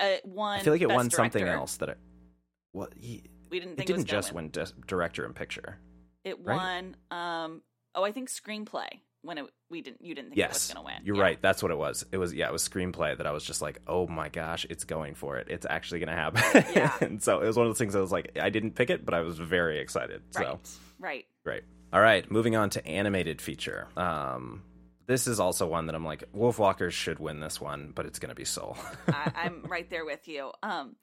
Uh, 0.00 0.04
It 0.06 0.24
won. 0.26 0.60
I 0.60 0.62
feel 0.62 0.72
like 0.72 0.82
it 0.82 0.88
won 0.88 1.10
something 1.10 1.40
Director. 1.40 1.58
else 1.58 1.76
that 1.78 1.88
it. 1.90 1.98
What? 2.72 2.92
He, 2.98 3.24
We 3.50 3.60
didn't 3.60 3.76
Think 3.76 3.90
it 3.90 3.92
didn't 3.92 3.96
was 3.98 4.04
just 4.10 4.32
win. 4.32 4.50
win 4.54 4.66
director 4.86 5.24
and 5.24 5.34
picture. 5.34 5.78
It 6.24 6.38
right? 6.44 6.56
won. 6.56 6.96
Um. 7.10 7.62
Oh, 7.94 8.02
I 8.04 8.12
think 8.12 8.28
screenplay. 8.30 8.88
When 9.22 9.38
it 9.38 9.44
we 9.70 9.82
didn't 9.82 10.02
you 10.04 10.14
didn't 10.14 10.30
think 10.30 10.38
it 10.40 10.48
was 10.48 10.66
going 10.72 10.84
to 10.84 10.92
win. 10.92 11.02
you're 11.04 11.16
Yeah. 11.16 11.22
right. 11.22 11.40
That's 11.40 11.62
what 11.62 11.70
it 11.70 11.78
was. 11.78 12.04
It 12.12 12.18
was 12.18 12.34
yeah, 12.34 12.48
it 12.48 12.52
was 12.52 12.68
screenplay 12.68 13.16
that 13.16 13.26
I 13.26 13.30
was 13.30 13.44
just 13.44 13.62
like, 13.62 13.78
oh 13.86 14.06
my 14.08 14.28
gosh, 14.28 14.66
it's 14.68 14.84
going 14.84 15.14
for 15.14 15.38
it. 15.38 15.46
It's 15.48 15.64
actually 15.68 16.00
going 16.00 16.08
to 16.08 16.14
happen. 16.16 16.64
Yeah. 16.74 16.92
and 17.00 17.22
so 17.22 17.40
it 17.40 17.46
was 17.46 17.56
one 17.56 17.66
of 17.66 17.70
those 17.70 17.78
things. 17.78 17.94
I 17.94 18.00
was 18.00 18.10
like, 18.12 18.36
I 18.40 18.50
didn't 18.50 18.72
pick 18.74 18.90
it, 18.90 19.04
but 19.04 19.14
I 19.14 19.20
was 19.20 19.38
very 19.38 19.78
excited. 19.78 20.22
Right. 20.34 20.44
So 20.46 20.60
Right. 20.98 21.24
great. 21.44 21.62
All 21.92 22.00
right, 22.00 22.28
moving 22.30 22.56
on 22.56 22.70
to 22.70 22.86
animated 22.86 23.42
feature. 23.42 23.86
Um, 23.98 24.62
this 25.06 25.26
is 25.26 25.38
also 25.40 25.66
one 25.66 25.86
that 25.86 25.94
I'm 25.94 26.04
like, 26.06 26.24
Wolfwalkers 26.34 26.92
should 26.92 27.18
win 27.18 27.38
this 27.38 27.60
one, 27.60 27.92
but 27.94 28.06
it's 28.06 28.18
going 28.18 28.30
to 28.30 28.34
be 28.34 28.44
Soul. 28.46 28.76
I, 29.08 29.30
I'm 29.44 29.62
right 29.68 29.88
there 29.90 30.04
with 30.06 30.26
you. 30.26 30.52
Um, 30.62 30.96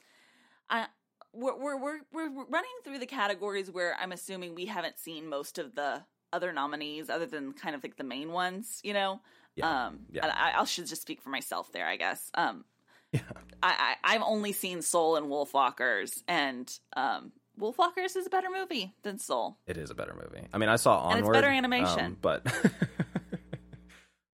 I 0.70 0.88
we're, 1.32 1.56
we're 1.58 1.78
we're 1.78 2.00
we're 2.12 2.46
running 2.46 2.72
through 2.84 2.98
the 3.00 3.06
categories 3.06 3.70
where 3.70 3.96
I'm 4.02 4.12
assuming 4.12 4.56
we 4.56 4.66
haven't 4.66 4.98
seen 4.98 5.30
most 5.30 5.60
of 5.60 5.76
the 5.76 6.02
other 6.34 6.52
nominees, 6.54 7.10
other 7.10 7.26
than 7.26 7.54
kind 7.54 7.76
of 7.76 7.84
like 7.84 7.98
the 7.98 8.04
main 8.04 8.32
ones. 8.32 8.80
You 8.84 8.94
know. 8.94 9.22
Yeah. 9.56 9.88
Um. 9.88 10.00
Yeah. 10.12 10.28
I, 10.28 10.60
I 10.60 10.64
should 10.66 10.88
just 10.88 11.02
speak 11.02 11.22
for 11.22 11.30
myself 11.30 11.72
there, 11.72 11.88
I 11.88 11.98
guess. 11.98 12.30
Um. 12.34 12.66
yeah. 13.12 13.22
I, 13.64 13.96
I 14.04 14.16
I've 14.16 14.22
only 14.24 14.54
seen 14.54 14.82
Soul 14.82 15.16
and 15.16 15.28
Wolfwalkers, 15.28 16.22
and 16.28 16.72
um, 16.96 17.32
Wolfwalkers 17.60 18.16
is 18.16 18.28
a 18.28 18.30
better 18.30 18.50
movie 18.56 18.94
than 19.04 19.18
Soul. 19.20 19.58
It 19.68 19.78
is 19.78 19.90
a 19.90 19.96
better 19.96 20.14
movie. 20.14 20.48
I 20.54 20.58
mean, 20.60 20.70
I 20.70 20.76
saw 20.78 21.00
Onward, 21.00 21.18
And 21.18 21.28
it's 21.28 21.34
better 21.34 21.48
animation. 21.50 22.00
um, 22.06 22.18
but 22.22 22.46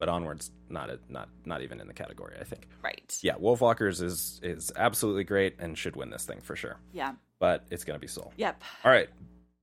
but 0.00 0.08
Onward's 0.08 0.50
not 0.68 0.90
a, 0.90 0.98
not 1.08 1.28
not 1.44 1.62
even 1.62 1.80
in 1.80 1.86
the 1.86 1.94
category. 1.94 2.36
I 2.40 2.44
think. 2.44 2.66
Right. 2.82 3.16
Yeah, 3.22 3.34
Wolfwalkers 3.34 4.02
is 4.02 4.40
is 4.42 4.72
absolutely 4.74 5.24
great 5.24 5.56
and 5.60 5.76
should 5.78 5.94
win 5.94 6.10
this 6.10 6.24
thing 6.24 6.40
for 6.40 6.56
sure. 6.56 6.78
Yeah. 6.92 7.12
But 7.38 7.64
it's 7.70 7.84
gonna 7.84 7.98
be 8.00 8.08
Soul. 8.08 8.32
Yep. 8.36 8.62
All 8.84 8.90
right, 8.90 9.08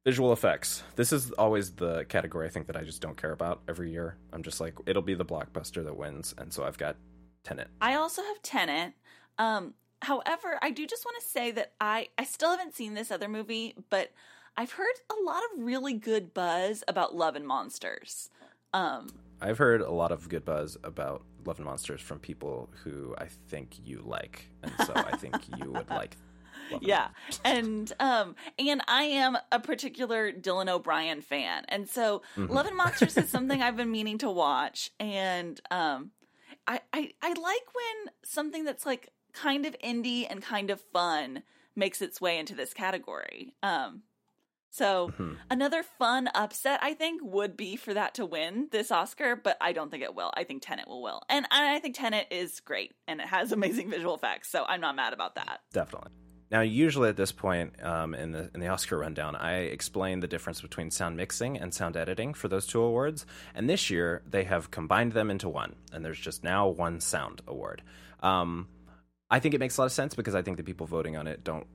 visual 0.06 0.34
effects. 0.34 0.84
This 0.96 1.12
is 1.12 1.32
always 1.32 1.72
the 1.72 2.06
category 2.06 2.48
I 2.48 2.50
think 2.50 2.68
that 2.68 2.76
I 2.76 2.84
just 2.84 3.02
don't 3.02 3.18
care 3.18 3.32
about 3.32 3.62
every 3.68 3.92
year. 3.92 4.18
I'm 4.34 4.44
just 4.44 4.60
like 4.60 4.76
it'll 4.86 5.02
be 5.02 5.16
the 5.16 5.26
blockbuster 5.26 5.84
that 5.84 5.96
wins, 5.96 6.34
and 6.38 6.52
so 6.52 6.64
I've 6.64 6.78
got 6.78 6.96
Tenet. 7.44 7.68
I 7.82 7.96
also 7.96 8.22
have 8.22 8.42
Tenet. 8.42 8.94
Um, 9.38 9.74
however, 10.02 10.60
I 10.62 10.72
do 10.72 10.86
just 10.86 11.06
want 11.06 11.22
to 11.22 11.30
say 11.30 11.52
that 11.52 11.74
I 11.80 12.10
I 12.18 12.24
still 12.24 12.52
haven't 12.52 12.76
seen 12.76 12.94
this 12.94 13.12
other 13.12 13.28
movie, 13.28 13.76
but 13.90 14.12
I've 14.58 14.72
heard 14.72 14.96
a 15.10 15.24
lot 15.24 15.42
of 15.54 15.64
really 15.64 15.94
good 15.94 16.34
buzz 16.34 16.84
about 16.88 17.16
Love 17.16 17.36
and 17.36 17.48
Monsters. 17.48 18.30
Um, 18.74 19.10
I've 19.42 19.58
heard 19.58 19.82
a 19.82 19.92
lot 19.92 20.12
of 20.12 20.28
good 20.28 20.44
buzz 20.44 20.78
about 20.84 21.24
Love 21.46 21.60
and 21.60 21.66
Monsters 21.66 22.02
from 22.02 22.20
people 22.20 22.70
who 22.84 23.16
I 23.18 23.28
think 23.48 23.78
you 23.84 24.04
like, 24.06 24.50
and 24.64 24.72
so 24.86 24.94
I 24.96 25.16
think 25.18 25.36
you 25.58 25.72
would 25.72 25.90
like. 25.92 26.18
Yeah, 26.82 27.10
and 27.44 27.92
um, 28.00 28.36
and 28.58 28.82
I 28.88 29.04
am 29.04 29.38
a 29.52 29.60
particular 29.60 30.32
Dylan 30.32 30.70
O'Brien 30.70 31.22
fan, 31.22 31.66
and 31.70 31.88
so 31.90 32.22
Mm-hmm. 32.38 32.54
Love 32.54 32.66
and 32.66 32.78
Monsters 32.78 33.18
is 33.18 33.30
something 33.30 33.62
I've 33.62 33.78
been 33.78 33.92
meaning 33.92 34.18
to 34.20 34.30
watch, 34.30 34.92
and 35.00 35.60
um, 35.72 36.12
I, 36.68 36.82
I 36.94 37.12
I 37.22 37.30
like 37.30 37.38
when 37.74 38.14
something 38.24 38.64
that's 38.64 38.86
like 38.86 39.10
kind 39.34 39.66
of 39.66 39.76
indie 39.84 40.26
and 40.30 40.42
kind 40.42 40.70
of 40.70 40.82
fun 40.82 41.44
makes 41.76 42.02
its 42.02 42.20
way 42.20 42.38
into 42.38 42.56
this 42.56 42.74
category. 42.74 43.54
Um, 43.64 44.04
so 44.72 45.12
Mhm. 45.18 45.38
another 45.50 45.82
fun 45.84 46.30
upset 46.36 46.80
I 46.84 46.94
think 46.94 47.22
would 47.24 47.58
be 47.58 47.76
for 47.76 47.94
that 47.94 48.14
to 48.16 48.26
win 48.26 48.68
this 48.72 48.92
Oscar, 48.92 49.36
but 49.36 49.58
I 49.62 49.72
don't 49.72 49.90
think 49.90 50.04
it 50.04 50.14
will. 50.14 50.32
I 50.36 50.44
think 50.44 50.62
Tenet 50.62 50.88
will 50.88 51.02
will, 51.02 51.22
and 51.30 51.46
I 51.52 51.80
think 51.80 51.96
Tenet 51.96 52.28
is 52.32 52.60
great 52.60 52.94
and 53.08 53.20
it 53.22 53.28
has 53.28 53.52
amazing 53.60 53.90
visual 53.90 54.14
effects, 54.16 54.50
so 54.50 54.66
I'm 54.68 54.82
not 54.82 54.96
mad 54.96 55.14
about 55.14 55.36
that. 55.36 55.62
Definitely. 55.74 56.12
Now, 56.52 56.62
usually 56.62 57.10
at 57.10 57.16
this 57.16 57.32
point 57.32 57.82
um, 57.84 58.16
in 58.16 58.32
the 58.32 58.50
in 58.54 58.60
the 58.60 58.68
Oscar 58.68 58.98
rundown, 58.98 59.36
I 59.36 59.58
explain 59.58 60.20
the 60.20 60.28
difference 60.28 60.62
between 60.62 60.90
sound 60.90 61.16
mixing 61.16 61.58
and 61.58 61.74
sound 61.74 61.96
editing 61.96 62.34
for 62.34 62.48
those 62.48 62.66
two 62.66 62.82
awards. 62.82 63.26
And 63.54 63.70
this 63.70 63.90
year, 63.90 64.24
they 64.28 64.46
have 64.46 64.72
combined 64.72 65.12
them 65.14 65.30
into 65.30 65.48
one, 65.48 65.76
and 65.94 66.04
there's 66.04 66.20
just 66.20 66.44
now 66.44 66.68
one 66.68 67.02
sound 67.02 67.42
award. 67.48 67.84
Um, 68.22 68.68
I 69.32 69.40
think 69.40 69.54
it 69.54 69.60
makes 69.60 69.78
a 69.78 69.82
lot 69.82 69.86
of 69.86 69.92
sense 69.92 70.16
because 70.16 70.34
I 70.34 70.42
think 70.42 70.58
the 70.58 70.64
people 70.64 70.88
voting 70.88 71.16
on 71.16 71.28
it 71.28 71.44
don't 71.44 71.68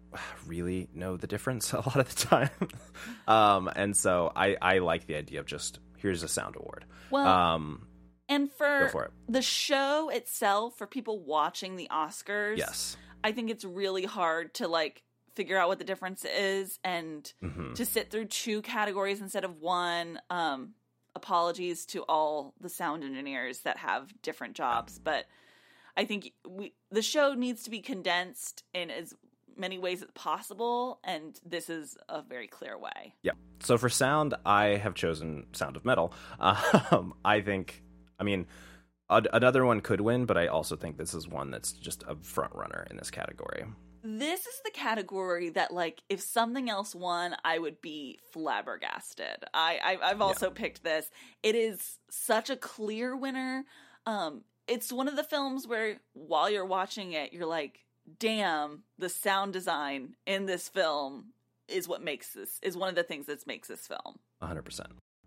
really 0.47 0.89
know 0.93 1.17
the 1.17 1.29
difference 1.29 1.73
a 1.73 1.77
lot 1.77 1.97
of 1.97 2.13
the 2.13 2.27
time. 2.27 2.51
um, 3.29 3.71
and 3.75 3.97
so 3.97 4.33
I, 4.35 4.57
I 4.61 4.79
like 4.79 5.07
the 5.07 5.15
idea 5.15 5.41
of 5.41 5.47
just 5.47 5.79
here's 5.99 6.23
a 6.23 6.29
sound 6.29 6.57
award. 6.57 6.85
Well, 7.11 7.27
Um, 7.27 7.87
And 8.29 8.51
for, 8.51 8.89
for 8.91 9.11
the 9.29 9.43
show 9.43 10.09
itself, 10.09 10.77
for 10.77 10.87
people 10.87 11.21
watching 11.21 11.77
the 11.77 11.89
Oscars, 11.93 12.57
yes. 12.57 12.97
I 13.25 13.33
think 13.33 13.51
it's 13.51 13.65
really 13.65 14.05
hard 14.05 14.55
to 14.55 14.69
like 14.69 15.03
figure 15.35 15.59
out 15.59 15.69
what 15.69 15.79
the 15.79 15.85
difference 15.85 16.25
is 16.25 16.79
and 16.85 17.33
hmm 17.41 17.73
to 17.75 17.85
sit 17.85 18.09
through 18.09 18.27
two 18.27 18.63
categories 18.63 19.21
instead 19.21 19.43
of 19.43 19.61
one. 19.61 20.21
Um, 20.31 20.75
apologies 21.17 21.87
to 21.87 22.03
all 22.03 22.55
the 22.61 22.69
sound 22.69 23.03
engineers 23.03 23.61
that 23.61 23.79
have 23.79 24.13
different 24.23 24.55
jobs, 24.55 25.01
but 25.03 25.25
I 25.97 26.05
think 26.05 26.33
we 26.49 26.75
the 26.93 27.03
show 27.03 27.35
needs 27.35 27.65
to 27.65 27.71
be 27.71 27.81
condensed 27.81 28.63
in 28.73 28.91
as 28.91 29.15
many 29.57 29.79
ways 29.79 30.03
as 30.03 30.11
possible, 30.15 31.01
and 31.05 31.39
this 31.45 31.71
is 31.71 31.97
a 32.09 32.23
very 32.23 32.47
clear 32.47 32.79
way. 32.79 33.15
Yeah. 33.23 33.33
So 33.61 33.79
for 33.79 33.89
sound, 33.89 34.35
I 34.45 34.77
have 34.77 34.95
chosen 34.95 35.47
Sound 35.53 35.77
of 35.77 35.85
Metal. 35.85 36.13
Um, 36.91 37.15
I 37.25 37.41
think, 37.41 37.83
I 38.21 38.25
mean, 38.25 38.47
another 39.11 39.65
one 39.65 39.81
could 39.81 40.01
win, 40.01 40.27
but 40.27 40.37
I 40.37 40.47
also 40.47 40.77
think 40.77 40.97
this 40.97 41.15
is 41.15 41.29
one 41.29 41.51
that's 41.51 41.73
just 41.73 42.05
a 42.09 42.17
front 42.17 42.55
runner 42.55 42.87
in 42.91 42.97
this 42.97 43.11
category. 43.11 43.65
This 44.03 44.41
is 44.41 44.61
the 44.65 44.71
category 44.71 45.49
that, 45.51 45.73
like, 45.73 46.03
if 46.11 46.21
something 46.21 46.69
else 46.69 46.95
won, 46.95 47.37
I 47.43 47.59
would 47.59 47.81
be 47.81 48.19
flabbergasted. 48.33 49.45
I, 49.55 49.79
I 49.83 50.11
I've 50.11 50.21
also 50.21 50.51
picked 50.51 50.85
this. 50.85 51.11
It 51.43 51.55
is 51.55 51.99
such 52.11 52.51
a 52.51 52.57
clear 52.57 53.17
winner. 53.17 53.65
Um, 54.05 54.43
it's 54.69 54.93
one 54.93 55.09
of 55.09 55.17
the 55.17 55.25
films 55.25 55.67
where 55.67 56.01
while 56.13 56.51
you're 56.51 56.67
watching 56.67 57.13
it, 57.13 57.33
you're 57.33 57.47
like, 57.47 57.81
"Damn, 58.19 58.83
the 58.99 59.09
sound 59.09 59.55
design 59.55 60.17
in 60.27 60.45
this 60.45 60.69
film 60.69 61.33
is 61.67 61.89
what 61.89 62.03
makes 62.03 62.35
this 62.35 62.59
is 62.63 62.77
one 62.77 62.91
of 62.91 62.95
the 62.95 63.03
things 63.03 63.25
that 63.27 63.47
makes 63.47 63.69
this 63.69 63.87
film." 63.87 64.19
100%. 64.43 64.87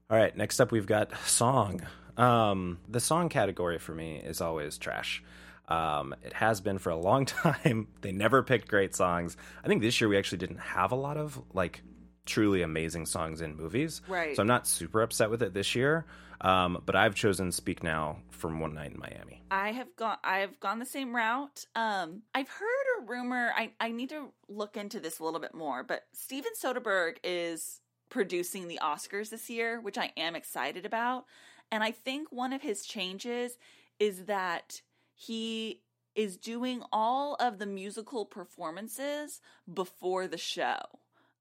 All 0.10 0.18
right, 0.18 0.36
next 0.38 0.62
up 0.62 0.72
we've 0.72 0.86
got 0.86 1.12
song. 1.26 1.82
Um, 2.16 2.80
the 2.88 3.01
song 3.01 3.28
category 3.28 3.78
for 3.78 3.93
me 3.93 4.16
is 4.16 4.39
always 4.39 4.78
trash. 4.78 5.22
Um, 5.68 6.16
it 6.24 6.32
has 6.32 6.62
been 6.62 6.78
for 6.78 6.91
a 6.91 6.95
long 6.97 7.26
time. 7.26 7.89
they 8.01 8.14
never 8.14 8.41
picked 8.41 8.70
great 8.70 8.95
songs. 8.95 9.36
I 9.64 9.68
think 9.68 9.82
this 9.82 9.99
year 9.99 10.08
we 10.08 10.18
actually 10.18 10.38
didn't 10.38 10.60
have 10.60 10.93
a 10.93 10.95
lot 10.95 11.18
of 11.18 11.41
like 11.53 11.82
truly 12.26 12.62
amazing 12.62 13.05
songs 13.05 13.41
in 13.41 13.58
movies. 13.58 14.01
Right. 14.08 14.34
So 14.36 14.41
I'm 14.41 14.47
not 14.47 14.66
super 14.66 15.01
upset 15.01 15.30
with 15.30 15.43
it 15.43 15.53
this 15.53 15.76
year. 15.76 16.05
Um, 16.39 16.82
but 16.86 16.95
I've 16.95 17.16
chosen 17.16 17.51
Speak 17.51 17.84
Now 17.84 18.20
from 18.30 18.60
One 18.60 18.76
Night 18.76 18.91
in 18.93 18.99
Miami. 18.99 19.41
I 19.49 19.72
have 19.72 19.93
gone 19.95 20.18
I've 20.24 20.60
gone 20.60 20.80
the 20.80 20.86
same 20.86 21.14
route. 21.14 21.66
Um 21.76 22.22
I've 22.34 22.47
heard 22.47 22.86
a 22.99 23.05
rumor, 23.08 23.51
I, 23.58 23.72
I 23.80 23.91
need 23.91 24.10
to 24.10 24.32
look 24.47 24.78
into 24.78 24.99
this 24.99 25.20
a 25.20 25.24
little 25.24 25.39
bit 25.39 25.53
more, 25.55 25.84
but 25.84 26.03
Steven 26.14 26.51
Soderbergh 26.62 27.18
is 27.24 27.82
producing 28.10 28.68
the 28.68 28.80
Oscars 28.82 29.30
this 29.30 29.49
year, 29.49 29.80
which 29.80 29.97
I 29.97 30.12
am 30.18 30.36
excited 30.36 30.86
about. 30.86 31.26
And 31.72 31.84
I 31.84 31.91
think 31.91 32.32
one 32.32 32.53
of 32.53 32.62
his 32.62 32.86
changes 32.86 33.58
is 33.99 34.26
that 34.26 34.82
he 35.14 35.82
is 36.16 36.38
doing 36.38 36.82
all 36.91 37.36
of 37.36 37.60
the 37.60 37.66
musical 37.66 38.26
performances 38.26 39.41
before 39.72 40.28
the 40.28 40.38
show. 40.38 40.78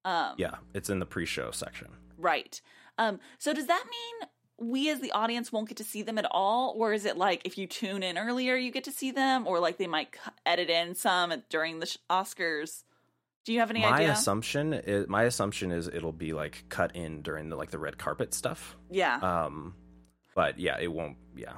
Um, 0.04 0.34
Yeah, 0.36 0.56
it's 0.74 0.90
in 0.90 0.98
the 0.98 1.06
pre-show 1.06 1.50
section. 1.50 1.88
Right. 2.18 2.60
Um, 2.98 3.20
so 3.38 3.52
does 3.52 3.66
that 3.66 3.84
mean 3.84 4.28
we 4.58 4.90
as 4.90 5.00
the 5.00 5.12
audience 5.12 5.52
won't 5.52 5.68
get 5.68 5.76
to 5.78 5.84
see 5.84 6.02
them 6.02 6.18
at 6.18 6.26
all? 6.30 6.74
Or 6.76 6.92
is 6.92 7.04
it 7.04 7.16
like 7.16 7.42
if 7.44 7.58
you 7.58 7.66
tune 7.66 8.02
in 8.02 8.16
earlier, 8.18 8.56
you 8.56 8.70
get 8.70 8.84
to 8.84 8.92
see 8.92 9.10
them? 9.10 9.46
Or 9.46 9.60
like 9.60 9.78
they 9.78 9.86
might 9.86 10.16
edit 10.44 10.70
in 10.70 10.94
some 10.94 11.42
during 11.48 11.80
the 11.80 11.86
sh- 11.86 11.98
Oscars? 12.08 12.84
Do 13.46 13.52
you 13.54 13.60
have 13.60 13.70
any 13.70 13.80
my 13.80 13.92
idea? 13.92 14.12
assumption 14.12 14.74
is 14.74 15.08
my 15.08 15.22
assumption 15.22 15.70
is 15.72 15.88
it'll 15.88 16.12
be 16.12 16.32
like 16.34 16.64
cut 16.68 16.94
in 16.94 17.22
during 17.22 17.48
the 17.48 17.56
like 17.56 17.70
the 17.70 17.78
red 17.78 17.96
carpet 17.96 18.34
stuff. 18.34 18.76
yeah. 18.90 19.16
Um, 19.16 19.74
but 20.34 20.58
yeah, 20.58 20.76
it 20.78 20.92
won't. 20.92 21.16
Yeah, 21.34 21.52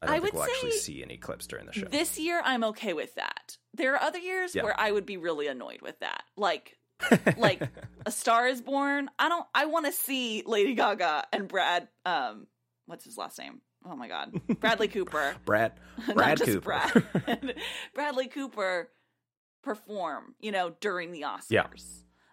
I 0.00 0.06
don't 0.06 0.10
I 0.10 0.12
think 0.12 0.22
would 0.24 0.32
we'll 0.34 0.42
actually 0.44 0.70
see 0.72 1.02
any 1.02 1.16
clips 1.18 1.46
during 1.46 1.66
the 1.66 1.72
show. 1.72 1.86
This 1.90 2.18
year, 2.18 2.40
I'm 2.42 2.64
okay 2.64 2.94
with 2.94 3.14
that. 3.16 3.58
There 3.74 3.94
are 3.94 4.00
other 4.02 4.18
years 4.18 4.54
Yeah. 4.54 4.62
where 4.62 4.78
I 4.80 4.90
would 4.90 5.04
be 5.04 5.16
really 5.18 5.46
annoyed 5.48 5.82
with 5.82 5.98
that. 6.00 6.22
Like, 6.36 6.78
like 7.36 7.60
A 8.06 8.10
Star 8.10 8.46
Is 8.46 8.62
Born. 8.62 9.10
I 9.18 9.28
don't. 9.28 9.44
I 9.54 9.66
want 9.66 9.86
to 9.86 9.92
see 9.92 10.42
Lady 10.46 10.74
Gaga 10.74 11.24
and 11.32 11.48
Brad. 11.48 11.88
Um, 12.06 12.46
what's 12.86 13.04
his 13.04 13.18
last 13.18 13.38
name? 13.38 13.60
Oh 13.84 13.96
my 13.96 14.08
God, 14.08 14.40
Bradley 14.60 14.88
Cooper. 14.88 15.34
Brad, 15.44 15.72
Brad 16.14 16.40
Cooper. 16.40 16.60
Brad. 17.26 17.54
Bradley 17.94 18.28
Cooper 18.28 18.88
perform. 19.64 20.34
You 20.40 20.52
know, 20.52 20.70
during 20.80 21.10
the 21.12 21.22
Oscars. 21.22 21.50
Yeah. 21.50 21.66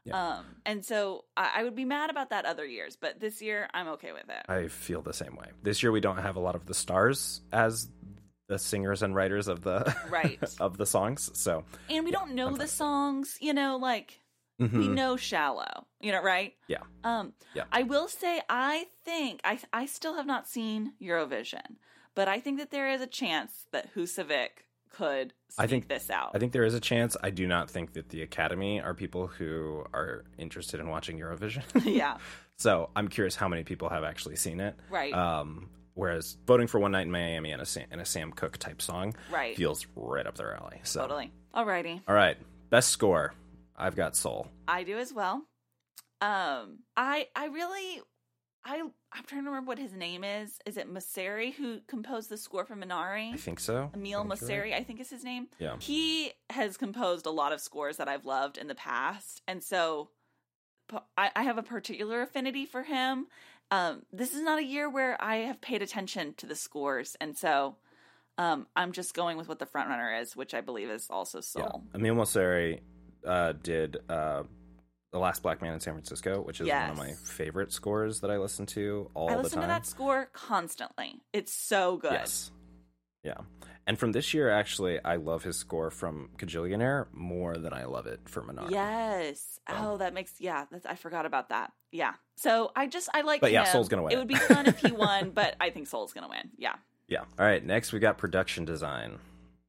Yeah. 0.03 0.29
Um, 0.37 0.45
and 0.65 0.83
so 0.83 1.25
I, 1.37 1.51
I 1.57 1.63
would 1.63 1.75
be 1.75 1.85
mad 1.85 2.09
about 2.09 2.31
that 2.31 2.45
other 2.45 2.65
years, 2.65 2.97
but 2.99 3.19
this 3.19 3.39
year 3.39 3.69
I'm 3.71 3.87
okay 3.89 4.11
with 4.11 4.27
it. 4.29 4.45
I 4.49 4.67
feel 4.67 5.03
the 5.03 5.13
same 5.13 5.35
way. 5.35 5.49
This 5.61 5.83
year 5.83 5.91
we 5.91 5.99
don't 6.01 6.17
have 6.17 6.37
a 6.37 6.39
lot 6.39 6.55
of 6.55 6.65
the 6.65 6.73
stars 6.73 7.41
as 7.51 7.87
the 8.47 8.57
singers 8.57 9.03
and 9.03 9.15
writers 9.15 9.47
of 9.47 9.61
the 9.61 9.95
Right. 10.09 10.39
of 10.59 10.77
the 10.77 10.87
songs. 10.87 11.29
So 11.39 11.63
and 11.87 12.03
we 12.03 12.11
Yeah, 12.11 12.17
don't 12.17 12.33
know 12.33 12.47
I'm 12.47 12.53
the 12.53 12.59
fine. 12.61 12.67
songs. 12.67 13.37
You 13.41 13.53
know, 13.53 13.77
like 13.77 14.19
we 14.59 14.67
mhm. 14.67 14.93
know 14.93 15.17
shallow 15.17 15.87
you 15.99 16.11
know 16.11 16.21
right 16.21 16.53
Yeah. 16.67 16.83
um 17.03 17.33
Yeah. 17.55 17.63
i 17.71 17.81
will 17.81 18.07
say 18.07 18.41
i 18.47 18.85
think 19.03 19.39
i 19.43 19.57
i 19.73 19.87
still 19.87 20.13
have 20.13 20.27
not 20.27 20.47
seen 20.47 20.93
eurovision 21.01 21.77
but 22.13 22.27
i 22.27 22.39
think 22.39 22.59
that 22.59 22.69
there 22.69 22.91
is 22.91 23.01
a 23.01 23.07
chance 23.07 23.65
that 23.71 23.91
husavik 23.95 24.60
could 24.91 25.33
I 25.57 25.67
think- 25.67 25.87
this 25.87 26.09
out 26.09 26.31
I 26.33 26.39
think 26.39 26.51
there 26.51 26.63
is 26.65 26.73
a 26.73 26.79
chance. 26.79 27.17
I 27.23 27.29
do 27.31 27.47
not 27.47 27.69
think 27.69 27.93
that 27.93 28.09
the 28.09 28.21
Academy 28.21 28.79
are 28.81 28.93
people 28.93 29.27
who 29.27 29.83
are 29.93 30.25
interested 30.37 30.79
in 30.79 30.87
watching 30.89 31.17
Eurovision. 31.19 31.63
yeah 31.85 32.17
so 32.57 32.89
I'm 32.95 33.07
curious 33.07 33.35
how 33.35 33.47
many 33.47 33.63
people 33.63 33.89
have 33.89 34.03
actually 34.03 34.35
seen 34.35 34.59
it. 34.59 34.75
right 34.89 35.13
Um, 35.13 35.69
whereas 35.93 36.37
voting 36.45 36.67
for 36.67 36.79
One 36.79 36.91
Night 36.91 37.01
in 37.05 37.11
Miami 37.11 37.51
and 37.51 37.61
a 37.61 37.65
Sam, 37.65 37.87
and 37.91 37.99
a 38.01 38.05
Sam 38.05 38.31
Cooke 38.31 38.57
type 38.57 38.81
song 38.81 39.13
right 39.31 39.55
feels 39.55 39.85
right 39.95 40.25
up 40.27 40.35
their 40.35 40.55
alley. 40.55 40.79
So 40.83 41.01
totally 41.01 41.31
alrighty 41.55 42.01
all 42.07 42.15
right, 42.15 42.37
best 42.69 42.89
score. 42.89 43.33
I've 43.77 43.95
got 43.95 44.15
Soul. 44.15 44.47
i 44.67 44.83
do 44.83 44.97
as 44.99 45.11
well 45.13 45.41
um 46.21 46.79
i 46.95 47.27
i 47.35 47.45
really 47.47 48.01
i 48.63 48.83
i'm 49.13 49.23
trying 49.25 49.43
to 49.43 49.49
remember 49.49 49.67
what 49.67 49.77
his 49.79 49.93
name 49.93 50.23
is 50.23 50.59
is 50.65 50.77
it 50.77 50.91
Mosseri 50.91 51.53
who 51.53 51.79
composed 51.87 52.29
the 52.29 52.37
score 52.37 52.65
for 52.65 52.75
minari 52.75 53.33
I 53.33 53.37
think 53.37 53.59
so. 53.59 53.91
Emil 53.93 54.19
I 54.19 54.23
right. 54.23 54.39
Mosseri, 54.39 54.73
I 54.73 54.83
think 54.83 54.99
is 54.99 55.09
his 55.09 55.23
name. 55.23 55.47
Yeah. 55.59 55.75
He 55.79 56.33
has 56.49 56.77
composed 56.77 57.25
a 57.25 57.31
lot 57.31 57.53
of 57.53 57.61
scores 57.61 57.97
that 57.97 58.07
I've 58.07 58.25
loved 58.25 58.57
in 58.57 58.67
the 58.67 58.75
past. 58.75 59.41
And 59.47 59.63
so 59.63 60.09
I 61.17 61.43
have 61.43 61.57
a 61.57 61.63
particular 61.63 62.21
affinity 62.21 62.65
for 62.65 62.83
him. 62.83 63.27
Um, 63.69 64.03
this 64.11 64.33
is 64.33 64.41
not 64.41 64.59
a 64.59 64.63
year 64.63 64.89
where 64.89 65.21
I 65.23 65.37
have 65.37 65.61
paid 65.61 65.81
attention 65.81 66.33
to 66.37 66.45
the 66.45 66.55
scores. 66.55 67.15
And 67.21 67.37
so 67.37 67.77
um, 68.37 68.67
I'm 68.75 68.91
just 68.91 69.13
going 69.13 69.37
with 69.37 69.47
what 69.47 69.59
the 69.59 69.65
front 69.65 69.89
runner 69.89 70.13
is, 70.13 70.35
which 70.35 70.53
I 70.53 70.61
believe 70.61 70.89
is 70.89 71.07
also 71.09 71.39
Soul. 71.39 71.83
Yeah. 71.93 71.99
Emil 71.99 72.15
Mosseri 72.15 72.81
uh, 73.25 73.53
did 73.63 73.97
uh, 74.09 74.43
The 75.11 75.19
Last 75.19 75.43
Black 75.43 75.61
Man 75.61 75.73
in 75.73 75.79
San 75.81 75.93
Francisco, 75.93 76.41
which 76.41 76.61
is 76.61 76.69
one 76.69 76.89
of 76.89 76.97
my 76.97 77.11
favorite 77.25 77.73
scores 77.73 78.21
that 78.21 78.31
I 78.31 78.37
listen 78.37 78.65
to 78.67 79.09
all 79.13 79.29
I 79.29 79.35
the 79.35 79.43
listen 79.43 79.59
time. 79.59 79.63
to 79.63 79.73
that 79.73 79.85
score 79.85 80.29
constantly. 80.31 81.21
It's 81.33 81.53
so 81.53 81.97
good. 81.97 82.13
Yes. 82.13 82.49
Yeah. 83.23 83.37
And 83.85 83.99
from 83.99 84.13
this 84.13 84.33
year, 84.33 84.49
actually, 84.49 85.03
I 85.03 85.17
love 85.17 85.43
his 85.43 85.57
score 85.57 85.91
from 85.91 86.29
Kajillionaire 86.37 87.07
more 87.11 87.55
than 87.57 87.73
I 87.73 87.85
love 87.85 88.07
it 88.07 88.21
for 88.25 88.41
Minari. 88.41 88.71
Yes. 88.71 89.59
So- 89.69 89.75
Oh, 89.77 89.97
that 89.97 90.13
makes 90.13 90.33
yeah. 90.39 90.65
That's, 90.71 90.85
I 90.85 90.95
forgot 90.95 91.25
about 91.25 91.49
that. 91.49 91.71
Yeah. 91.91 92.13
So 92.37 92.71
I 92.75 92.87
just 92.87 93.09
I 93.13 93.21
like. 93.21 93.41
But 93.41 93.51
yeah, 93.51 93.61
him. 93.65 93.67
Soul's 93.67 93.89
gonna 93.89 94.03
win 94.03 94.11
It 94.13 94.15
it. 94.15 94.19
would 94.19 94.27
be 94.27 94.35
fun 94.35 94.65
if 94.65 94.79
he 94.79 94.91
won, 94.91 95.31
but 95.31 95.55
I 95.59 95.69
think 95.71 95.87
Soul's 95.87 96.13
gonna 96.13 96.29
win. 96.29 96.51
Yeah. 96.57 96.75
Yeah. 97.07 97.19
All 97.37 97.45
right. 97.45 97.63
Next, 97.63 97.91
we 97.91 97.99
got 97.99 98.17
production 98.17 98.63
design. 98.65 99.19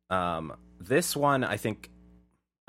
Um, 0.08 0.54
this 0.80 1.16
one, 1.16 1.42
I 1.44 1.56
think 1.56 1.90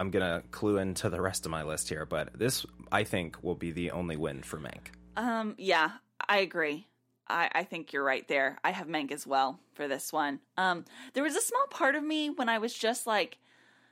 I'm 0.04 0.12
gonna 0.12 0.44
clue 0.52 0.78
into 0.80 1.10
the 1.10 1.22
rest 1.22 1.46
of 1.46 1.52
my 1.52 1.64
list 1.64 1.88
here, 1.88 2.06
but 2.06 2.38
this 2.38 2.66
I 2.92 3.06
think 3.06 3.42
will 3.42 3.56
be 3.56 3.72
the 3.72 3.92
only 3.92 4.18
win 4.18 4.44
for 4.44 4.60
Mank. 4.60 4.88
Um. 5.16 5.56
Yeah. 5.58 5.92
I 6.28 6.40
agree. 6.40 6.88
I, 7.30 7.50
I 7.56 7.64
think 7.64 7.94
you're 7.94 8.04
right 8.04 8.28
there. 8.28 8.58
I 8.66 8.72
have 8.72 8.88
Mank 8.88 9.12
as 9.14 9.26
well 9.26 9.60
for 9.74 9.88
this 9.88 10.12
one. 10.12 10.42
Um. 10.58 10.84
There 11.14 11.24
was 11.24 11.38
a 11.38 11.42
small 11.42 11.68
part 11.70 11.96
of 11.96 12.04
me 12.04 12.30
when 12.30 12.50
I 12.50 12.58
was 12.60 12.74
just 12.74 13.08
like. 13.08 13.38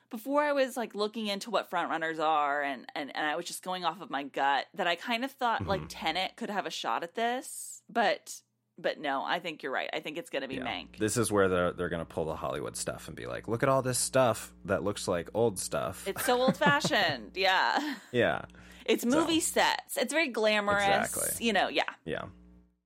Before 0.10 0.44
I 0.44 0.52
was 0.52 0.76
like 0.76 0.94
looking 0.94 1.28
into 1.28 1.50
what 1.50 1.72
frontrunners 1.72 2.20
are 2.20 2.62
and, 2.62 2.86
and, 2.96 3.16
and 3.16 3.26
I 3.26 3.38
was 3.38 3.46
just 3.46 3.64
going 3.64 3.86
off 3.86 4.02
of 4.02 4.10
my 4.10 4.24
gut 4.24 4.66
that 4.74 4.86
I 4.86 4.96
kind 4.96 5.24
of 5.24 5.32
thought 5.32 5.66
like 5.66 5.80
Mhm. 5.84 5.88
Tenet 5.88 6.36
could 6.36 6.50
have 6.50 6.66
a 6.66 6.70
shot 6.70 7.02
at 7.04 7.16
this, 7.16 7.82
but 7.90 8.42
but 8.82 9.00
no, 9.00 9.24
I 9.24 9.40
think 9.40 9.64
you're 9.64 9.72
right. 9.72 9.90
I 9.94 10.00
think 10.00 10.18
it's 10.18 10.30
gonna 10.30 10.48
be 10.48 10.56
Yeah. 10.56 10.66
Mank. 10.66 10.98
This 10.98 11.18
is 11.18 11.32
where 11.32 11.48
they're 11.48 11.72
they're 11.74 11.90
gonna 11.90 12.06
pull 12.06 12.26
the 12.26 12.36
Hollywood 12.36 12.76
stuff 12.76 13.08
and 13.08 13.16
be 13.16 13.28
like, 13.28 13.48
look 13.48 13.64
at 13.64 13.70
all 13.70 13.82
this 13.82 14.00
stuff 14.00 14.54
that 14.66 14.84
looks 14.84 15.08
like 15.08 15.30
old 15.34 15.60
stuff. 15.60 16.08
It's 16.08 16.26
so 16.26 16.42
old 16.42 16.58
fashioned. 16.58 17.32
yeah. 17.36 17.96
yeah. 18.12 18.42
It's 18.86 19.06
movie 19.06 19.40
sets. 19.40 19.96
It's 19.98 20.12
very 20.14 20.30
glamorous. 20.30 20.84
Exactly. 21.14 21.46
You 21.46 21.54
know, 21.54 21.68
yeah. 21.68 21.84
Yeah. 22.06 22.24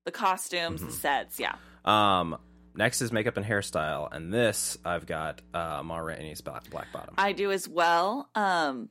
The 0.03 0.11
costumes, 0.11 0.81
Mhm. 0.81 0.87
the 0.87 0.91
sets, 0.91 1.39
yeah. 1.39 1.55
Um, 1.85 2.37
next 2.75 3.01
is 3.01 3.11
makeup 3.11 3.37
and 3.37 3.45
hairstyle, 3.45 4.09
and 4.11 4.33
this 4.33 4.77
I've 4.83 5.05
got 5.05 5.41
uh, 5.53 5.81
Ma 5.83 5.97
Rainey's 5.97 6.41
Black, 6.41 6.69
Black 6.69 6.91
Bottom. 6.91 7.15
I 7.17 7.31
do 7.31 7.51
as 7.51 7.67
well. 7.67 8.29
Um 8.35 8.89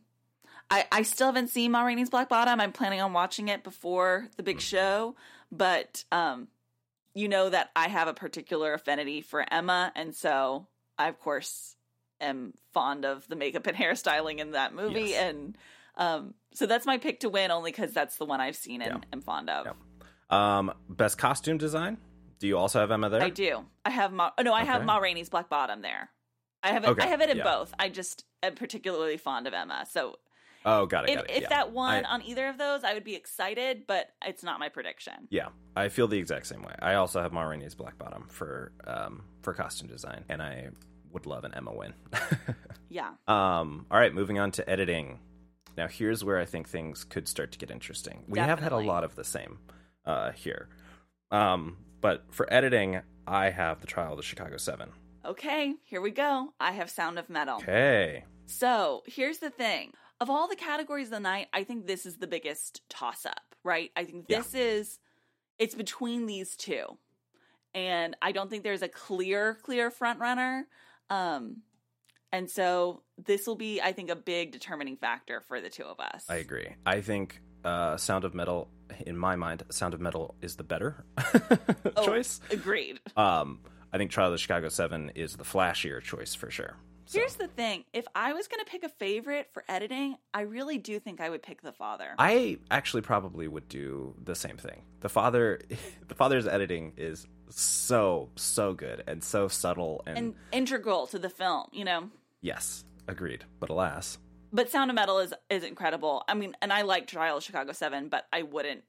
I, 0.71 0.87
I 0.91 1.03
still 1.03 1.27
haven't 1.27 1.49
seen 1.49 1.73
Ma 1.73 1.83
Rainey's 1.85 2.09
Black 2.09 2.31
Bottom. 2.31 2.59
I'm 2.59 2.73
planning 2.73 3.03
on 3.03 3.13
watching 3.13 3.49
it 3.49 3.63
before 3.63 4.29
the 4.39 4.43
big 4.43 4.61
show, 4.63 5.15
but 5.53 6.05
um 6.11 6.49
you 7.15 7.29
know 7.29 7.49
that 7.49 7.71
I 7.77 7.89
have 7.89 8.09
a 8.09 8.15
particular 8.15 8.75
affinity 8.75 9.21
for 9.21 9.45
Emma, 9.51 9.93
and 9.95 10.15
so 10.15 10.67
I 10.99 11.09
of 11.09 11.19
course 11.21 11.77
am 12.21 12.55
fond 12.73 13.05
of 13.05 13.27
the 13.29 13.37
makeup 13.37 13.67
and 13.67 13.77
hairstyling 13.83 14.39
in 14.39 14.53
that 14.53 14.75
movie, 14.75 15.11
Yes. 15.11 15.23
and 15.31 15.59
um 15.97 16.35
so 16.53 16.67
that's 16.67 16.87
my 16.87 16.99
pick 16.99 17.21
to 17.21 17.29
win 17.29 17.51
only 17.51 17.71
because 17.71 17.93
that's 17.93 18.17
the 18.17 18.25
one 18.25 18.41
I've 18.41 18.57
seen 18.57 18.83
and 18.83 18.95
Yeah. 19.03 19.09
am 19.13 19.21
fond 19.21 19.51
of. 19.51 19.67
Yeah. 19.67 19.73
Um, 20.31 20.73
best 20.89 21.19
costume 21.19 21.59
design. 21.59 21.99
Do 22.41 22.47
you 22.49 22.59
also 22.59 22.81
have 22.81 22.91
Emma 22.91 23.09
there? 23.09 23.23
I 23.23 23.31
do. 23.31 23.65
I 23.85 23.91
have 23.91 24.13
Ma. 24.13 24.31
Oh, 24.39 24.43
no, 24.43 24.53
I 24.53 24.65
have 24.65 24.77
Okay. 24.79 24.85
Ma 24.87 24.97
Rainey's 24.99 25.29
Black 25.29 25.49
Bottom 25.49 25.83
there. 25.83 26.11
I 26.63 26.69
have 26.73 26.85
it. 26.85 26.91
Okay, 26.91 27.05
I 27.05 27.07
have 27.09 27.21
it 27.21 27.31
in 27.31 27.39
yeah. 27.39 27.45
both. 27.45 27.75
I 27.79 27.89
just 27.89 28.25
am 28.43 28.55
particularly 28.55 29.17
fond 29.17 29.47
of 29.47 29.53
Emma. 29.55 29.87
So 29.91 30.17
Oh, 30.65 30.87
got 30.87 31.05
it. 31.05 31.11
if, 31.11 31.17
Got 31.17 31.25
it. 31.31 31.37
if 31.37 31.43
yeah. 31.43 31.49
that 31.51 31.73
won 31.73 32.05
I- 32.05 32.09
on 32.09 32.23
either 32.23 32.49
of 32.49 32.57
those, 32.59 32.85
I 32.85 32.95
would 32.95 33.05
be 33.05 33.15
excited. 33.15 33.87
But 33.87 34.07
it's 34.25 34.43
not 34.43 34.59
my 34.61 34.69
prediction. 34.69 35.15
Yeah, 35.31 35.49
I 35.77 35.89
feel 35.89 36.09
the 36.09 36.19
exact 36.19 36.47
same 36.47 36.63
way. 36.63 36.75
I 36.81 36.95
also 36.95 37.21
have 37.21 37.33
Ma 37.33 37.43
Rainey's 37.43 37.75
Black 37.75 37.99
Bottom 37.99 38.27
for 38.29 38.73
um 38.87 39.25
for 39.43 39.53
costume 39.55 39.89
design, 39.89 40.25
and 40.29 40.43
I 40.43 40.71
would 41.13 41.27
love 41.27 41.45
an 41.45 41.55
Emma 41.55 41.75
win. 41.75 41.95
Yeah. 42.91 43.11
um, 43.27 43.87
all 43.91 43.99
right, 43.99 44.15
moving 44.15 44.39
on 44.39 44.53
to 44.53 44.71
editing. 44.71 45.19
Now, 45.77 45.89
here's 45.89 46.23
where 46.23 46.39
I 46.39 46.45
think 46.45 46.69
things 46.69 47.03
could 47.03 47.27
start 47.27 47.51
to 47.53 47.59
get 47.59 47.71
interesting. 47.73 48.23
We 48.29 48.39
have 48.39 48.61
had 48.61 48.71
a 48.71 48.77
lot 48.79 49.03
of 49.03 49.17
the 49.17 49.25
same 49.25 49.59
uh, 50.07 50.31
here, 50.31 50.69
um, 51.33 51.79
but 52.01 52.25
for 52.31 52.47
editing, 52.53 53.01
I 53.27 53.51
have 53.51 53.81
the 53.81 53.89
Trial 53.89 54.13
of 54.13 54.17
the 54.19 54.23
Chicago 54.23 54.59
Seven. 54.59 54.91
Okay. 55.25 55.75
Here 55.83 56.01
we 56.01 56.13
go. 56.13 56.53
I 56.61 56.71
have 56.73 56.89
Sound 56.91 57.19
of 57.19 57.29
Metal. 57.29 57.57
Okay, 57.57 58.25
So 58.47 59.03
here's 59.07 59.39
the 59.39 59.51
thing. 59.51 59.93
Of 60.21 60.31
all 60.31 60.49
the 60.49 60.57
categories 60.57 61.09
of 61.09 61.13
the 61.13 61.21
night, 61.21 61.49
I 61.53 61.65
think 61.65 61.87
this 61.87 62.07
is 62.07 62.17
the 62.17 62.27
biggest 62.27 62.83
toss 62.89 63.27
up, 63.27 63.55
right? 63.63 63.91
I 63.97 64.05
think 64.05 64.27
Yeah. 64.29 64.39
this 64.39 64.55
is 64.55 64.99
it's 65.59 65.75
between 65.75 66.27
these 66.27 66.57
two. 66.57 66.99
And 67.75 68.17
I 68.23 68.33
don't 68.33 68.49
think 68.51 68.63
there's 68.63 68.83
a 68.83 68.89
clear, 68.89 69.55
clear 69.63 69.91
front 69.91 70.21
runner. 70.21 70.67
Um 71.11 71.63
and 72.33 72.51
so 72.51 73.03
this 73.17 73.47
will 73.47 73.55
be, 73.55 73.81
I 73.81 73.93
think, 73.93 74.11
a 74.11 74.17
big 74.17 74.51
determining 74.51 74.97
factor 74.97 75.41
for 75.41 75.61
the 75.61 75.71
two 75.71 75.85
of 75.85 76.01
us. 76.01 76.25
I 76.29 76.37
agree. 76.37 76.67
I 76.85 77.01
think 77.01 77.41
uh, 77.65 77.97
Sound 77.97 78.25
of 78.25 78.35
Metal, 78.35 78.69
in 79.07 79.17
my 79.17 79.37
mind, 79.37 79.63
Sound 79.71 79.95
of 79.95 80.01
Metal 80.01 80.35
is 80.43 80.57
the 80.57 80.65
better 80.65 81.05
Oh, 81.97 82.05
choice. 82.05 82.41
Agreed. 82.51 82.99
Um, 83.17 83.61
I 83.93 83.99
think 83.99 84.11
Trial 84.11 84.27
of 84.29 84.33
the 84.33 84.39
Chicago 84.39 84.69
Seven 84.69 85.13
is 85.15 85.37
the 85.37 85.45
flashier 85.45 86.03
choice 86.03 86.35
for 86.35 86.51
sure. 86.51 86.77
So, 87.07 87.19
Here's 87.19 87.35
the 87.37 87.49
thing. 87.49 87.85
If 87.93 88.07
I 88.15 88.33
was 88.33 88.49
going 88.49 88.65
to 88.65 88.71
pick 88.71 88.83
a 88.83 88.89
favorite 88.89 89.49
for 89.53 89.63
editing, 89.69 90.17
I 90.33 90.43
really 90.43 90.79
do 90.79 90.99
think 90.99 91.21
I 91.21 91.29
would 91.31 91.43
pick 91.43 91.61
The 91.63 91.73
Father. 91.73 92.15
I 92.19 92.59
actually 92.71 93.03
probably 93.03 93.47
would 93.47 93.69
do 93.69 94.15
the 94.23 94.35
same 94.35 94.57
thing. 94.57 94.83
The 95.01 95.09
father, 95.11 95.61
the 96.09 96.15
father's 96.15 96.47
editing 96.47 96.95
is 96.97 97.27
so 97.51 98.31
so 98.37 98.73
good 98.73 99.05
and 99.07 99.23
so 99.23 99.49
subtle 99.49 100.03
and, 100.07 100.17
and 100.19 100.35
integral 100.51 101.07
to 101.09 101.19
the 101.19 101.29
film, 101.29 101.67
you 101.73 101.85
know. 101.85 102.09
yes, 102.41 102.85
agreed. 103.07 103.45
But 103.61 103.69
alas, 103.69 104.17
But 104.53 104.71
Sound 104.71 104.91
of 104.91 104.95
Metal 104.95 105.19
is 105.19 105.35
is 105.51 105.63
incredible. 105.63 106.25
I 106.27 106.33
mean, 106.35 106.57
and 106.63 106.73
I 106.73 106.83
like 106.83 107.07
Trial 107.07 107.37
of 107.37 107.43
Chicago 107.43 107.73
Seven, 107.73 108.09
but 108.09 108.25
I 108.33 108.43
wouldn't 108.43 108.83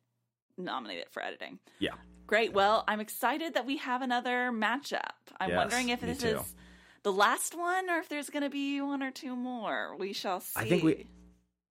nominate 0.58 1.00
it 1.00 1.12
for 1.12 1.22
editing. 1.22 1.60
yeah, 1.80 1.96
Great. 2.28 2.54
Well, 2.54 2.86
I'm 2.88 3.02
excited 3.02 3.54
that 3.56 3.66
we 3.68 3.78
have 3.78 4.02
another 4.02 4.52
matchup. 4.54 5.12
I'm 5.40 5.50
Yes, 5.50 5.58
wondering 5.58 5.90
if 5.90 6.00
this 6.02 6.20
too. 6.20 6.28
is 6.40 6.56
the 7.06 7.14
last 7.14 7.56
one 7.58 7.90
or 7.90 8.00
if 8.00 8.10
there's 8.10 8.30
going 8.30 8.44
to 8.44 8.50
be 8.50 8.82
one 8.82 9.02
or 9.02 9.12
two 9.12 9.36
more. 9.36 9.96
We 9.98 10.12
shall 10.12 10.42
see. 10.42 10.60
I 10.60 10.66
think 10.68 10.84
we. 10.84 11.08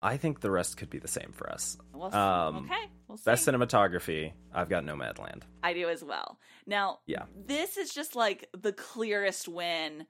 I 0.02 0.18
think 0.18 0.40
the 0.42 0.50
rest 0.50 0.78
could 0.78 0.90
be 0.90 0.98
the 0.98 1.08
same 1.10 1.32
for 1.34 1.50
us. 1.52 1.78
We'll, 1.94 2.14
Um, 2.16 2.66
okay. 2.66 2.86
We'll 3.08 3.18
see. 3.18 3.26
Best 3.26 3.46
cinematography, 3.48 4.32
I've 4.54 4.70
got 4.70 4.84
Nomadland. 4.86 5.44
I 5.62 5.74
do 5.74 5.88
as 5.90 6.02
well. 6.04 6.40
Now, 6.66 7.00
Yeah. 7.06 7.24
this 7.36 7.76
is 7.78 7.94
just 7.94 8.16
like 8.16 8.48
the 8.58 8.72
clearest 8.72 9.48
win, 9.50 10.08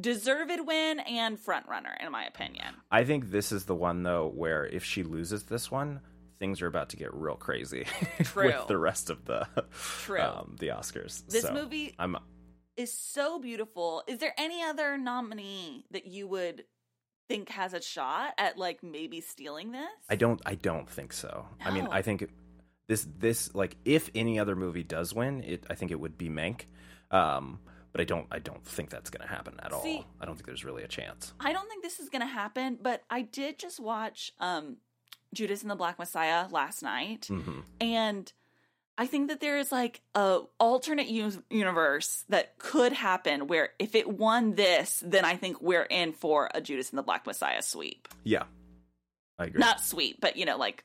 deserved 0.00 0.60
win, 0.66 1.00
and 1.00 1.38
front 1.40 1.66
runner 1.68 1.96
in 2.00 2.12
my 2.12 2.24
opinion. 2.24 2.74
I 2.90 3.04
think 3.04 3.30
this 3.30 3.50
is 3.52 3.64
the 3.64 3.74
one 3.74 4.02
though 4.04 4.28
where 4.34 4.64
if 4.64 4.84
she 4.84 5.02
loses 5.02 5.44
this 5.44 5.70
one, 5.70 6.00
things 6.38 6.62
are 6.62 6.66
about 6.66 6.90
to 6.90 6.96
get 6.96 7.12
real 7.14 7.34
crazy 7.36 7.84
with 8.36 8.66
the 8.68 8.78
rest 8.78 9.10
of 9.10 9.24
the 9.24 9.46
True. 10.04 10.20
um, 10.20 10.56
the 10.60 10.68
Oscars. 10.68 11.26
This 11.26 11.42
So, 11.42 11.52
movie 11.52 11.94
I'm 11.98 12.16
is 12.76 12.92
so 12.92 13.38
beautiful. 13.38 14.02
Is 14.06 14.18
there 14.18 14.34
any 14.38 14.62
other 14.62 14.96
nominee 14.98 15.86
that 15.90 16.06
you 16.06 16.26
would 16.28 16.64
think 17.28 17.48
has 17.50 17.74
a 17.74 17.80
shot 17.82 18.34
at 18.38 18.56
like 18.58 18.82
maybe 18.82 19.20
stealing 19.20 19.72
this? 19.72 19.88
I 20.08 20.16
don't 20.16 20.40
I 20.46 20.54
don't 20.54 20.88
think 20.88 21.12
so. 21.12 21.46
I 21.64 21.70
mean, 21.70 21.88
I 21.90 22.02
think 22.02 22.28
this 22.88 23.06
this 23.18 23.54
like 23.54 23.76
if 23.84 24.10
any 24.14 24.38
other 24.38 24.54
movie 24.56 24.84
does 24.84 25.12
win, 25.14 25.42
it 25.42 25.64
I 25.70 25.74
think 25.74 25.90
it 25.90 25.98
would 26.00 26.16
be 26.18 26.28
Mank. 26.28 26.66
Um 27.10 27.60
but 27.92 28.00
I 28.00 28.04
don't 28.04 28.26
I 28.30 28.38
don't 28.38 28.64
think 28.64 28.90
that's 28.90 29.10
going 29.10 29.26
to 29.26 29.32
happen 29.34 29.54
at 29.62 29.72
See- 29.82 29.96
all. 29.96 30.04
I 30.20 30.26
don't 30.26 30.34
think 30.36 30.46
there's 30.46 30.64
really 30.64 30.82
a 30.82 30.88
chance. 30.88 31.32
I 31.40 31.52
don't 31.52 31.68
think 31.68 31.82
this 31.82 31.98
is 31.98 32.10
going 32.10 32.20
to 32.20 32.26
happen, 32.26 32.78
but 32.80 33.02
I 33.10 33.22
did 33.22 33.58
just 33.58 33.80
watch 33.80 34.32
um 34.38 34.76
Judas 35.34 35.62
and 35.62 35.70
the 35.70 35.76
Black 35.76 35.98
Messiah 35.98 36.46
last 36.50 36.82
night 36.82 37.22
Mhm. 37.30 37.64
and 37.80 38.32
I 38.98 39.06
think 39.06 39.28
that 39.28 39.40
there 39.40 39.58
is 39.58 39.70
like 39.70 40.00
a 40.14 40.40
alternate 40.58 41.08
u- 41.08 41.44
universe 41.50 42.24
that 42.28 42.58
could 42.58 42.92
happen 42.92 43.46
where 43.46 43.70
if 43.78 43.94
it 43.94 44.08
won 44.08 44.54
this, 44.54 45.02
then 45.04 45.24
I 45.24 45.36
think 45.36 45.60
we're 45.60 45.82
in 45.82 46.12
for 46.12 46.48
a 46.54 46.60
Judas 46.60 46.90
and 46.90 46.98
the 46.98 47.02
Black 47.02 47.26
Messiah 47.26 47.62
sweep. 47.62 48.08
Yeah. 48.24 48.44
I 49.38 49.44
agree. 49.44 49.60
Not 49.60 49.80
sweep, 49.80 50.20
but 50.20 50.36
you 50.36 50.46
know, 50.46 50.56
like 50.56 50.84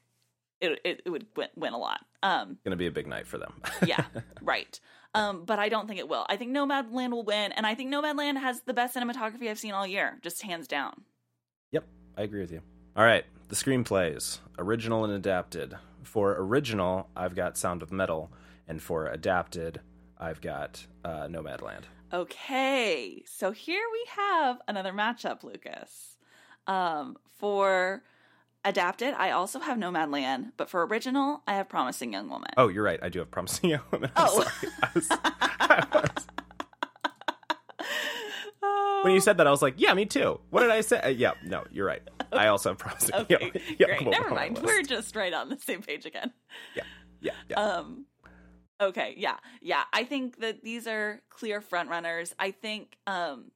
it 0.59 0.80
it, 0.84 1.01
it 1.05 1.09
would 1.09 1.26
win, 1.36 1.47
win 1.55 1.74
a 1.74 1.78
lot. 1.78 2.01
Um, 2.24 2.57
going 2.64 2.72
to 2.72 2.78
be 2.78 2.88
a 2.88 2.91
big 2.91 3.07
night 3.07 3.28
for 3.28 3.38
them. 3.38 3.53
yeah, 3.86 4.05
right. 4.41 4.80
Um, 5.14 5.43
but 5.45 5.59
I 5.59 5.70
don't 5.70 5.88
think 5.88 5.99
it 5.99 6.07
will. 6.07 6.26
I 6.30 6.38
think 6.38 6.55
Nomadland 6.55 7.12
will 7.12 7.24
win, 7.24 7.51
and 7.51 7.66
I 7.66 7.76
think 7.76 7.93
Nomadland 7.93 8.39
has 8.39 8.62
the 8.62 8.74
best 8.74 8.95
cinematography 8.95 9.49
I've 9.49 9.59
seen 9.59 9.74
all 9.74 9.88
year, 9.88 10.20
just 10.22 10.41
hands 10.41 10.68
down. 10.68 11.01
Yep, 11.72 11.86
I 12.18 12.22
agree 12.24 12.41
with 12.41 12.51
you. 12.51 12.62
All 12.95 13.03
right, 13.03 13.26
the 13.49 13.55
screenplays, 13.55 14.39
original 14.57 15.03
and 15.03 15.14
adapted. 15.14 15.76
For 16.04 16.36
original, 16.38 17.10
I've 17.16 17.36
got 17.36 17.58
Sound 17.58 17.82
of 17.84 17.91
Metal, 17.91 18.32
and 18.68 18.82
for 18.82 19.08
adapted, 19.08 19.82
I've 20.18 20.41
got 20.41 20.86
uh, 21.06 21.28
Nomadland. 21.28 21.84
Okay, 22.14 23.24
so 23.26 23.52
here 23.52 23.84
we 23.91 24.06
have 24.16 24.60
another 24.68 24.91
matchup, 24.91 25.43
Lucas. 25.43 26.18
Um, 26.68 27.18
for 27.38 28.04
adapted, 28.66 29.14
I 29.18 29.32
also 29.32 29.60
have 29.60 29.78
Nomadland, 29.78 30.52
but 30.58 30.70
for 30.70 30.86
original, 30.86 31.41
I 31.47 31.54
have 31.56 31.70
Promising 31.70 32.14
Young 32.14 32.30
Woman. 32.30 32.49
Oh, 32.58 32.68
you're 32.68 32.84
right. 32.84 32.99
I 33.02 33.10
do 33.10 33.20
have 33.20 33.32
Promising 33.32 33.70
Young 33.72 33.82
Woman. 33.91 34.12
I'm 34.16 34.28
Oh. 34.30 34.41
sorry. 34.41 34.74
I 34.84 34.89
was- 34.93 35.08
I 35.12 35.88
was- 35.93 36.28
when 39.04 39.14
you 39.14 39.20
said 39.22 39.38
that, 39.38 39.47
I 39.47 39.52
was 39.52 39.62
like, 39.62 39.76
"Yeah, 39.78 39.93
me 39.93 40.06
too." 40.06 40.39
What 40.52 40.62
did 40.62 40.70
I 40.72 40.82
say? 40.82 40.99
Uh, 40.99 41.08
yeah, 41.10 41.32
no, 41.43 41.64
you're 41.72 41.86
right. 41.88 42.02
I 42.32 42.48
also 42.54 42.70
have 42.70 42.78
Promising 42.78 43.16
okay, 43.16 43.38
Young, 43.40 43.52
Young 43.78 43.90
great. 44.04 44.06
Never 44.10 44.30
mind. 44.30 44.60
We're 44.64 44.84
just 44.84 45.16
right 45.16 45.34
on 45.34 45.50
the 45.50 45.58
same 45.58 45.82
page 45.82 46.06
again. 46.06 46.32
Yeah, 46.76 46.84
yeah, 47.22 47.32
yeah. 47.50 47.60
Um 47.60 48.06
okay, 48.80 49.14
yeah. 49.18 49.38
Yeah, 49.62 49.84
I 49.94 50.04
think 50.04 50.40
that 50.40 50.64
these 50.64 50.88
are 50.88 51.22
clear 51.30 51.62
front 51.62 51.90
runners. 51.90 52.34
I 52.40 52.52
think 52.52 52.98
um 53.08 53.52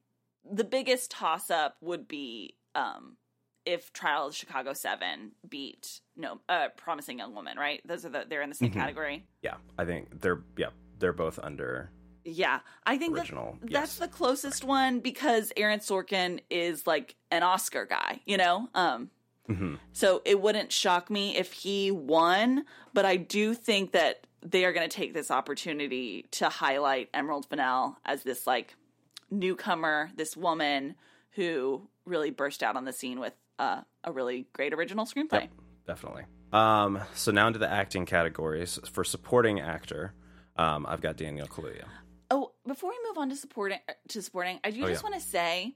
the 0.50 0.64
biggest 0.64 1.10
toss 1.10 1.50
up 1.50 1.76
would 1.80 2.06
be 2.08 2.56
um 2.74 3.16
if 3.64 3.92
Trial 3.92 4.28
of 4.28 4.34
Chicago 4.36 4.72
7 4.74 5.32
beat 5.48 6.00
no 6.16 6.40
uh 6.48 6.68
Promising 6.76 7.18
Young 7.18 7.34
Woman, 7.34 7.58
right? 7.58 7.80
Those 7.84 8.04
are 8.04 8.10
the 8.10 8.24
they're 8.28 8.42
in 8.42 8.48
the 8.50 8.54
same 8.54 8.70
Mhm. 8.70 8.74
category. 8.74 9.26
yeah, 9.42 9.56
I 9.78 9.84
think 9.84 10.20
they're 10.20 10.42
yeah 10.56 10.70
they're 10.98 11.12
both 11.12 11.38
under 11.42 11.90
Yeah, 12.28 12.60
I 12.84 12.98
think 12.98 13.14
that 13.14 13.22
original. 13.22 13.56
that's 13.62 13.70
yes. 13.70 13.96
the 13.98 14.08
closest 14.08 14.64
one 14.64 15.00
because 15.00 15.52
Aaron 15.56 15.78
Sorkin 15.78 16.40
is 16.50 16.86
like 16.86 17.14
an 17.30 17.42
Oscar 17.42 17.86
guy, 17.86 18.20
you 18.26 18.36
know? 18.36 18.68
Um 18.74 19.10
Mhm. 19.48 19.78
So 19.92 20.22
it 20.24 20.40
wouldn't 20.40 20.72
shock 20.72 21.08
me 21.08 21.36
if 21.36 21.52
he 21.52 21.90
won, 21.90 22.64
but 22.92 23.04
I 23.04 23.16
do 23.16 23.54
think 23.54 23.92
that 23.92 24.26
they 24.42 24.64
are 24.64 24.72
going 24.72 24.88
to 24.88 24.94
take 24.94 25.14
this 25.14 25.30
opportunity 25.30 26.26
to 26.32 26.48
highlight 26.48 27.10
Emerald 27.14 27.46
Fennell 27.46 27.96
as 28.04 28.22
this 28.22 28.46
like 28.46 28.74
newcomer, 29.30 30.10
this 30.16 30.36
woman 30.36 30.96
who 31.32 31.88
really 32.04 32.30
burst 32.30 32.62
out 32.62 32.76
on 32.76 32.84
the 32.84 32.92
scene 32.92 33.20
with 33.20 33.34
uh, 33.58 33.82
a 34.04 34.12
really 34.12 34.46
great 34.52 34.72
original 34.74 35.06
screenplay. 35.06 35.42
Yep, 35.42 35.50
definitely. 35.86 36.24
Um, 36.52 37.00
so 37.14 37.32
now 37.32 37.46
into 37.46 37.58
the 37.58 37.70
acting 37.70 38.06
categories 38.06 38.78
for 38.90 39.04
supporting 39.04 39.60
actor. 39.60 40.14
Um, 40.56 40.86
I've 40.88 41.00
got 41.00 41.16
Daniel 41.16 41.46
Kaluuya. 41.46 41.84
Oh, 42.30 42.52
before 42.66 42.90
we 42.90 42.96
move 43.08 43.18
on 43.18 43.28
to 43.30 43.36
supporting 43.36 43.78
to 44.08 44.22
supporting, 44.22 44.60
I 44.64 44.70
do 44.70 44.84
Oh, 44.84 44.88
just 44.88 45.02
yeah. 45.02 45.10
want 45.10 45.20
to 45.22 45.26
say 45.28 45.74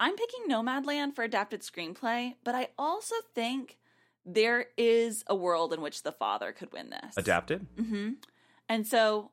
I'm 0.00 0.16
picking 0.16 0.48
Nomadland 0.48 1.14
for 1.14 1.22
adapted 1.22 1.60
screenplay, 1.62 2.34
but 2.44 2.54
I 2.54 2.68
also 2.78 3.14
think 3.34 3.78
there 4.24 4.66
is 4.76 5.24
a 5.26 5.34
world 5.34 5.72
in 5.72 5.80
which 5.80 6.02
the 6.02 6.12
father 6.12 6.52
could 6.52 6.72
win 6.72 6.90
this. 6.90 7.16
Adapted. 7.16 7.66
hmm 7.76 8.10
And 8.68 8.86
so 8.86 9.30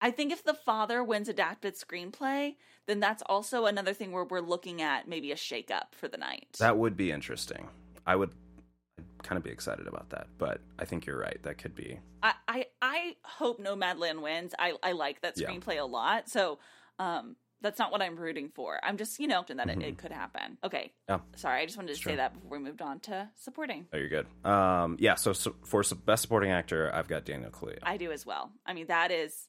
I 0.00 0.10
think 0.10 0.32
if 0.32 0.42
the 0.42 0.54
father 0.54 1.04
wins 1.04 1.28
adapted 1.28 1.76
screenplay, 1.76 2.56
then 2.86 2.98
that's 2.98 3.22
also 3.26 3.66
another 3.66 3.92
thing 3.92 4.10
where 4.10 4.24
we're 4.24 4.40
looking 4.40 4.82
at 4.82 5.06
maybe 5.06 5.30
a 5.30 5.36
shakeup 5.36 5.92
for 5.92 6.08
the 6.08 6.16
night. 6.16 6.56
That 6.58 6.76
would 6.76 6.96
be 6.96 7.12
interesting. 7.12 7.68
I'd 8.06 8.16
kind 9.22 9.36
of 9.38 9.44
be 9.44 9.50
excited 9.50 9.86
about 9.86 10.10
that, 10.10 10.26
but 10.38 10.60
I 10.78 10.84
think 10.84 11.06
you're 11.06 11.18
right. 11.18 11.38
That 11.42 11.58
could 11.58 11.74
be. 11.74 11.98
I, 12.22 12.34
I 12.48 12.66
I 12.80 13.16
hope 13.24 13.60
Nomadland 13.60 14.20
wins. 14.22 14.54
I 14.58 14.74
I 14.82 14.92
like 14.92 15.20
that 15.22 15.34
Yeah. 15.36 15.48
screenplay 15.48 15.80
a 15.80 15.84
lot. 15.84 16.28
So 16.28 16.58
um 16.98 17.36
that's 17.60 17.78
not 17.78 17.92
what 17.92 18.02
I'm 18.02 18.16
rooting 18.16 18.48
for. 18.48 18.80
I'm 18.82 18.96
just, 18.96 19.20
you 19.20 19.28
know, 19.28 19.44
and 19.48 19.60
that 19.60 19.68
it, 19.70 19.78
Mhm. 19.78 19.82
it 19.84 19.96
could 19.98 20.10
happen. 20.10 20.58
Okay. 20.64 20.92
Yeah. 21.08 21.20
Sorry, 21.36 21.62
I 21.62 21.64
just 21.64 21.76
wanted 21.78 21.94
to 21.94 22.02
say 22.02 22.16
that 22.16 22.34
before 22.34 22.58
we 22.58 22.64
moved 22.64 22.82
on 22.82 22.98
to 23.00 23.30
supporting. 23.36 23.86
Oh, 23.92 23.98
you're 23.98 24.08
good. 24.08 24.26
Um, 24.44 24.96
yeah. 24.98 25.14
So, 25.14 25.32
so 25.32 25.54
for 25.64 25.84
best 26.04 26.22
supporting 26.22 26.50
actor, 26.50 26.90
I've 26.92 27.06
got 27.06 27.24
Daniel 27.24 27.50
Kaluuya. 27.52 27.78
I 27.84 27.98
do 27.98 28.10
as 28.10 28.26
well. 28.26 28.50
I 28.66 28.72
mean, 28.74 28.88
that 28.88 29.12
is 29.12 29.46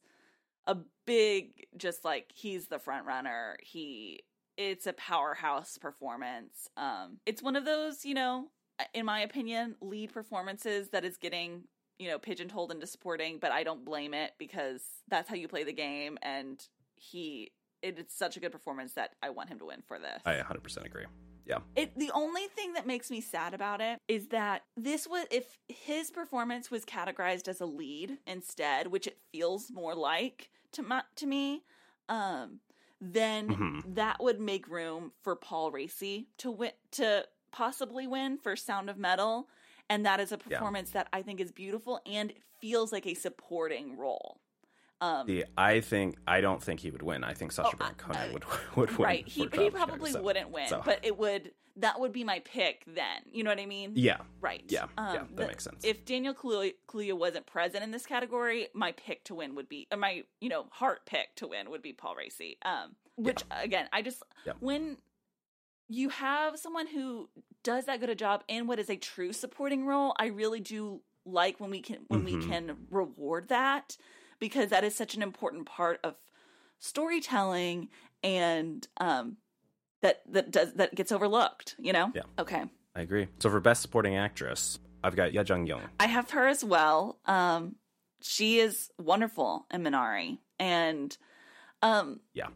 a 0.67 0.77
big, 1.07 1.65
just 1.75 2.05
like 2.05 2.31
he's 2.35 2.67
the 2.67 2.77
front 2.77 3.07
runner. 3.07 3.57
He, 3.63 4.21
it's 4.57 4.85
a 4.85 4.93
powerhouse 4.93 5.79
performance. 5.79 6.69
Um, 6.77 7.17
it's 7.25 7.41
one 7.41 7.55
of 7.55 7.65
those, 7.65 8.05
you 8.05 8.13
know, 8.13 8.49
in 8.93 9.05
my 9.05 9.21
opinion, 9.21 9.75
lead 9.81 10.13
performances 10.13 10.89
that 10.89 11.03
is 11.05 11.17
getting, 11.17 11.63
you 11.99 12.09
know, 12.09 12.19
pigeonholed 12.19 12.71
into 12.71 12.87
supporting, 12.87 13.37
but 13.39 13.51
I 13.51 13.63
don't 13.63 13.83
blame 13.85 14.13
it 14.13 14.33
because 14.37 14.81
that's 15.07 15.29
how 15.29 15.35
you 15.35 15.47
play 15.47 15.63
the 15.63 15.73
game. 15.73 16.17
And 16.21 16.65
he, 16.95 17.51
it, 17.81 17.99
it's 17.99 18.15
such 18.15 18.37
a 18.37 18.39
good 18.39 18.51
performance 18.51 18.93
that 18.93 19.11
I 19.21 19.29
want 19.31 19.49
him 19.49 19.59
to 19.59 19.65
win 19.65 19.81
for 19.87 19.99
this. 19.99 20.21
I 20.25 20.33
100% 20.35 20.85
agree. 20.85 21.05
Yeah. 21.45 21.59
It 21.75 21.97
the 21.99 22.09
only 22.13 22.47
thing 22.55 22.73
that 22.73 22.87
makes 22.87 23.11
me 23.11 23.19
sad 23.19 23.53
about 23.53 23.81
it 23.81 23.99
is 24.07 24.27
that 24.29 24.63
this 24.77 25.05
was 25.05 25.25
if 25.29 25.57
his 25.67 26.09
performance 26.09 26.71
was 26.71 26.85
categorized 26.85 27.49
as 27.49 27.59
a 27.59 27.65
lead 27.65 28.17
instead, 28.25 28.87
which 28.87 29.07
it 29.07 29.17
feels 29.33 29.69
more 29.69 29.93
like 29.93 30.49
to 30.71 30.83
my, 30.83 31.03
to 31.17 31.25
me, 31.27 31.63
um, 32.07 32.61
then 33.01 33.49
Mhm. 33.49 33.95
that 33.95 34.23
would 34.23 34.39
make 34.39 34.69
room 34.69 35.11
for 35.21 35.35
Paul 35.35 35.71
Raci 35.73 36.27
to 36.37 36.49
win 36.49 36.71
to 36.91 37.27
possibly 37.53 38.05
win 38.07 38.37
for 38.37 38.55
Sound 38.57 38.89
of 38.89 38.97
Metal, 38.97 39.47
and 39.89 40.05
that 40.05 40.19
is 40.19 40.31
a 40.33 40.35
Yeah. 40.49 40.57
performance 40.57 40.91
that 40.91 41.07
I 41.13 41.21
think 41.21 41.39
is 41.39 41.51
beautiful 41.53 42.01
and 42.05 42.33
feels 42.59 42.91
like 42.91 43.05
a 43.07 43.13
supporting 43.13 43.95
role. 43.97 44.41
Um, 45.01 45.27
The 45.27 45.45
I 45.57 45.81
think 45.81 46.17
I 46.27 46.39
don't 46.41 46.63
think 46.63 46.79
he 46.79 46.89
would 46.91 47.01
win. 47.01 47.23
I 47.25 47.33
think 47.33 47.51
Sacha 47.51 47.71
Oh, 47.73 47.77
Baron 47.77 47.95
Cohen 47.95 48.33
would 48.33 48.45
would 48.77 48.97
win. 48.97 49.05
right, 49.05 49.27
he, 49.27 49.41
he 49.43 49.47
Trial 49.47 49.67
of 49.67 49.73
Chicago 49.73 49.85
probably 49.85 50.11
7. 50.11 50.25
wouldn't 50.25 50.49
win, 50.49 50.67
So, 50.67 50.81
but 50.83 50.99
it 51.03 51.17
would 51.17 51.53
that 51.75 51.99
would 51.99 52.11
be 52.13 52.23
my 52.23 52.37
pick 52.39 52.83
then. 52.85 53.23
You 53.31 53.43
know 53.43 53.49
what 53.49 53.59
I 53.59 53.65
mean? 53.65 53.93
yeah, 53.95 54.19
Right. 54.41 54.63
Yeah, 54.67 54.85
yeah, 54.95 55.13
that 55.13 55.35
the- 55.35 55.47
makes 55.47 55.63
sense. 55.63 55.83
If 55.83 56.05
Daniel 56.05 56.33
Kaluuya, 56.35 56.75
Kaluuya 56.87 57.17
wasn't 57.17 57.47
present 57.47 57.83
in 57.83 57.89
this 57.89 58.05
category, 58.05 58.67
my 58.75 58.91
pick 58.93 59.23
to 59.25 59.35
win 59.35 59.55
would 59.55 59.67
be, 59.67 59.87
or 59.91 59.97
my 59.97 60.23
you 60.39 60.49
know 60.49 60.67
heart 60.71 61.05
pick 61.05 61.35
to 61.37 61.47
win 61.47 61.69
would 61.71 61.81
be 61.81 61.91
Paul 61.91 62.15
Raci. 62.15 62.57
Um, 62.63 62.95
which 63.15 63.43
again, 63.51 63.89
I 63.91 64.01
just 64.03 64.23
Yeah. 64.45 64.53
when 64.59 64.97
you 65.89 66.09
have 66.09 66.57
someone 66.57 66.87
who 66.87 67.29
does 67.63 67.85
that 67.85 67.99
good 67.99 68.09
a 68.09 68.15
job 68.15 68.43
in 68.47 68.67
what 68.67 68.79
is 68.79 68.89
a 68.89 68.95
true 68.95 69.33
supporting 69.33 69.85
role, 69.85 70.13
I 70.17 70.27
really 70.27 70.59
do 70.59 71.01
like 71.25 71.59
when 71.59 71.69
we 71.69 71.81
can 71.81 71.99
when 72.07 72.23
we 72.23 72.33
Mhm. 72.37 72.47
can 72.49 72.77
reward 72.89 73.47
that 73.49 73.95
because 74.39 74.69
that 74.71 74.83
is 74.83 74.93
such 74.95 75.15
an 75.15 75.21
important 75.21 75.65
part 75.65 75.99
of 76.03 76.15
storytelling 76.79 77.89
and 78.21 78.85
um 78.97 79.37
that 80.01 80.21
that 80.31 80.51
does 80.51 80.73
that 80.73 80.93
gets 80.95 81.11
overlooked, 81.11 81.75
you 81.79 81.93
know? 81.93 82.11
Yeah. 82.13 82.23
Okay. 82.37 82.65
I 82.95 83.01
agree. 83.01 83.27
So 83.39 83.49
for 83.49 83.59
best 83.61 83.81
supporting 83.81 84.15
actress, 84.17 84.79
I've 85.03 85.15
got 85.15 85.33
Yuh-Jung 85.33 85.65
Youn. 85.65 85.81
I 85.99 86.07
have 86.07 86.31
her 86.31 86.47
as 86.47 86.63
well. 86.63 87.19
Um 87.25 87.77
she 88.21 88.59
is 88.59 88.91
wonderful 88.97 89.65
in 89.71 89.81
Minari 89.83 90.39
and 90.59 91.17
um 91.81 92.19
Yeah. 92.33 92.49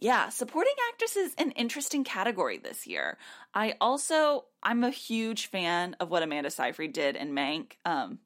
Yeah, 0.00 0.28
supporting 0.28 0.74
actress 0.92 1.16
is 1.16 1.34
an 1.38 1.50
interesting 1.52 2.04
category 2.04 2.58
this 2.58 2.86
year. 2.86 3.18
I 3.54 3.74
also 3.80 4.44
I'm 4.62 4.84
a 4.84 4.90
huge 4.90 5.46
fan 5.46 5.96
of 5.98 6.10
what 6.10 6.22
Amanda 6.22 6.50
Seyfried 6.50 6.92
did 6.92 7.16
in 7.16 7.32
Mank. 7.32 7.72
Um 7.84 8.20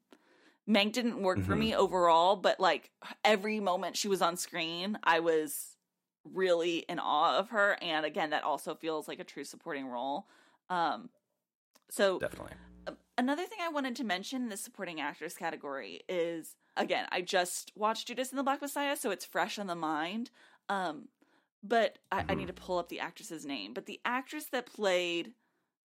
Mank 0.69 0.93
didn't 0.93 1.21
work 1.23 1.43
for 1.43 1.55
Mhm. 1.55 1.59
me 1.59 1.75
overall, 1.75 2.35
but 2.37 2.59
like 2.59 2.91
every 3.25 3.59
moment 3.59 3.97
she 3.97 4.07
was 4.07 4.21
on 4.21 4.37
screen, 4.37 4.99
I 5.03 5.19
was 5.21 5.77
really 6.25 6.79
in 6.79 6.99
awe 6.99 7.37
of 7.37 7.49
her 7.49 7.77
and 7.81 8.05
again 8.05 8.29
that 8.31 8.43
also 8.43 8.75
feels 8.75 9.07
like 9.07 9.19
a 9.19 9.23
true 9.25 9.43
supporting 9.43 9.87
role. 9.87 10.27
Um 10.69 11.09
so 11.89 12.19
Definitely. 12.19 12.53
another 13.17 13.45
thing 13.45 13.59
I 13.61 13.69
wanted 13.69 13.95
to 13.97 14.03
mention 14.03 14.43
in 14.43 14.49
the 14.49 14.57
supporting 14.57 15.01
actress 15.01 15.35
category 15.35 16.01
is 16.09 16.55
again, 16.77 17.07
I 17.11 17.21
just 17.21 17.71
watched 17.75 18.07
Judas 18.07 18.31
and 18.31 18.39
the 18.39 18.43
Black 18.43 18.61
Messiah, 18.61 18.95
so 18.95 19.11
it's 19.11 19.25
fresh 19.25 19.59
on 19.59 19.67
the 19.67 19.75
mind. 19.75 20.31
Um, 20.69 21.09
but 21.63 21.97
I, 22.11 22.19
I 22.29 22.33
Mhm. 22.33 22.37
need 22.37 22.47
to 22.47 22.53
pull 22.53 22.77
up 22.77 22.89
the 22.89 22.99
actress's 22.99 23.45
name. 23.45 23.73
But 23.73 23.85
the 23.85 23.99
actress 24.05 24.45
that 24.45 24.65
played 24.65 25.33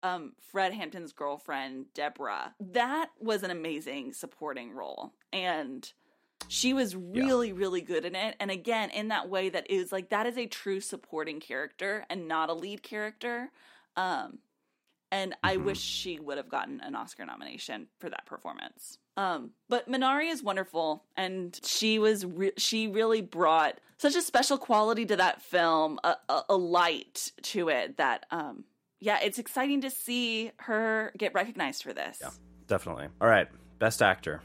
um, 0.01 0.33
Fred 0.39 0.73
Hampton's 0.73 1.11
girlfriend, 1.11 1.93
Deborah, 1.93 2.55
that 2.59 3.09
was 3.19 3.43
an 3.43 3.51
amazing 3.51 4.13
supporting 4.13 4.71
role. 4.71 5.13
And 5.33 5.91
she 6.47 6.73
was 6.73 6.95
really, 6.95 7.51
really 7.51 7.81
good 7.81 8.05
in 8.05 8.15
it. 8.15 8.37
And 8.39 8.49
again, 8.49 8.91
in 8.91 9.09
that 9.09 9.27
way 9.29 9.49
that 9.49 9.69
is 9.69 9.91
like 9.91 10.07
that 10.09 10.25
is 10.25 10.37
a 10.37 10.45
true 10.47 10.79
supporting 10.79 11.41
character 11.41 12.05
and 12.09 12.29
not 12.29 12.49
a 12.49 12.53
lead 12.53 12.81
character. 12.81 13.51
Um, 13.97 14.39
and 15.11 15.35
I 15.43 15.57
Mhm. 15.57 15.65
wish 15.65 15.79
she 15.81 16.17
would 16.19 16.37
have 16.37 16.47
gotten 16.49 16.79
an 16.79 16.95
Oscar 16.95 17.25
nomination 17.25 17.89
for 17.99 18.09
that 18.09 18.25
performance. 18.25 18.99
Um, 19.17 19.53
but 19.67 19.89
Minari 19.89 20.31
is 20.31 20.41
wonderful, 20.41 21.03
and 21.17 21.59
she 21.65 21.99
was 21.99 22.25
re- 22.25 22.53
she 22.57 22.87
really 22.87 23.21
brought 23.21 23.81
such 23.99 24.15
a 24.15 24.21
special 24.21 24.57
quality 24.57 25.05
to 25.05 25.15
that 25.17 25.41
film, 25.41 25.99
a, 26.03 26.15
a, 26.29 26.41
a 26.49 26.55
light 26.57 27.31
to 27.43 27.69
it 27.69 27.97
that 27.97 28.25
um, 28.31 28.63
yeah, 28.99 29.19
it's 29.21 29.37
exciting 29.39 29.81
to 29.81 29.89
see 29.91 30.51
her 30.61 31.11
get 31.17 31.33
recognized 31.33 31.83
for 31.83 31.93
this. 31.93 32.17
Yeah. 32.21 32.31
Definitely. 32.67 33.07
All 33.21 33.27
right. 33.27 33.47
Best 33.79 34.01
actor. 34.01 34.41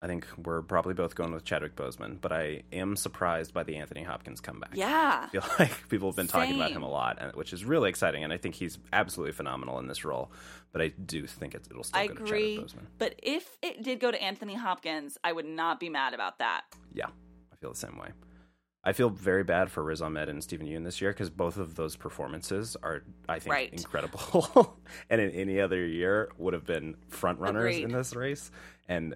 I 0.00 0.06
think 0.06 0.26
we're 0.44 0.62
probably 0.62 0.94
both 0.94 1.16
going 1.16 1.32
with 1.32 1.44
Chadwick 1.44 1.74
Boseman, 1.74 2.20
but 2.20 2.30
I 2.30 2.62
am 2.72 2.94
surprised 2.94 3.52
by 3.52 3.64
the 3.64 3.76
Anthony 3.76 4.04
Hopkins 4.04 4.40
comeback. 4.40 4.70
Yeah. 4.74 5.24
I 5.24 5.28
feel 5.28 5.42
like 5.58 5.88
people 5.88 6.08
have 6.08 6.14
been 6.16 6.28
talking 6.28 6.54
about 6.54 6.70
him 6.70 6.84
a 6.84 6.88
lot, 6.88 7.18
and- 7.20 7.34
which 7.34 7.52
is 7.52 7.64
really 7.64 7.88
exciting, 7.90 8.22
and 8.22 8.32
I 8.32 8.36
think 8.36 8.54
he's 8.54 8.78
absolutely 8.92 9.32
phenomenal 9.32 9.80
in 9.80 9.88
this 9.88 10.04
role. 10.04 10.30
But 10.70 10.82
I 10.82 10.88
do 10.88 11.26
think 11.26 11.54
it, 11.54 11.66
it'll 11.68 11.82
still 11.82 11.98
I 12.00 12.06
go 12.06 12.14
to 12.14 12.22
agree. 12.22 12.56
Chadwick 12.56 12.70
Boseman. 12.70 12.86
But 12.98 13.14
if 13.24 13.56
it 13.60 13.82
did 13.82 13.98
go 13.98 14.12
to 14.12 14.22
Anthony 14.22 14.54
Hopkins, 14.54 15.18
I 15.24 15.32
would 15.32 15.46
not 15.46 15.80
be 15.80 15.88
mad 15.88 16.14
about 16.14 16.38
that. 16.38 16.62
Yeah, 16.92 17.06
I 17.52 17.56
feel 17.56 17.70
the 17.72 17.76
same 17.78 17.98
way. 17.98 18.10
I 18.88 18.92
feel 18.94 19.10
very 19.10 19.44
bad 19.44 19.70
for 19.70 19.82
Riz 19.82 20.00
Ahmed 20.00 20.30
and 20.30 20.42
Steven 20.42 20.66
Yeun 20.66 20.82
this 20.82 21.00
year 21.02 21.10
because 21.10 21.28
both 21.28 21.58
of 21.58 21.74
those 21.74 21.94
performances 21.94 22.74
are, 22.82 23.02
I 23.28 23.38
think, 23.38 23.52
Right. 23.52 23.70
incredible, 23.72 24.78
and 25.10 25.20
in 25.20 25.30
any 25.32 25.60
other 25.60 25.84
year 25.86 26.30
would 26.38 26.54
have 26.54 26.64
been 26.64 26.96
front 27.08 27.38
runners 27.38 27.76
in 27.76 27.92
this 27.92 28.16
race, 28.16 28.50
and 28.88 29.14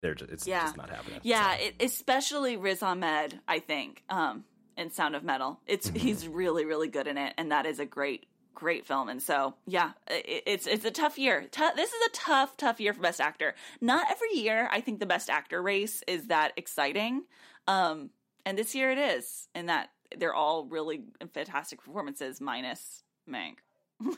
they're 0.00 0.14
just, 0.14 0.30
it's 0.30 0.46
Yeah. 0.46 0.62
just 0.66 0.76
not 0.76 0.90
happening. 0.90 1.18
Yeah, 1.24 1.56
So, 1.56 1.64
it, 1.64 1.74
especially 1.80 2.56
Riz 2.56 2.84
Ahmed, 2.84 3.40
I 3.48 3.58
think, 3.58 4.04
um, 4.08 4.44
in 4.76 4.90
Sound 4.90 5.16
of 5.16 5.24
Metal. 5.24 5.60
It's 5.66 5.88
Mm-hmm. 5.88 5.98
he's 5.98 6.28
really, 6.28 6.64
really 6.64 6.88
good 6.88 7.08
in 7.08 7.18
it, 7.18 7.34
and 7.36 7.50
that 7.50 7.66
is 7.66 7.80
a 7.80 7.86
great, 7.86 8.26
great 8.54 8.86
film. 8.86 9.08
And 9.08 9.20
so, 9.20 9.54
yeah, 9.66 9.90
it, 10.06 10.44
it's 10.46 10.66
it's 10.68 10.84
a 10.84 10.92
tough 10.92 11.18
year. 11.18 11.44
This 11.74 11.90
is 11.92 12.06
a 12.06 12.10
tough, 12.12 12.56
tough 12.56 12.78
year 12.80 12.92
for 12.94 13.00
Best 13.00 13.20
Actor. 13.20 13.56
Not 13.80 14.06
every 14.08 14.34
year, 14.40 14.68
I 14.70 14.80
think 14.80 15.00
the 15.00 15.06
Best 15.06 15.28
Actor 15.30 15.60
race 15.60 16.04
is 16.06 16.28
that 16.28 16.52
exciting, 16.56 17.24
um, 17.66 18.10
and 18.46 18.56
this 18.58 18.74
year 18.74 18.90
it 18.90 18.98
is. 18.98 19.48
In 19.54 19.66
that 19.66 19.90
they're 20.16 20.34
all 20.34 20.66
really 20.66 21.02
fantastic 21.32 21.82
performances, 21.82 22.40
minus 22.40 23.02
Mank. 23.30 23.56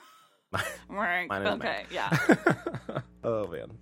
Mank. 0.91 1.29
Minus 1.29 1.55
okay, 1.55 1.85
Mank. 1.89 1.93
yeah. 1.93 3.01
oh 3.25 3.47
man. 3.49 3.73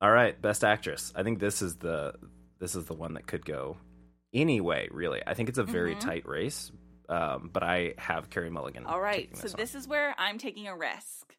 All 0.00 0.10
right, 0.10 0.40
best 0.40 0.64
actress. 0.64 1.12
I 1.14 1.22
think 1.22 1.38
this 1.38 1.62
is 1.62 1.76
the 1.76 2.14
this 2.58 2.74
is 2.74 2.84
the 2.86 2.94
one 2.94 3.14
that 3.14 3.26
could 3.26 3.44
go 3.44 3.76
anyway. 4.32 4.88
Really, 4.90 5.22
I 5.26 5.34
think 5.34 5.48
it's 5.48 5.58
a 5.58 5.64
very 5.64 5.94
Mhm. 5.94 6.00
tight 6.00 6.26
race. 6.28 6.70
Um, 7.08 7.50
but 7.52 7.64
I 7.64 7.94
have 7.98 8.30
Carey 8.30 8.50
Mulligan. 8.50 8.86
All 8.86 9.00
right, 9.00 9.22
taking 9.24 9.36
so 9.36 9.42
this, 9.42 9.52
this 9.54 9.74
is 9.74 9.88
where 9.88 10.14
I'm 10.16 10.38
taking 10.38 10.68
a 10.68 10.76
risk. 10.76 11.34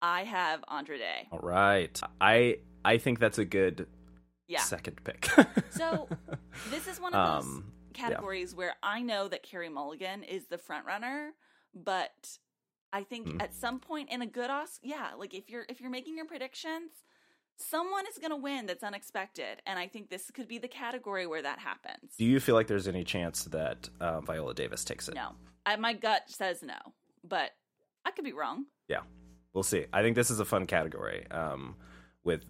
I 0.00 0.24
have 0.24 0.64
Andra 0.66 0.96
Day. 0.96 1.28
All 1.30 1.40
right, 1.40 2.00
I 2.20 2.58
I 2.84 2.96
think 2.98 3.18
that's 3.18 3.38
a 3.38 3.44
good 3.44 3.86
Yeah. 4.48 4.60
second 4.60 5.04
pick. 5.04 5.28
So 5.70 6.08
this 6.70 6.86
is 6.88 6.98
one 7.00 7.12
of 7.14 7.42
those 7.44 7.52
Um, 7.52 7.72
categories 7.94 8.54
where 8.54 8.74
I 8.82 9.02
know 9.02 9.28
that 9.28 9.42
Carey 9.42 9.68
Mulligan 9.68 10.22
is 10.22 10.46
the 10.46 10.58
front 10.58 10.86
runner, 10.86 11.32
but 11.74 12.38
I 12.92 13.04
think 13.04 13.26
Mhm. 13.28 13.42
at 13.42 13.54
some 13.54 13.78
point 13.80 14.10
in 14.10 14.22
a 14.22 14.26
good 14.26 14.50
Oscar, 14.50 14.86
yeah, 14.86 15.14
like 15.16 15.34
if 15.34 15.48
you're 15.50 15.66
if 15.68 15.80
you're 15.80 15.90
making 15.90 16.16
your 16.16 16.26
predictions, 16.26 16.90
someone 17.56 18.06
is 18.06 18.18
going 18.18 18.30
to 18.30 18.36
win 18.36 18.66
that's 18.66 18.82
unexpected, 18.82 19.60
and 19.66 19.78
I 19.78 19.86
think 19.86 20.08
this 20.08 20.30
could 20.30 20.48
be 20.48 20.58
the 20.58 20.68
category 20.68 21.26
where 21.26 21.42
that 21.42 21.58
happens. 21.58 22.16
Do 22.16 22.24
you 22.24 22.40
feel 22.40 22.54
like 22.54 22.66
there's 22.66 22.88
any 22.88 23.04
chance 23.04 23.44
that 23.44 23.88
uh, 24.00 24.20
Viola 24.22 24.54
Davis 24.54 24.84
takes 24.84 25.08
it? 25.08 25.14
no, 25.14 25.36
I, 25.66 25.76
my 25.76 25.92
gut 25.92 26.30
says 26.30 26.62
no, 26.62 26.78
but 27.22 27.50
I 28.04 28.10
could 28.12 28.24
be 28.24 28.32
wrong. 28.32 28.64
Yeah, 28.88 29.02
we'll 29.52 29.62
see. 29.62 29.86
I 29.92 30.02
think 30.02 30.16
this 30.16 30.30
is 30.30 30.40
a 30.40 30.44
fun 30.44 30.66
category. 30.66 31.26
Um, 31.30 31.76
with 32.24 32.44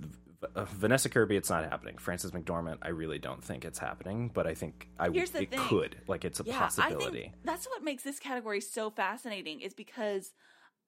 uh, 0.54 0.64
Vanessa 0.64 1.08
Kirby, 1.08 1.36
it's 1.36 1.50
not 1.50 1.64
happening. 1.64 1.98
Frances 1.98 2.30
McDormand, 2.30 2.78
I 2.82 2.88
really 2.88 3.18
don't 3.18 3.42
think 3.42 3.64
it's 3.64 3.78
happening, 3.78 4.30
but 4.32 4.46
I 4.46 4.54
think 4.54 4.88
I 4.98 5.10
Here's 5.10 5.30
the 5.30 5.42
it 5.42 5.50
thing. 5.50 5.60
could. 5.60 5.96
Like 6.06 6.24
it's 6.24 6.40
a 6.40 6.44
yeah, 6.44 6.56
I 6.56 6.58
possibility. 6.60 7.20
think 7.22 7.32
that's 7.44 7.66
what 7.66 7.82
makes 7.84 8.02
this 8.02 8.18
category 8.18 8.60
so 8.60 8.90
fascinating 8.90 9.60
is 9.60 9.74
because 9.74 10.32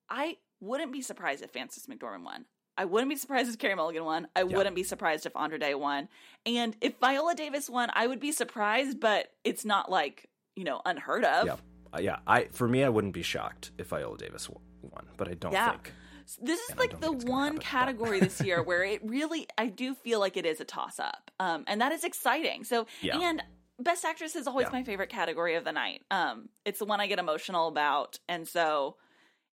I 0.09 0.37
wouldn't 0.61 0.93
be 0.93 1.03
surprised 1.03 1.43
if 1.43 1.51
Frances 1.51 1.87
McDormand 1.87 2.25
won. 2.25 2.45
I 2.79 2.87
wouldn't 2.87 3.11
be 3.11 3.17
surprised 3.17 3.51
if 3.51 3.59
Carey 3.59 3.75
Mulligan 3.75 4.05
won. 4.05 4.29
I 4.35 4.41
Yeah. 4.45 4.57
wouldn't 4.57 4.75
be 4.75 4.83
surprised 4.83 5.27
if 5.27 5.37
Andra 5.37 5.59
Day 5.59 5.75
won. 5.75 6.09
And 6.47 6.75
if 6.81 6.99
Viola 7.01 7.35
Davis 7.35 7.69
won, 7.69 7.91
I 7.95 8.07
would 8.07 8.21
be 8.21 8.33
surprised, 8.33 8.99
but 8.99 9.29
it's 9.45 9.65
not 9.67 9.91
like, 9.91 10.31
you 10.57 10.65
know, 10.65 10.81
unheard 10.87 11.25
of. 11.25 11.47
Yeah, 11.47 11.57
uh, 11.95 12.01
yeah. 12.01 12.21
I 12.27 12.45
for 12.53 12.67
me, 12.67 12.83
I 12.85 12.89
wouldn't 12.89 13.13
be 13.13 13.23
shocked 13.23 13.73
if 13.77 13.89
Viola 13.89 14.17
Davis 14.17 14.49
won, 14.81 15.05
but 15.19 15.29
I 15.29 15.35
don't 15.35 15.53
Yeah. 15.53 15.73
think. 15.73 15.93
This 16.41 16.61
is 16.61 16.77
like 16.77 16.91
the 17.01 17.09
think 17.09 17.15
it's 17.17 17.25
gonna 17.25 17.33
one 17.33 17.47
happen, 17.55 17.61
category 17.61 18.21
this 18.21 18.41
year 18.41 18.63
where 18.65 18.85
it 18.85 19.01
really, 19.05 19.47
I 19.59 19.67
do 19.67 19.95
feel 19.95 20.21
like 20.21 20.37
it 20.37 20.47
is 20.47 20.61
a 20.61 20.65
toss 20.65 20.99
up. 20.99 21.31
Um, 21.41 21.65
and 21.67 21.81
that 21.81 21.93
is 21.93 22.05
exciting. 22.05 22.65
So, 22.65 22.87
Yeah. 23.01 23.19
and 23.21 23.43
Best 23.79 24.05
Actress 24.05 24.37
is 24.37 24.47
always 24.47 24.67
Yeah. 24.67 24.73
my 24.79 24.83
favorite 24.85 25.09
category 25.11 25.55
of 25.57 25.65
the 25.65 25.73
night. 25.73 26.03
Um, 26.11 26.49
it's 26.65 26.79
the 26.79 26.85
one 26.85 27.01
I 27.01 27.07
get 27.09 27.19
emotional 27.19 27.69
about. 27.69 28.19
And 28.29 28.47
so 28.47 28.97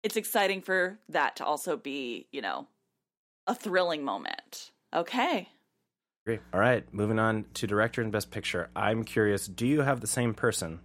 it's 0.03 0.17
exciting 0.17 0.61
for 0.63 0.99
that 1.09 1.37
to 1.37 1.45
also 1.45 1.77
be, 1.77 2.27
you 2.33 2.43
know, 2.43 2.67
a 3.47 3.55
thrilling 3.55 4.05
moment. 4.05 4.71
Okay. 4.95 5.49
Great. 6.27 6.41
All 6.53 6.61
right, 6.61 6.85
moving 6.93 7.19
on 7.19 7.47
to 7.55 7.67
director 7.67 8.03
and 8.03 8.13
best 8.13 8.31
picture. 8.31 8.69
I'm 8.77 9.03
curious. 9.05 9.47
Do 9.47 9.67
you 9.67 9.81
have 9.81 10.01
the 10.01 10.07
same 10.07 10.35
person 10.35 10.81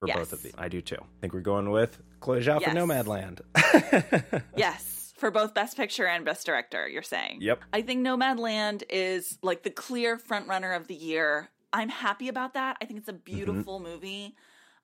for 0.00 0.08
Yes. 0.08 0.18
both 0.18 0.32
of 0.34 0.42
these? 0.42 0.52
I 0.58 0.68
do 0.68 0.82
too. 0.82 0.98
I 1.00 1.20
think 1.22 1.32
we're 1.32 1.40
going 1.40 1.70
with 1.70 1.98
Chloe 2.20 2.40
Zhao 2.42 2.56
for 2.62 2.70
Yes. 2.70 2.74
Nomadland. 2.76 3.40
Yes. 4.56 5.03
For 5.14 5.30
both 5.30 5.54
Best 5.54 5.76
Picture 5.76 6.06
and 6.06 6.24
Best 6.24 6.44
Director, 6.44 6.88
you're 6.88 7.02
saying. 7.02 7.38
Yep. 7.40 7.62
I 7.72 7.82
think 7.82 8.04
Nomadland 8.04 8.82
is 8.90 9.38
like 9.42 9.62
the 9.62 9.70
clear 9.70 10.18
front 10.18 10.48
runner 10.48 10.72
of 10.72 10.88
the 10.88 10.94
year. 10.94 11.50
I'm 11.72 11.88
happy 11.88 12.28
about 12.28 12.54
that. 12.54 12.76
I 12.82 12.84
think 12.84 12.98
it's 12.98 13.08
a 13.08 13.12
beautiful 13.12 13.80
movie. 13.80 14.34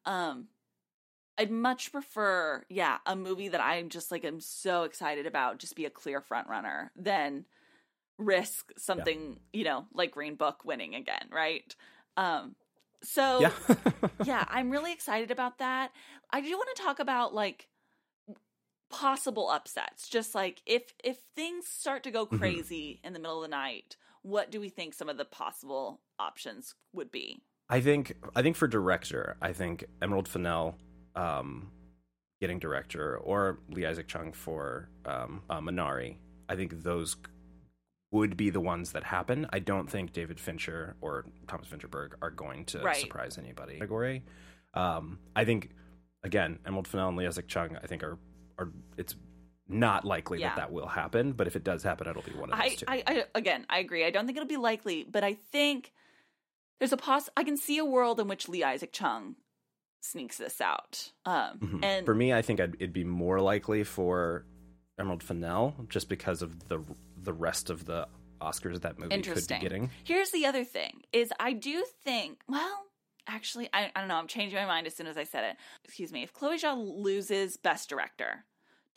Um 0.07 0.47
I'd 1.39 1.51
much 1.51 1.91
prefer, 1.91 2.64
yeah, 2.68 2.99
a 3.07 3.16
movie 3.16 3.49
that 3.49 3.62
I'm 3.62 3.89
just 3.89 4.11
like 4.11 4.24
I'm 4.24 4.41
so 4.41 4.85
excited 4.85 5.26
about 5.26 5.59
just 5.59 5.74
be 5.74 5.85
a 5.85 5.91
clear 5.91 6.20
front 6.20 6.49
runner 6.49 6.93
than 6.97 7.47
risk 8.18 8.72
something, 8.76 9.41
you 9.53 9.64
know, 9.64 9.87
like 9.95 10.12
Green 10.12 10.35
Book 10.37 10.64
winning 10.64 10.95
again, 10.95 11.28
right? 11.33 11.74
Um 12.16 12.55
so 13.03 13.41
Yeah. 13.41 13.53
yeah, 14.24 14.45
I'm 14.49 14.70
really 14.70 14.93
excited 14.93 15.31
about 15.31 15.59
that. 15.59 15.91
I 16.31 16.41
do 16.41 16.51
want 16.51 16.68
to 16.76 16.83
talk 16.83 17.01
about 17.01 17.35
like 17.35 17.66
possible 18.91 19.49
upsets. 19.51 20.09
Just 20.09 20.34
like 20.34 20.62
if 20.66 20.93
if 21.03 21.18
things 21.34 21.66
start 21.66 22.03
to 22.05 22.11
go 22.11 22.26
Mhm. 22.26 22.38
crazy 22.38 23.01
in 23.05 23.12
the 23.12 23.18
middle 23.18 23.43
of 23.43 23.49
the 23.51 23.57
night, 23.57 23.97
what 24.22 24.51
do 24.51 24.61
we 24.61 24.68
think 24.68 24.95
some 24.95 25.09
of 25.09 25.16
the 25.16 25.24
possible 25.24 26.01
options 26.18 26.74
would 26.93 27.11
be? 27.11 27.43
I 27.68 27.80
think 27.80 28.16
I 28.34 28.43
think 28.43 28.57
for 28.57 28.66
director, 28.68 29.36
I 29.41 29.53
think 29.53 29.84
Emerald 30.03 30.28
Fennell 30.28 30.76
um, 31.14 31.70
getting 32.41 32.59
director 32.59 33.16
or 33.18 33.61
Lee 33.68 33.86
Isaac 33.86 34.09
Chung 34.09 34.32
for 34.32 34.88
um, 35.05 35.43
uh, 35.51 35.61
Minari. 35.61 36.16
I 36.49 36.57
think 36.57 36.82
those 36.82 37.16
would 38.12 38.36
be 38.36 38.51
the 38.51 38.61
ones 38.61 38.91
that 38.93 39.05
happen. 39.05 39.47
I 39.53 39.61
don't 39.61 39.88
think 39.88 40.12
David 40.12 40.41
Fincher 40.41 40.97
or 41.01 41.26
Thomas 41.47 41.68
Vinterberg 41.68 42.14
are 42.22 42.30
going 42.30 42.64
to 42.66 42.80
Right. 42.80 42.97
surprise 42.97 43.38
anybody. 43.38 43.74
Category. 43.74 44.24
Um, 44.74 45.20
I 45.36 45.45
think 45.45 45.70
again, 46.24 46.59
Emerald 46.66 46.88
Fennell 46.88 47.09
and 47.09 47.16
Lee 47.16 47.26
Isaac 47.26 47.47
Chung. 47.47 47.76
I 47.76 47.86
think 47.86 48.03
are 48.03 48.18
are 48.61 48.68
it's 48.96 49.16
not 49.68 50.04
likely 50.04 50.40
Yeah. 50.40 50.50
that 50.50 50.56
that 50.56 50.72
will 50.72 50.86
happen. 50.88 51.32
But 51.32 51.46
if 51.46 51.56
it 51.56 51.64
does 51.64 51.82
happen, 51.82 52.06
it'll 52.08 52.22
be 52.22 52.32
one 52.32 52.52
of 52.52 52.58
those 52.58 52.66
I, 52.66 52.74
two. 52.74 52.84
I, 52.88 53.02
I 53.06 53.24
again, 53.34 53.66
I 53.68 53.78
agree. 53.78 54.04
I 54.04 54.11
don't 54.11 54.26
think 54.26 54.36
it'll 54.36 54.48
be 54.48 54.56
likely, 54.56 55.04
but 55.04 55.24
I 55.24 55.34
think 55.34 55.92
there's 56.78 56.92
a 56.92 56.96
poss. 56.96 57.28
I 57.36 57.44
can 57.44 57.56
see 57.56 57.78
a 57.78 57.84
world 57.84 58.20
in 58.20 58.28
which 58.28 58.48
Lee 58.48 58.62
Isaac 58.64 58.92
Chung 58.92 59.36
sneaks 60.00 60.38
this 60.38 60.61
out. 60.61 61.12
Um, 61.26 61.58
Mhm. 61.58 61.84
and 61.84 62.06
for 62.06 62.14
me, 62.14 62.32
I 62.32 62.42
think 62.42 62.58
I'd, 62.61 62.74
it'd 62.76 62.92
be 62.92 63.04
more 63.04 63.40
likely 63.40 63.84
for 63.84 64.46
Emerald 64.98 65.22
Fennell 65.22 65.74
just 65.88 66.08
because 66.08 66.42
of 66.42 66.68
the 66.68 66.82
the 67.16 67.32
rest 67.34 67.68
of 67.70 67.84
the 67.84 68.08
Oscars 68.40 68.80
that 68.80 68.98
movie 68.98 69.20
could 69.20 69.46
be 69.46 69.58
getting. 69.58 69.90
Here's 70.04 70.30
the 70.30 70.46
other 70.46 70.64
thing: 70.64 71.02
is 71.12 71.30
I 71.38 71.52
do 71.52 71.84
think. 72.02 72.40
Well, 72.48 72.86
actually, 73.26 73.68
I, 73.74 73.92
I 73.94 74.00
don't 74.00 74.08
know. 74.08 74.16
I'm 74.16 74.26
changing 74.26 74.58
my 74.58 74.64
mind 74.64 74.86
as 74.86 74.96
soon 74.96 75.06
as 75.06 75.18
I 75.18 75.24
said 75.24 75.44
it. 75.44 75.56
Excuse 75.84 76.11
me. 76.12 76.22
If 76.22 76.32
Chloe 76.32 76.56
Zhao 76.58 76.76
loses 76.96 77.58
Best 77.58 77.88
Director, 77.90 78.46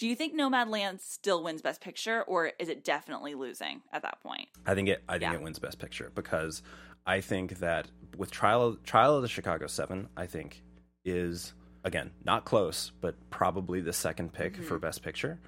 do 0.03 0.09
you 0.09 0.15
think 0.17 0.35
Nomadland 0.35 0.99
still 0.99 1.41
wins 1.41 1.61
Best 1.61 1.79
Picture, 1.79 2.23
or 2.23 2.51
is 2.59 2.67
it 2.67 2.83
definitely 2.83 3.35
losing 3.35 3.81
at 3.93 4.01
that 4.01 4.19
point? 4.21 4.49
I 4.65 4.75
think 4.75 4.89
it. 4.89 5.01
I 5.07 5.13
think 5.13 5.31
Yeah. 5.31 5.35
it 5.35 5.41
wins 5.41 5.59
Best 5.59 5.79
Picture 5.79 6.11
because 6.13 6.61
I 7.05 7.21
think 7.21 7.59
that 7.59 7.87
with 8.17 8.29
Trial 8.29 8.75
Trial 8.83 9.15
of 9.15 9.21
the 9.21 9.29
Chicago 9.29 9.65
Seven, 9.67 10.09
I 10.17 10.25
think 10.25 10.61
is 11.05 11.53
again 11.85 12.11
not 12.25 12.43
close, 12.43 12.91
but 12.99 13.15
probably 13.29 13.79
the 13.79 13.93
second 13.93 14.33
pick 14.33 14.57
for 14.61 14.77
Best 14.77 15.03
Picture, 15.03 15.39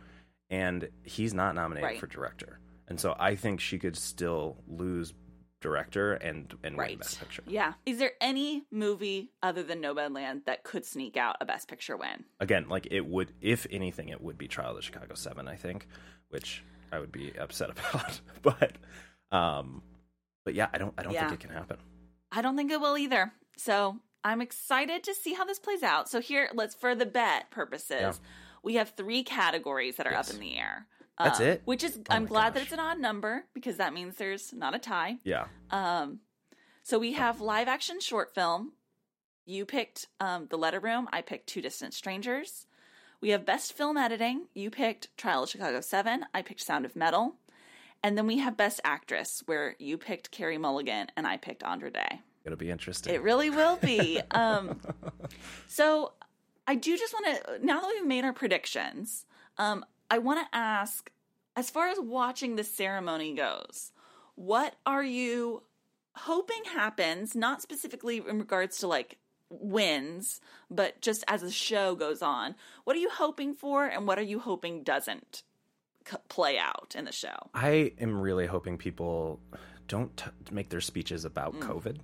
and 0.49 0.87
he's 1.03 1.33
not 1.33 1.53
nominated 1.53 1.83
Mm-hmm. 1.83 1.91
Right. 1.95 1.99
for 1.99 2.07
director, 2.07 2.59
and 2.87 2.97
so 2.97 3.13
I 3.19 3.35
think 3.35 3.59
she 3.59 3.77
could 3.77 3.97
still 3.97 4.55
lose 4.69 5.13
director 5.65 6.13
and 6.13 6.53
and 6.63 6.75
win 6.77 6.87
Right. 6.87 6.99
Best 6.99 7.19
Picture. 7.19 7.43
Yeah. 7.47 7.73
Is 7.85 7.97
there 7.97 8.11
any 8.21 8.63
movie 8.71 9.31
other 9.43 9.63
than 9.63 9.81
Nomadland 9.81 10.45
that 10.45 10.63
could 10.63 10.85
sneak 10.85 11.17
out 11.17 11.35
a 11.41 11.45
Best 11.45 11.67
Picture 11.67 11.97
win? 11.97 12.23
Again, 12.39 12.69
like 12.69 12.87
it 12.91 13.05
would, 13.05 13.33
if 13.41 13.65
anything, 13.71 14.09
it 14.09 14.21
would 14.21 14.37
be 14.37 14.47
Trial 14.47 14.69
of 14.71 14.75
the 14.77 14.81
Chicago 14.81 15.15
Seven. 15.15 15.47
I 15.47 15.55
think, 15.55 15.87
which 16.29 16.63
I 16.91 16.99
would 16.99 17.11
be 17.11 17.33
upset 17.37 17.69
about, 17.77 18.21
but 18.41 18.73
um, 19.31 19.81
but 20.45 20.53
yeah, 20.53 20.67
I 20.73 20.77
don't 20.77 20.93
I 20.97 21.03
don't 21.03 21.13
Yeah. 21.13 21.27
think 21.29 21.41
it 21.43 21.47
can 21.47 21.55
happen. 21.55 21.77
I 22.31 22.41
don't 22.41 22.55
think 22.55 22.71
it 22.71 22.79
will 22.79 22.97
either. 22.97 23.31
So 23.57 23.97
I'm 24.23 24.41
excited 24.41 25.03
to 25.05 25.13
see 25.13 25.33
how 25.33 25.45
this 25.45 25.59
plays 25.59 25.83
out. 25.83 26.09
So 26.09 26.19
here, 26.21 26.49
let's 26.53 26.75
for 26.75 26.95
the 26.95 27.05
bet 27.05 27.49
purposes, 27.51 27.99
Yeah. 28.01 28.13
we 28.63 28.75
have 28.75 28.89
three 28.91 29.23
categories 29.23 29.95
that 29.97 30.07
are 30.07 30.11
Yes. 30.11 30.29
up 30.29 30.35
in 30.35 30.41
the 30.41 30.57
air. 30.57 30.87
That's 31.17 31.39
Um, 31.39 31.45
it? 31.47 31.61
Which 31.65 31.83
is, 31.83 31.97
Oh 31.97 32.13
I'm 32.13 32.25
glad 32.25 32.53
that 32.53 32.63
it's 32.63 32.71
an 32.71 32.79
odd 32.79 32.99
number 32.99 33.45
because 33.53 33.77
that 33.77 33.93
means 33.93 34.15
there's 34.17 34.51
not 34.53 34.75
a 34.75 34.79
tie. 34.79 35.17
Yeah. 35.23 35.45
Um, 35.71 36.19
so 36.83 36.99
we 36.99 37.13
have 37.13 37.39
live 37.41 37.67
action 37.67 37.99
short 37.99 38.33
film. 38.35 38.73
You 39.45 39.65
picked 39.65 40.07
um, 40.19 40.47
The 40.49 40.57
Letter 40.57 40.79
Room. 40.79 41.07
I 41.13 41.21
picked 41.21 41.47
Two 41.47 41.61
Distant 41.61 41.93
Strangers. 41.93 42.67
We 43.21 43.29
have 43.29 43.45
best 43.45 43.73
film 43.73 43.95
editing. 43.97 44.47
You 44.53 44.69
picked 44.69 45.15
Trial 45.17 45.43
of 45.43 45.49
Chicago 45.49 45.81
7. 45.81 46.25
I 46.33 46.41
picked 46.41 46.61
Sound 46.61 46.85
of 46.85 46.95
Metal. 46.95 47.35
And 48.03 48.17
then 48.17 48.27
we 48.27 48.37
have 48.39 48.55
best 48.57 48.81
actress, 48.83 49.41
where 49.47 49.75
you 49.79 49.97
picked 49.97 50.29
Carey 50.31 50.57
Mulligan 50.59 51.07
and 51.15 51.25
I 51.25 51.37
picked 51.37 51.63
Andra 51.63 51.89
Day. 51.91 52.21
It'll 52.43 52.57
be 52.57 52.69
interesting. 52.69 53.15
It 53.15 53.23
really 53.23 53.49
will 53.49 53.77
be. 53.77 54.21
um, 54.31 54.79
so 55.67 56.13
I 56.67 56.75
do 56.75 56.97
just 56.97 57.13
want 57.13 57.43
to, 57.43 57.65
now 57.65 57.81
that 57.81 57.87
we've 57.87 58.05
made 58.05 58.23
our 58.25 58.33
predictions, 58.33 59.25
um, 59.57 59.83
I 60.09 60.19
want 60.19 60.39
to 60.39 60.57
ask, 60.57 61.11
as 61.55 61.69
far 61.69 61.87
as 61.87 61.99
watching 61.99 62.55
the 62.55 62.63
ceremony 62.63 63.33
goes, 63.33 63.91
what 64.35 64.75
are 64.85 65.03
you 65.03 65.63
hoping 66.15 66.63
happens? 66.73 67.35
Not 67.35 67.61
specifically 67.61 68.17
in 68.17 68.39
regards 68.39 68.79
to 68.79 68.87
like 68.87 69.17
wins, 69.49 70.41
but 70.69 71.01
just 71.01 71.23
as 71.27 71.41
the 71.41 71.51
show 71.51 71.95
goes 71.95 72.21
on. 72.21 72.55
What 72.83 72.95
are 72.95 72.99
you 72.99 73.09
hoping 73.09 73.53
for, 73.53 73.85
and 73.85 74.07
what 74.07 74.19
are 74.19 74.23
you 74.23 74.39
hoping 74.39 74.83
doesn't 74.83 75.43
c- 76.07 76.17
play 76.29 76.57
out 76.57 76.95
in 76.97 77.05
the 77.05 77.11
show? 77.11 77.35
I 77.53 77.93
am 77.99 78.19
really 78.19 78.47
hoping 78.47 78.77
people 78.77 79.39
don't 79.87 80.15
t- 80.17 80.25
make 80.51 80.69
their 80.69 80.81
speeches 80.81 81.25
about 81.25 81.53
mm. 81.53 81.61
COVID. 81.61 81.97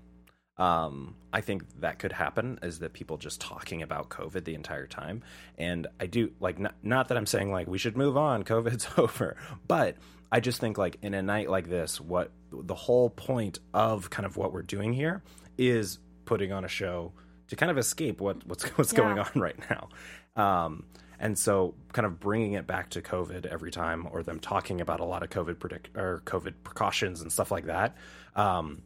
Um, 0.62 1.16
I 1.34 1.41
think 1.41 1.64
that 1.80 1.97
could 1.97 2.12
happen 2.12 2.59
is 2.62 2.78
that 2.80 2.93
people 2.93 3.18
just 3.18 3.41
talking 3.41 3.82
about 3.82 4.09
COVID 4.09 4.43
the 4.43 4.53
entire 4.53 4.86
time. 4.86 5.24
And 5.57 5.88
I 5.99 6.05
do 6.05 6.34
like 6.39 6.59
not, 6.59 6.76
not 6.84 7.07
that 7.07 7.18
I'm 7.18 7.26
saying 7.26 7.51
like 7.51 7.68
we 7.68 7.80
should 7.80 7.97
move 7.97 8.16
on, 8.16 8.43
COVID's 8.51 8.88
over, 8.95 9.38
but 9.68 9.95
I 10.32 10.39
just 10.39 10.59
think 10.59 10.78
like 10.78 10.99
in 11.01 11.16
a 11.16 11.22
night 11.24 11.49
like 11.49 11.68
this, 11.68 11.99
what 11.99 12.30
the 12.51 12.76
whole 12.76 13.09
point 13.09 13.57
of 13.74 14.12
kind 14.12 14.28
of 14.28 14.38
what 14.38 14.53
we're 14.53 14.62
doing 14.62 14.93
here 14.93 15.24
is 15.57 15.97
putting 16.26 16.51
on 16.51 16.64
a 16.64 16.68
show 16.68 17.12
to 17.47 17.55
kind 17.55 17.72
of 17.72 17.80
escape 17.80 18.22
what 18.22 18.45
what's 18.45 18.64
what's 18.78 18.93
going 18.93 19.18
on 19.18 19.32
right 19.34 19.57
now. 19.68 19.89
Um, 20.36 20.84
and 21.20 21.39
so 21.39 21.74
kind 21.91 22.05
of 22.05 22.20
bringing 22.20 22.53
it 22.53 22.68
back 22.68 22.91
to 22.91 23.01
COVID 23.01 23.47
every 23.47 23.72
time 23.72 24.07
or 24.12 24.22
them 24.22 24.39
talking 24.39 24.80
about 24.80 24.99
a 24.99 25.05
lot 25.05 25.24
of 25.24 25.32
COVID 25.32 25.57
predict 25.57 25.89
or 25.97 26.22
COVID 26.26 26.53
precautions 26.64 27.22
and 27.22 27.32
stuff 27.32 27.49
like 27.49 27.66
that. 27.66 27.97
Um, 28.36 28.84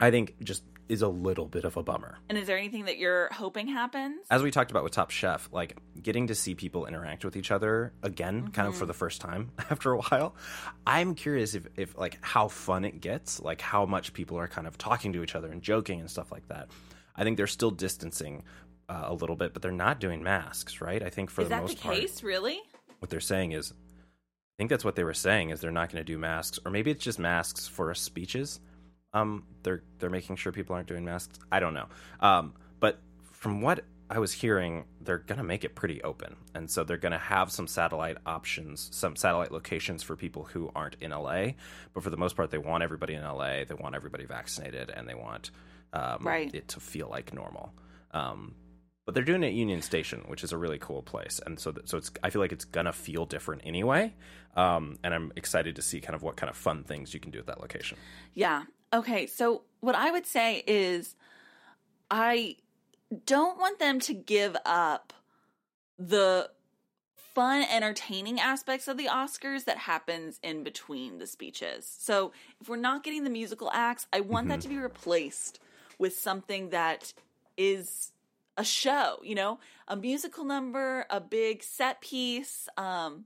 I 0.00 0.10
think 0.10 0.34
just 0.42 0.64
is 0.92 1.00
a 1.02 1.08
little 1.08 1.46
bit 1.46 1.64
of 1.64 1.76
a 1.76 1.82
bummer. 1.82 2.18
And 2.28 2.36
is 2.36 2.46
there 2.46 2.58
anything 2.58 2.84
that 2.84 2.98
you're 2.98 3.28
hoping 3.32 3.66
happens? 3.66 4.20
As 4.30 4.42
we 4.42 4.50
talked 4.50 4.70
about 4.70 4.84
with 4.84 4.92
Top 4.92 5.10
Chef, 5.10 5.48
like 5.50 5.78
getting 6.00 6.26
to 6.26 6.34
see 6.34 6.54
people 6.54 6.84
interact 6.86 7.24
with 7.24 7.34
each 7.36 7.50
other 7.50 7.92
again, 8.02 8.48
kind 8.48 8.52
Mm-hmm. 8.52 8.68
of 8.68 8.76
for 8.76 8.86
the 8.86 8.92
first 8.94 9.20
time 9.20 9.50
after 9.70 9.92
a 9.92 9.98
while. 9.98 10.36
I'm 10.86 11.14
curious 11.14 11.54
if, 11.54 11.66
if 11.76 11.96
like 11.96 12.18
how 12.20 12.48
fun 12.48 12.84
it 12.84 13.00
gets, 13.00 13.40
like 13.40 13.60
how 13.62 13.86
much 13.86 14.12
people 14.12 14.36
are 14.38 14.48
kind 14.48 14.66
of 14.66 14.76
talking 14.76 15.14
to 15.14 15.22
each 15.22 15.34
other 15.34 15.50
and 15.50 15.62
joking 15.62 15.98
and 16.00 16.10
stuff 16.10 16.30
like 16.30 16.46
that. 16.48 16.68
I 17.16 17.24
think 17.24 17.38
they're 17.38 17.46
still 17.46 17.70
distancing 17.70 18.44
uh, 18.90 19.04
a 19.06 19.14
little 19.14 19.36
bit, 19.36 19.54
but 19.54 19.62
they're 19.62 19.72
not 19.72 19.98
doing 19.98 20.22
masks, 20.22 20.80
right? 20.82 21.02
I 21.02 21.08
think 21.08 21.30
for 21.30 21.40
is 21.42 21.48
the 21.48 21.54
that 21.54 21.62
most 21.62 21.76
the 21.78 21.82
part, 21.84 21.96
case, 21.96 22.22
really? 22.22 22.60
what 22.98 23.08
they're 23.10 23.20
saying 23.20 23.52
is 23.52 23.72
I 23.72 24.54
think 24.58 24.68
that's 24.68 24.84
what 24.84 24.94
they 24.96 25.04
were 25.04 25.14
saying 25.14 25.50
is 25.50 25.60
they're 25.60 25.70
not 25.70 25.90
going 25.90 26.04
to 26.04 26.12
do 26.12 26.18
masks 26.18 26.58
or 26.64 26.70
maybe 26.70 26.90
it's 26.90 27.02
just 27.02 27.18
masks 27.18 27.66
for 27.66 27.94
speeches. 27.94 28.60
Um 29.12 29.44
they're 29.62 29.82
they're 29.98 30.10
making 30.10 30.36
sure 30.36 30.52
people 30.52 30.74
aren't 30.74 30.88
doing 30.88 31.04
masks. 31.04 31.38
I 31.50 31.60
don't 31.60 31.74
know. 31.74 31.86
Um 32.20 32.54
but 32.80 33.00
from 33.32 33.60
what 33.60 33.84
I 34.10 34.18
was 34.18 34.32
hearing 34.32 34.84
they're 35.00 35.18
going 35.18 35.38
to 35.38 35.44
make 35.44 35.64
it 35.64 35.74
pretty 35.74 36.02
open. 36.02 36.36
And 36.54 36.70
so 36.70 36.84
they're 36.84 36.98
going 36.98 37.12
to 37.12 37.18
have 37.18 37.50
some 37.50 37.66
satellite 37.66 38.18
options, 38.26 38.88
some 38.92 39.16
satellite 39.16 39.50
locations 39.52 40.02
for 40.02 40.16
people 40.16 40.44
who 40.44 40.70
aren't 40.74 40.96
in 41.00 41.12
LA, 41.12 41.52
but 41.94 42.02
for 42.02 42.10
the 42.10 42.18
most 42.18 42.36
part 42.36 42.50
they 42.50 42.58
want 42.58 42.82
everybody 42.82 43.14
in 43.14 43.22
LA, 43.22 43.64
they 43.64 43.74
want 43.74 43.94
everybody 43.94 44.26
vaccinated 44.26 44.90
and 44.90 45.08
they 45.08 45.14
want 45.14 45.50
um 45.94 46.18
Right. 46.26 46.54
it 46.54 46.68
to 46.68 46.80
feel 46.80 47.08
like 47.08 47.32
normal. 47.32 47.72
Um 48.12 48.54
but 49.04 49.14
they're 49.16 49.24
doing 49.24 49.42
it 49.42 49.48
at 49.48 49.52
Union 49.54 49.82
Station, 49.82 50.22
which 50.28 50.44
is 50.44 50.52
a 50.52 50.56
really 50.56 50.78
cool 50.78 51.02
place, 51.02 51.40
and 51.44 51.58
so 51.58 51.72
th- 51.72 51.88
so 51.88 51.98
it's 51.98 52.12
I 52.22 52.30
feel 52.30 52.40
like 52.40 52.52
it's 52.52 52.64
gonna 52.64 52.92
feel 52.92 53.26
different 53.26 53.62
anyway, 53.64 54.14
um, 54.56 54.96
and 55.02 55.12
I'm 55.12 55.32
excited 55.34 55.74
to 55.76 55.82
see 55.82 56.00
kind 56.00 56.14
of 56.14 56.22
what 56.22 56.36
kind 56.36 56.48
of 56.48 56.56
fun 56.56 56.84
things 56.84 57.12
you 57.12 57.18
can 57.18 57.32
do 57.32 57.40
at 57.40 57.46
that 57.46 57.60
location. 57.60 57.98
Yeah. 58.32 58.62
Okay. 58.92 59.26
So 59.26 59.62
what 59.80 59.94
I 59.94 60.10
would 60.10 60.26
say 60.26 60.62
is 60.66 61.16
I 62.10 62.56
don't 63.26 63.58
want 63.58 63.78
them 63.78 64.00
to 64.00 64.14
give 64.14 64.56
up 64.64 65.12
the 65.98 66.50
fun 67.16 67.64
entertaining 67.70 68.38
aspects 68.38 68.88
of 68.88 68.98
the 68.98 69.06
Oscars 69.06 69.64
that 69.64 69.78
happens 69.78 70.38
in 70.42 70.62
between 70.62 71.18
the 71.18 71.26
speeches. 71.26 71.90
So 71.98 72.32
if 72.60 72.68
we're 72.68 72.76
not 72.76 73.02
getting 73.02 73.24
the 73.24 73.30
musical 73.30 73.70
acts, 73.72 74.06
I 74.12 74.20
want 74.20 74.48
that 74.48 74.60
to 74.62 74.68
be 74.68 74.76
replaced 74.76 75.58
with 75.98 76.18
something 76.18 76.70
that 76.70 77.14
is 77.56 78.12
a 78.58 78.64
show, 78.64 79.18
you 79.22 79.34
know, 79.34 79.58
a 79.88 79.96
musical 79.96 80.44
number, 80.44 81.06
a 81.08 81.20
big 81.20 81.62
set 81.62 82.00
piece. 82.02 82.68
Um 82.76 83.24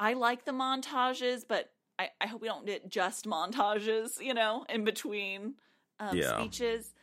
I 0.00 0.14
like 0.14 0.46
the 0.46 0.52
montages, 0.52 1.44
but 1.46 1.70
I, 1.98 2.10
I 2.20 2.26
hope 2.26 2.40
we 2.40 2.48
don't 2.48 2.66
get 2.66 2.88
just 2.88 3.26
montages, 3.26 4.20
you 4.20 4.34
know, 4.34 4.64
in 4.68 4.84
between 4.84 5.54
um, 6.00 6.18
Yeah. 6.18 6.22
speeches. 6.22 6.94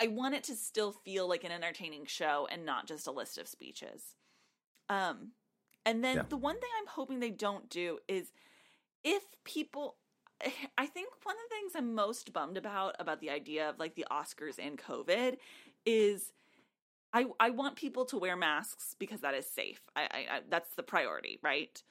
I 0.00 0.08
want 0.08 0.34
it 0.34 0.44
to 0.44 0.56
still 0.56 0.92
feel 0.92 1.28
like 1.28 1.44
an 1.44 1.52
entertaining 1.52 2.06
show 2.06 2.48
and 2.50 2.64
not 2.64 2.86
just 2.86 3.06
a 3.06 3.12
list 3.12 3.38
of 3.38 3.46
speeches. 3.46 4.16
Um, 4.88 5.32
and 5.86 6.02
then 6.04 6.16
Yeah. 6.16 6.22
the 6.28 6.36
one 6.36 6.54
thing 6.58 6.70
I'm 6.80 6.88
hoping 6.88 7.20
they 7.20 7.30
don't 7.30 7.68
do 7.68 7.98
is 8.08 8.32
if 9.04 9.22
people, 9.44 9.96
I 10.78 10.86
think 10.86 11.08
one 11.22 11.36
of 11.36 11.42
the 11.48 11.54
things 11.54 11.72
I'm 11.76 11.94
most 11.94 12.32
bummed 12.32 12.56
about 12.56 12.96
about 12.98 13.20
the 13.20 13.30
idea 13.30 13.68
of 13.68 13.78
like 13.78 13.94
the 13.94 14.06
Oscars 14.10 14.58
and 14.58 14.78
COVID 14.78 15.36
is 15.86 16.32
I 17.12 17.26
I 17.40 17.50
want 17.50 17.76
people 17.76 18.04
to 18.06 18.18
wear 18.18 18.36
masks 18.36 18.96
because 18.98 19.20
that 19.20 19.34
is 19.34 19.46
safe. 19.46 19.80
I, 19.94 20.02
I, 20.02 20.18
I 20.36 20.40
that's 20.48 20.74
the 20.74 20.82
priority, 20.82 21.38
right? 21.42 21.82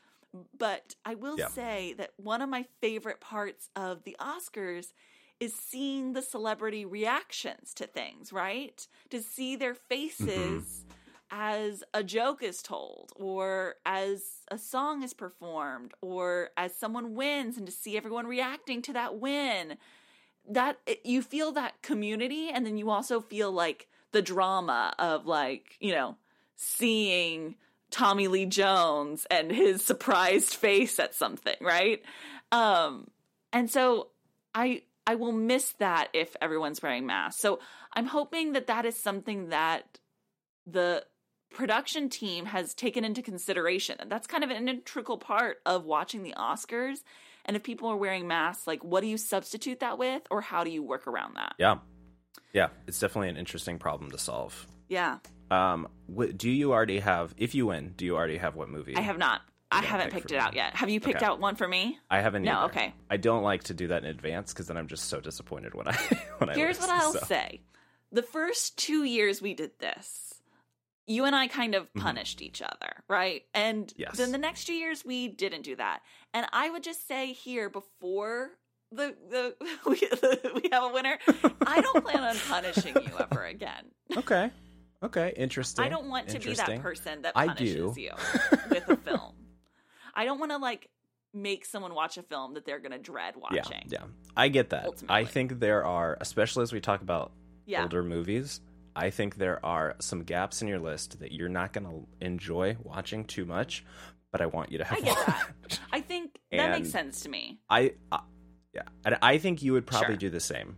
But 0.57 0.95
I 1.05 1.15
will 1.15 1.37
Yeah. 1.37 1.49
say 1.49 1.93
that 1.93 2.13
one 2.17 2.41
of 2.41 2.49
my 2.49 2.63
favorite 2.79 3.19
parts 3.19 3.69
of 3.75 4.03
the 4.03 4.15
Oscars 4.19 4.93
is 5.39 5.53
seeing 5.53 6.13
the 6.13 6.21
celebrity 6.21 6.85
reactions 6.85 7.73
to 7.73 7.87
things, 7.87 8.31
right? 8.31 8.87
To 9.09 9.21
see 9.21 9.55
their 9.55 9.73
mm-hmm. 9.73 9.87
faces 9.89 10.85
as 11.31 11.83
a 11.93 12.03
joke 12.03 12.43
is 12.43 12.61
told 12.61 13.13
or 13.15 13.75
as 13.85 14.43
a 14.49 14.57
song 14.57 15.01
is 15.01 15.13
performed 15.13 15.93
or 16.01 16.49
as 16.57 16.75
someone 16.75 17.15
wins 17.15 17.57
and 17.57 17.65
to 17.65 17.71
see 17.71 17.95
everyone 17.95 18.27
reacting 18.27 18.81
to 18.81 18.93
that 18.93 19.17
win 19.17 19.77
that 20.47 20.77
you 21.05 21.21
feel 21.21 21.53
that 21.53 21.81
community 21.81 22.49
and 22.49 22.65
then 22.65 22.77
you 22.77 22.89
also 22.89 23.21
feel 23.21 23.51
like 23.51 23.87
the 24.11 24.21
drama 24.21 24.93
of 24.99 25.25
like 25.25 25.77
you 25.79 25.93
know 25.93 26.17
seeing 26.57 27.55
tommy 27.91 28.27
lee 28.27 28.45
jones 28.45 29.27
and 29.29 29.51
his 29.51 29.83
surprised 29.83 30.55
face 30.55 30.97
at 30.99 31.13
something 31.13 31.55
right? 31.61 32.01
Um 32.51 33.07
and 33.53 33.69
so 33.69 34.07
i 34.55 34.81
i 35.05 35.15
will 35.15 35.31
miss 35.31 35.73
that 35.79 36.07
if 36.13 36.35
everyone's 36.41 36.81
wearing 36.81 37.05
masks. 37.05 37.41
So 37.41 37.59
i'm 37.93 38.05
hoping 38.05 38.53
that 38.53 38.67
that 38.67 38.85
is 38.85 38.97
something 38.97 39.49
that 39.49 39.99
the 40.65 41.03
production 41.53 42.07
team 42.09 42.45
has 42.45 42.73
taken 42.73 43.03
into 43.03 43.21
consideration. 43.21 43.97
And 43.99 44.09
that's 44.09 44.25
kind 44.25 44.43
of 44.43 44.49
an 44.51 44.69
integral 44.69 45.17
part 45.17 45.57
of 45.65 45.83
watching 45.83 46.23
the 46.23 46.33
oscars. 46.37 46.99
And 47.43 47.57
if 47.57 47.63
people 47.63 47.89
are 47.89 47.97
wearing 47.97 48.25
masks 48.27 48.67
like 48.67 48.83
what 48.85 49.01
do 49.01 49.07
you 49.07 49.17
substitute 49.17 49.81
that 49.81 49.97
with 49.97 50.21
or 50.31 50.39
how 50.41 50.63
do 50.63 50.69
you 50.71 50.81
work 50.81 51.07
around 51.07 51.35
that? 51.35 51.55
Yeah. 51.59 51.79
Yeah, 52.53 52.67
it's 52.87 52.99
definitely 52.99 53.29
an 53.29 53.37
interesting 53.37 53.77
problem 53.79 54.11
to 54.11 54.17
solve. 54.17 54.65
yeah 54.87 55.17
Um, 55.51 55.87
wh- 56.13 56.35
do 56.35 56.49
you 56.49 56.71
already 56.71 56.99
have? 56.99 57.33
If 57.37 57.53
you 57.55 57.65
win, 57.67 57.93
do 57.97 58.05
you 58.05 58.15
already 58.15 58.37
have 58.37 58.55
what 58.55 58.69
movie? 58.69 58.95
i 58.95 59.01
have 59.01 59.17
not 59.17 59.41
i 59.71 59.81
haven't 59.81 60.07
pick 60.11 60.23
picked 60.23 60.31
it 60.31 60.35
me. 60.35 60.39
out 60.39 60.53
yet 60.53 60.75
have 60.75 60.89
you 60.89 60.99
picked 60.99 61.17
Okay. 61.17 61.25
out 61.25 61.39
one 61.39 61.55
for 61.55 61.67
me 61.67 61.97
I 62.09 62.19
haven't. 62.21 62.43
No, 62.43 62.51
either. 62.59 62.65
okay. 62.71 62.93
I 63.09 63.17
don't 63.17 63.43
like 63.43 63.63
to 63.65 63.73
do 63.73 63.87
that 63.89 64.03
in 64.03 64.09
advance 64.09 64.51
because 64.53 64.67
then 64.67 64.75
I'm 64.77 64.87
just 64.87 65.05
so 65.09 65.19
disappointed 65.21 65.73
when 65.75 65.87
I 65.87 65.93
when 66.39 66.49
I. 66.49 66.55
here's 66.55 66.79
what 66.79 66.89
i'll 66.89 67.13
so. 67.13 67.19
say 67.19 67.61
the 68.11 68.21
first 68.23 68.77
two 68.77 69.03
years 69.05 69.41
we 69.41 69.53
did 69.53 69.71
this 69.79 70.27
you 71.07 71.25
and 71.25 71.35
I 71.35 71.47
kind 71.47 71.75
of 71.75 71.93
punished 71.95 72.41
each 72.41 72.61
other, 72.61 73.03
right? 73.09 73.41
And 73.53 73.87
Mm-hmm. 73.87 74.01
Yes. 74.01 74.17
then 74.17 74.31
the 74.31 74.37
next 74.37 74.65
two 74.65 74.73
years 74.73 75.03
we 75.03 75.27
didn't 75.27 75.63
do 75.63 75.75
that. 75.75 76.01
And 76.33 76.45
I 76.53 76.69
would 76.69 76.83
just 76.83 77.05
say 77.07 77.33
here 77.33 77.69
before 77.69 78.51
the 78.91 79.15
the 79.29 79.55
we, 79.87 79.99
we 80.61 80.69
have 80.71 80.83
a 80.83 80.93
winner, 80.93 81.17
I 81.65 81.81
don't 81.81 82.05
plan 82.05 82.23
on 82.23 82.35
punishing 82.47 82.95
you 82.95 83.11
ever 83.19 83.43
again. 83.45 83.85
Okay. 84.15 84.51
Okay. 85.03 85.33
Interesting. 85.35 85.83
I 85.85 85.89
don't 85.89 86.07
want 86.09 86.27
to 86.29 86.39
be 86.39 86.53
that 86.53 86.79
person 86.81 87.23
that 87.23 87.33
I 87.35 87.47
punishes 87.47 87.95
do. 87.95 88.01
you 88.01 88.11
with 88.69 88.87
a 88.89 88.97
film. 88.97 89.33
I 90.13 90.25
don't 90.25 90.39
want 90.39 90.51
to 90.51 90.57
like 90.57 90.89
make 91.33 91.65
someone 91.65 91.93
watch 91.95 92.17
a 92.17 92.23
film 92.23 92.53
that 92.55 92.65
they're 92.65 92.79
going 92.79 92.91
to 92.91 92.97
dread 92.99 93.35
watching. 93.37 93.83
Yeah, 93.87 93.99
yeah. 94.01 94.03
I 94.35 94.49
get 94.49 94.71
that. 94.71 94.89
I 95.07 95.23
think 95.25 95.59
there 95.59 95.85
are, 95.85 96.17
especially 96.19 96.63
as 96.63 96.73
we 96.73 96.81
talk 96.81 97.01
about 97.01 97.31
Yeah. 97.65 97.83
older 97.83 98.03
movies, 98.03 98.59
I 98.95 99.09
think 99.09 99.35
there 99.37 99.65
are 99.65 99.95
some 100.01 100.23
gaps 100.23 100.61
in 100.61 100.67
your 100.67 100.79
list 100.79 101.19
that 101.21 101.31
you're 101.31 101.47
not 101.49 101.71
going 101.71 101.85
to 101.85 102.07
enjoy 102.25 102.75
watching 102.83 103.23
too 103.23 103.45
much, 103.45 103.85
but 104.31 104.41
I 104.41 104.47
want 104.47 104.71
you 104.71 104.79
to 104.79 104.83
have 104.83 104.97
I 104.97 105.01
get 105.01 105.17
that. 105.25 105.79
I 105.93 106.01
think 106.01 106.37
that 106.51 106.71
makes 106.71 106.89
sense 106.91 107.21
to 107.21 107.29
me. 107.29 107.59
I, 107.69 107.93
I 108.11 108.19
yeah, 108.73 108.83
and 109.05 109.17
I 109.21 109.37
think 109.37 109.63
you 109.63 109.73
would 109.73 109.85
probably 109.87 110.15
Sure. 110.15 110.17
do 110.17 110.29
the 110.29 110.39
same. 110.41 110.75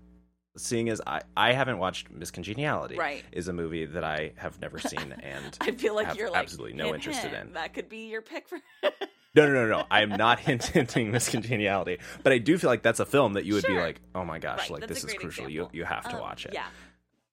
Seeing 0.56 0.88
as 0.90 1.02
I, 1.08 1.22
I 1.36 1.54
haven't 1.54 1.80
watched 1.80 2.12
Miss 2.12 2.30
Congeniality, 2.30 2.96
Right. 2.96 3.24
is 3.32 3.48
a 3.48 3.54
movie 3.54 3.86
that 3.88 4.04
I 4.04 4.34
have 4.36 4.62
never 4.62 4.78
seen, 4.78 5.12
and 5.24 5.58
I 5.62 5.72
feel 5.72 5.96
like 5.96 6.08
have 6.08 6.16
you're 6.16 6.30
like 6.30 6.44
absolutely 6.44 6.74
no 6.78 6.86
hint, 6.86 6.96
interest 6.98 7.20
hint. 7.22 7.34
in. 7.34 7.54
That 7.54 7.74
could 7.74 7.90
be 7.90 8.10
your 8.10 8.22
pick 8.22 8.48
for. 8.48 8.60
No, 9.36 9.48
no, 9.48 9.54
no, 9.54 9.68
no. 9.80 9.84
I 9.90 10.04
am 10.04 10.10
not 10.10 10.40
hint- 10.40 10.64
hinting 10.74 11.10
Miss 11.10 11.28
Congeniality, 11.28 11.98
but 12.22 12.32
I 12.34 12.38
do 12.38 12.56
feel 12.60 12.70
like 12.70 12.84
that's 12.84 13.00
a 13.00 13.06
film 13.08 13.34
that 13.34 13.46
you 13.46 13.56
would 13.56 13.66
be 13.66 13.74
like, 13.74 14.00
oh 14.14 14.24
my 14.24 14.38
gosh, 14.38 14.60
Right, 14.70 14.70
like 14.74 14.80
that's 14.82 15.02
this 15.02 15.12
is 15.12 15.18
crucial. 15.18 15.46
example. 15.48 15.74
You 15.74 15.80
you 15.80 15.86
have 15.86 16.04
to 16.10 16.14
Um, 16.18 16.22
watch 16.22 16.46
it. 16.46 16.54
Yeah. 16.54 16.68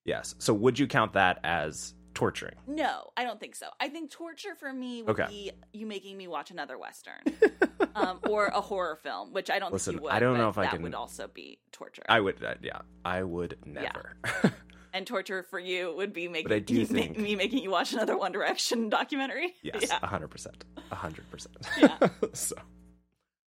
Yes. 0.07 0.35
So 0.39 0.55
would 0.55 0.79
you 0.79 0.87
count 0.87 1.13
that 1.13 1.41
as 1.45 1.93
torturing? 2.21 2.55
No, 2.67 3.11
I 3.17 3.25
don't 3.25 3.41
think 3.41 3.57
so. 3.57 3.69
I 3.81 3.89
think 3.89 4.11
torture 4.11 4.55
for 4.55 4.71
me 4.73 5.03
would 5.03 5.19
Okay. 5.19 5.27
be 5.31 5.53
you 5.73 5.87
making 5.87 6.17
me 6.19 6.29
watch 6.29 6.51
another 6.51 6.77
western, 6.79 7.23
um, 7.95 8.21
or 8.29 8.47
a 8.49 8.61
horror 8.61 8.97
film, 9.03 9.33
which 9.33 9.49
I 9.51 9.59
don't 9.59 9.73
Listen, 9.73 9.93
think 9.95 10.01
you 10.01 10.05
would. 10.05 10.13
I 10.13 10.19
don't 10.21 10.37
know 10.37 10.51
if 10.51 10.59
I 10.59 10.65
that 10.65 10.73
can- 10.75 10.83
would 10.83 10.95
also 10.95 11.29
be 11.33 11.59
torture. 11.73 12.03
I 12.09 12.21
would. 12.21 12.43
Uh, 12.45 12.55
yeah, 12.63 12.81
I 13.05 13.23
would 13.23 13.57
never. 13.65 14.17
and 14.93 15.07
torture 15.07 15.43
for 15.45 15.59
you 15.59 15.95
would 15.97 16.13
be 16.13 16.29
making 16.29 16.49
But 16.49 16.55
I 16.57 16.59
do 16.59 16.75
me, 16.81 16.85
think- 16.85 17.19
me 17.19 17.37
making 17.37 17.63
you 17.63 17.71
watch 17.71 17.93
another 17.95 18.19
One 18.19 18.33
Direction 18.33 18.91
documentary. 18.91 19.55
yes, 19.63 19.87
Yeah. 19.89 19.99
a 20.03 20.07
hundred 20.07 20.29
percent, 20.29 20.63
a 20.91 20.95
hundred 20.95 21.31
percent. 21.31 21.57
Yeah. 21.79 21.97
So 22.35 22.55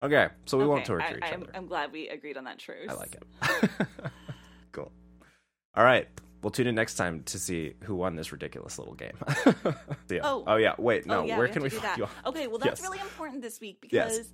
okay, 0.03 0.30
so 0.45 0.57
we 0.57 0.66
won't 0.66 0.86
torture 0.86 1.20
I, 1.22 1.28
each 1.28 1.34
I'm, 1.34 1.43
other. 1.43 1.51
I'm 1.53 1.68
glad 1.68 1.91
we 1.91 2.07
agreed 2.07 2.38
on 2.38 2.45
that 2.45 2.59
truce. 2.59 2.89
I 2.89 2.93
like 2.93 3.16
it. 3.16 3.88
cool. 4.72 4.91
All 5.76 5.84
right. 5.84 6.07
We'll 6.44 6.52
tune 6.52 6.68
in 6.68 6.76
next 6.76 6.96
time 6.96 7.24
to 7.24 7.39
see 7.39 7.74
who 7.84 7.96
won 7.96 8.16
this 8.16 8.32
ridiculous 8.32 8.78
little 8.78 8.94
game. 8.96 9.18
yeah. 10.10 10.20
Oh. 10.24 10.56
yeah. 10.58 10.76
Wait. 10.78 11.06
No. 11.06 11.22
oh, 11.22 11.26
yeah, 11.26 11.38
where 11.38 11.48
we 11.48 11.54
can 11.54 11.64
we 11.64 11.70
find 11.70 11.98
you? 11.98 12.04
on- 12.04 12.10
Okay, 12.28 12.48
well 12.48 12.58
that's 12.60 12.82
Yes. 12.82 12.89
really 12.89 13.00
important 13.00 13.41
this 13.41 13.60
week 13.62 13.88
Yes. 13.89 14.12
because 14.12 14.34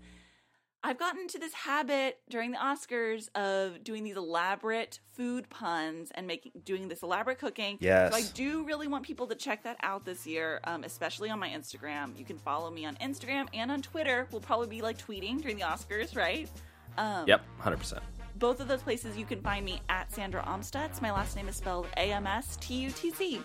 I've 0.82 0.97
gotten 0.97 1.20
into 1.22 1.38
this 1.39 1.53
habit 1.53 2.20
during 2.30 2.51
the 2.51 2.57
Oscars 2.57 3.28
of 3.36 3.84
doing 3.84 4.03
these 4.05 4.16
elaborate 4.16 4.99
food 5.12 5.49
puns 5.49 6.10
and 6.16 6.26
making 6.26 6.53
doing 6.64 6.88
this 6.88 7.03
elaborate 7.03 7.38
cooking. 7.38 7.78
Yes. 7.82 8.12
So 8.14 8.18
I 8.18 8.24
do 8.34 8.64
really 8.64 8.88
want 8.88 9.03
people 9.05 9.28
to 9.28 9.36
check 9.36 9.64
that 9.64 9.76
out 9.84 10.05
this 10.05 10.26
year, 10.26 10.62
um, 10.64 10.84
especially 10.86 11.30
on 11.30 11.38
my 11.38 11.49
Instagram. 11.49 12.18
You 12.18 12.24
can 12.26 12.38
follow 12.38 12.72
me 12.72 12.86
on 12.86 12.95
Instagram 12.95 13.47
and 13.53 13.70
on 13.72 13.82
Twitter. 13.82 14.28
We'll 14.32 14.39
probably 14.41 14.68
be 14.68 14.82
like 14.82 14.97
tweeting 14.97 15.41
during 15.41 15.57
the 15.57 15.64
Oscars, 15.66 16.16
right? 16.16 16.49
Um, 16.97 17.26
Yep. 17.28 17.41
Hundred 17.60 17.78
percent. 17.78 18.01
Both 18.40 18.62
of 18.62 18.70
those 18.70 18.82
places 18.82 19.18
you 19.18 19.26
can 19.26 19.42
find 19.42 19.66
me 19.66 19.82
at 19.90 20.14
Sandra 20.14 20.42
Amstutz. 20.44 21.02
My 21.02 21.12
last 21.12 21.36
name 21.36 21.50
is 21.50 21.58
spelled 21.58 21.88
A 21.98 22.14
M 22.14 22.26
S 22.26 22.58
T 22.62 22.74
U 22.76 22.90
T 22.90 23.12
Z. 23.12 23.42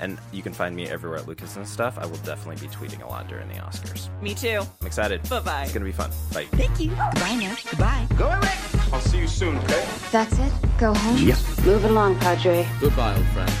And 0.00 0.18
you 0.32 0.42
can 0.42 0.54
find 0.54 0.74
me 0.74 0.88
everywhere 0.88 1.18
at 1.18 1.28
Lucas 1.28 1.56
and 1.56 1.68
stuff. 1.68 1.98
I 1.98 2.06
will 2.06 2.16
definitely 2.18 2.66
be 2.66 2.74
tweeting 2.74 3.02
a 3.02 3.06
lot 3.06 3.28
during 3.28 3.46
the 3.48 3.56
Oscars. 3.56 4.08
Me 4.22 4.34
too. 4.34 4.62
I'm 4.80 4.86
excited. 4.86 5.28
Bye-bye. 5.28 5.64
It's 5.64 5.72
gonna 5.74 5.84
be 5.84 5.92
fun. 5.92 6.10
Bye. 6.32 6.46
Thank 6.52 6.80
you. 6.80 6.88
Goodbye 6.88 7.34
now. 7.34 7.54
Goodbye. 7.70 8.06
Go 8.16 8.26
away. 8.28 8.54
I'll 8.90 9.00
see 9.00 9.18
you 9.18 9.28
soon, 9.28 9.58
okay? 9.58 9.86
That's 10.10 10.38
it? 10.38 10.52
Go 10.78 10.94
home? 10.94 11.18
Yep. 11.18 11.38
Move 11.66 11.84
along, 11.84 12.18
Padre. 12.18 12.66
Goodbye, 12.80 13.14
old 13.14 13.26
friend. 13.28 13.52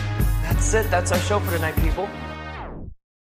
That's 0.42 0.72
it. 0.72 0.90
That's 0.90 1.12
our 1.12 1.18
show 1.18 1.38
for 1.40 1.50
tonight, 1.50 1.76
people. 1.76 2.08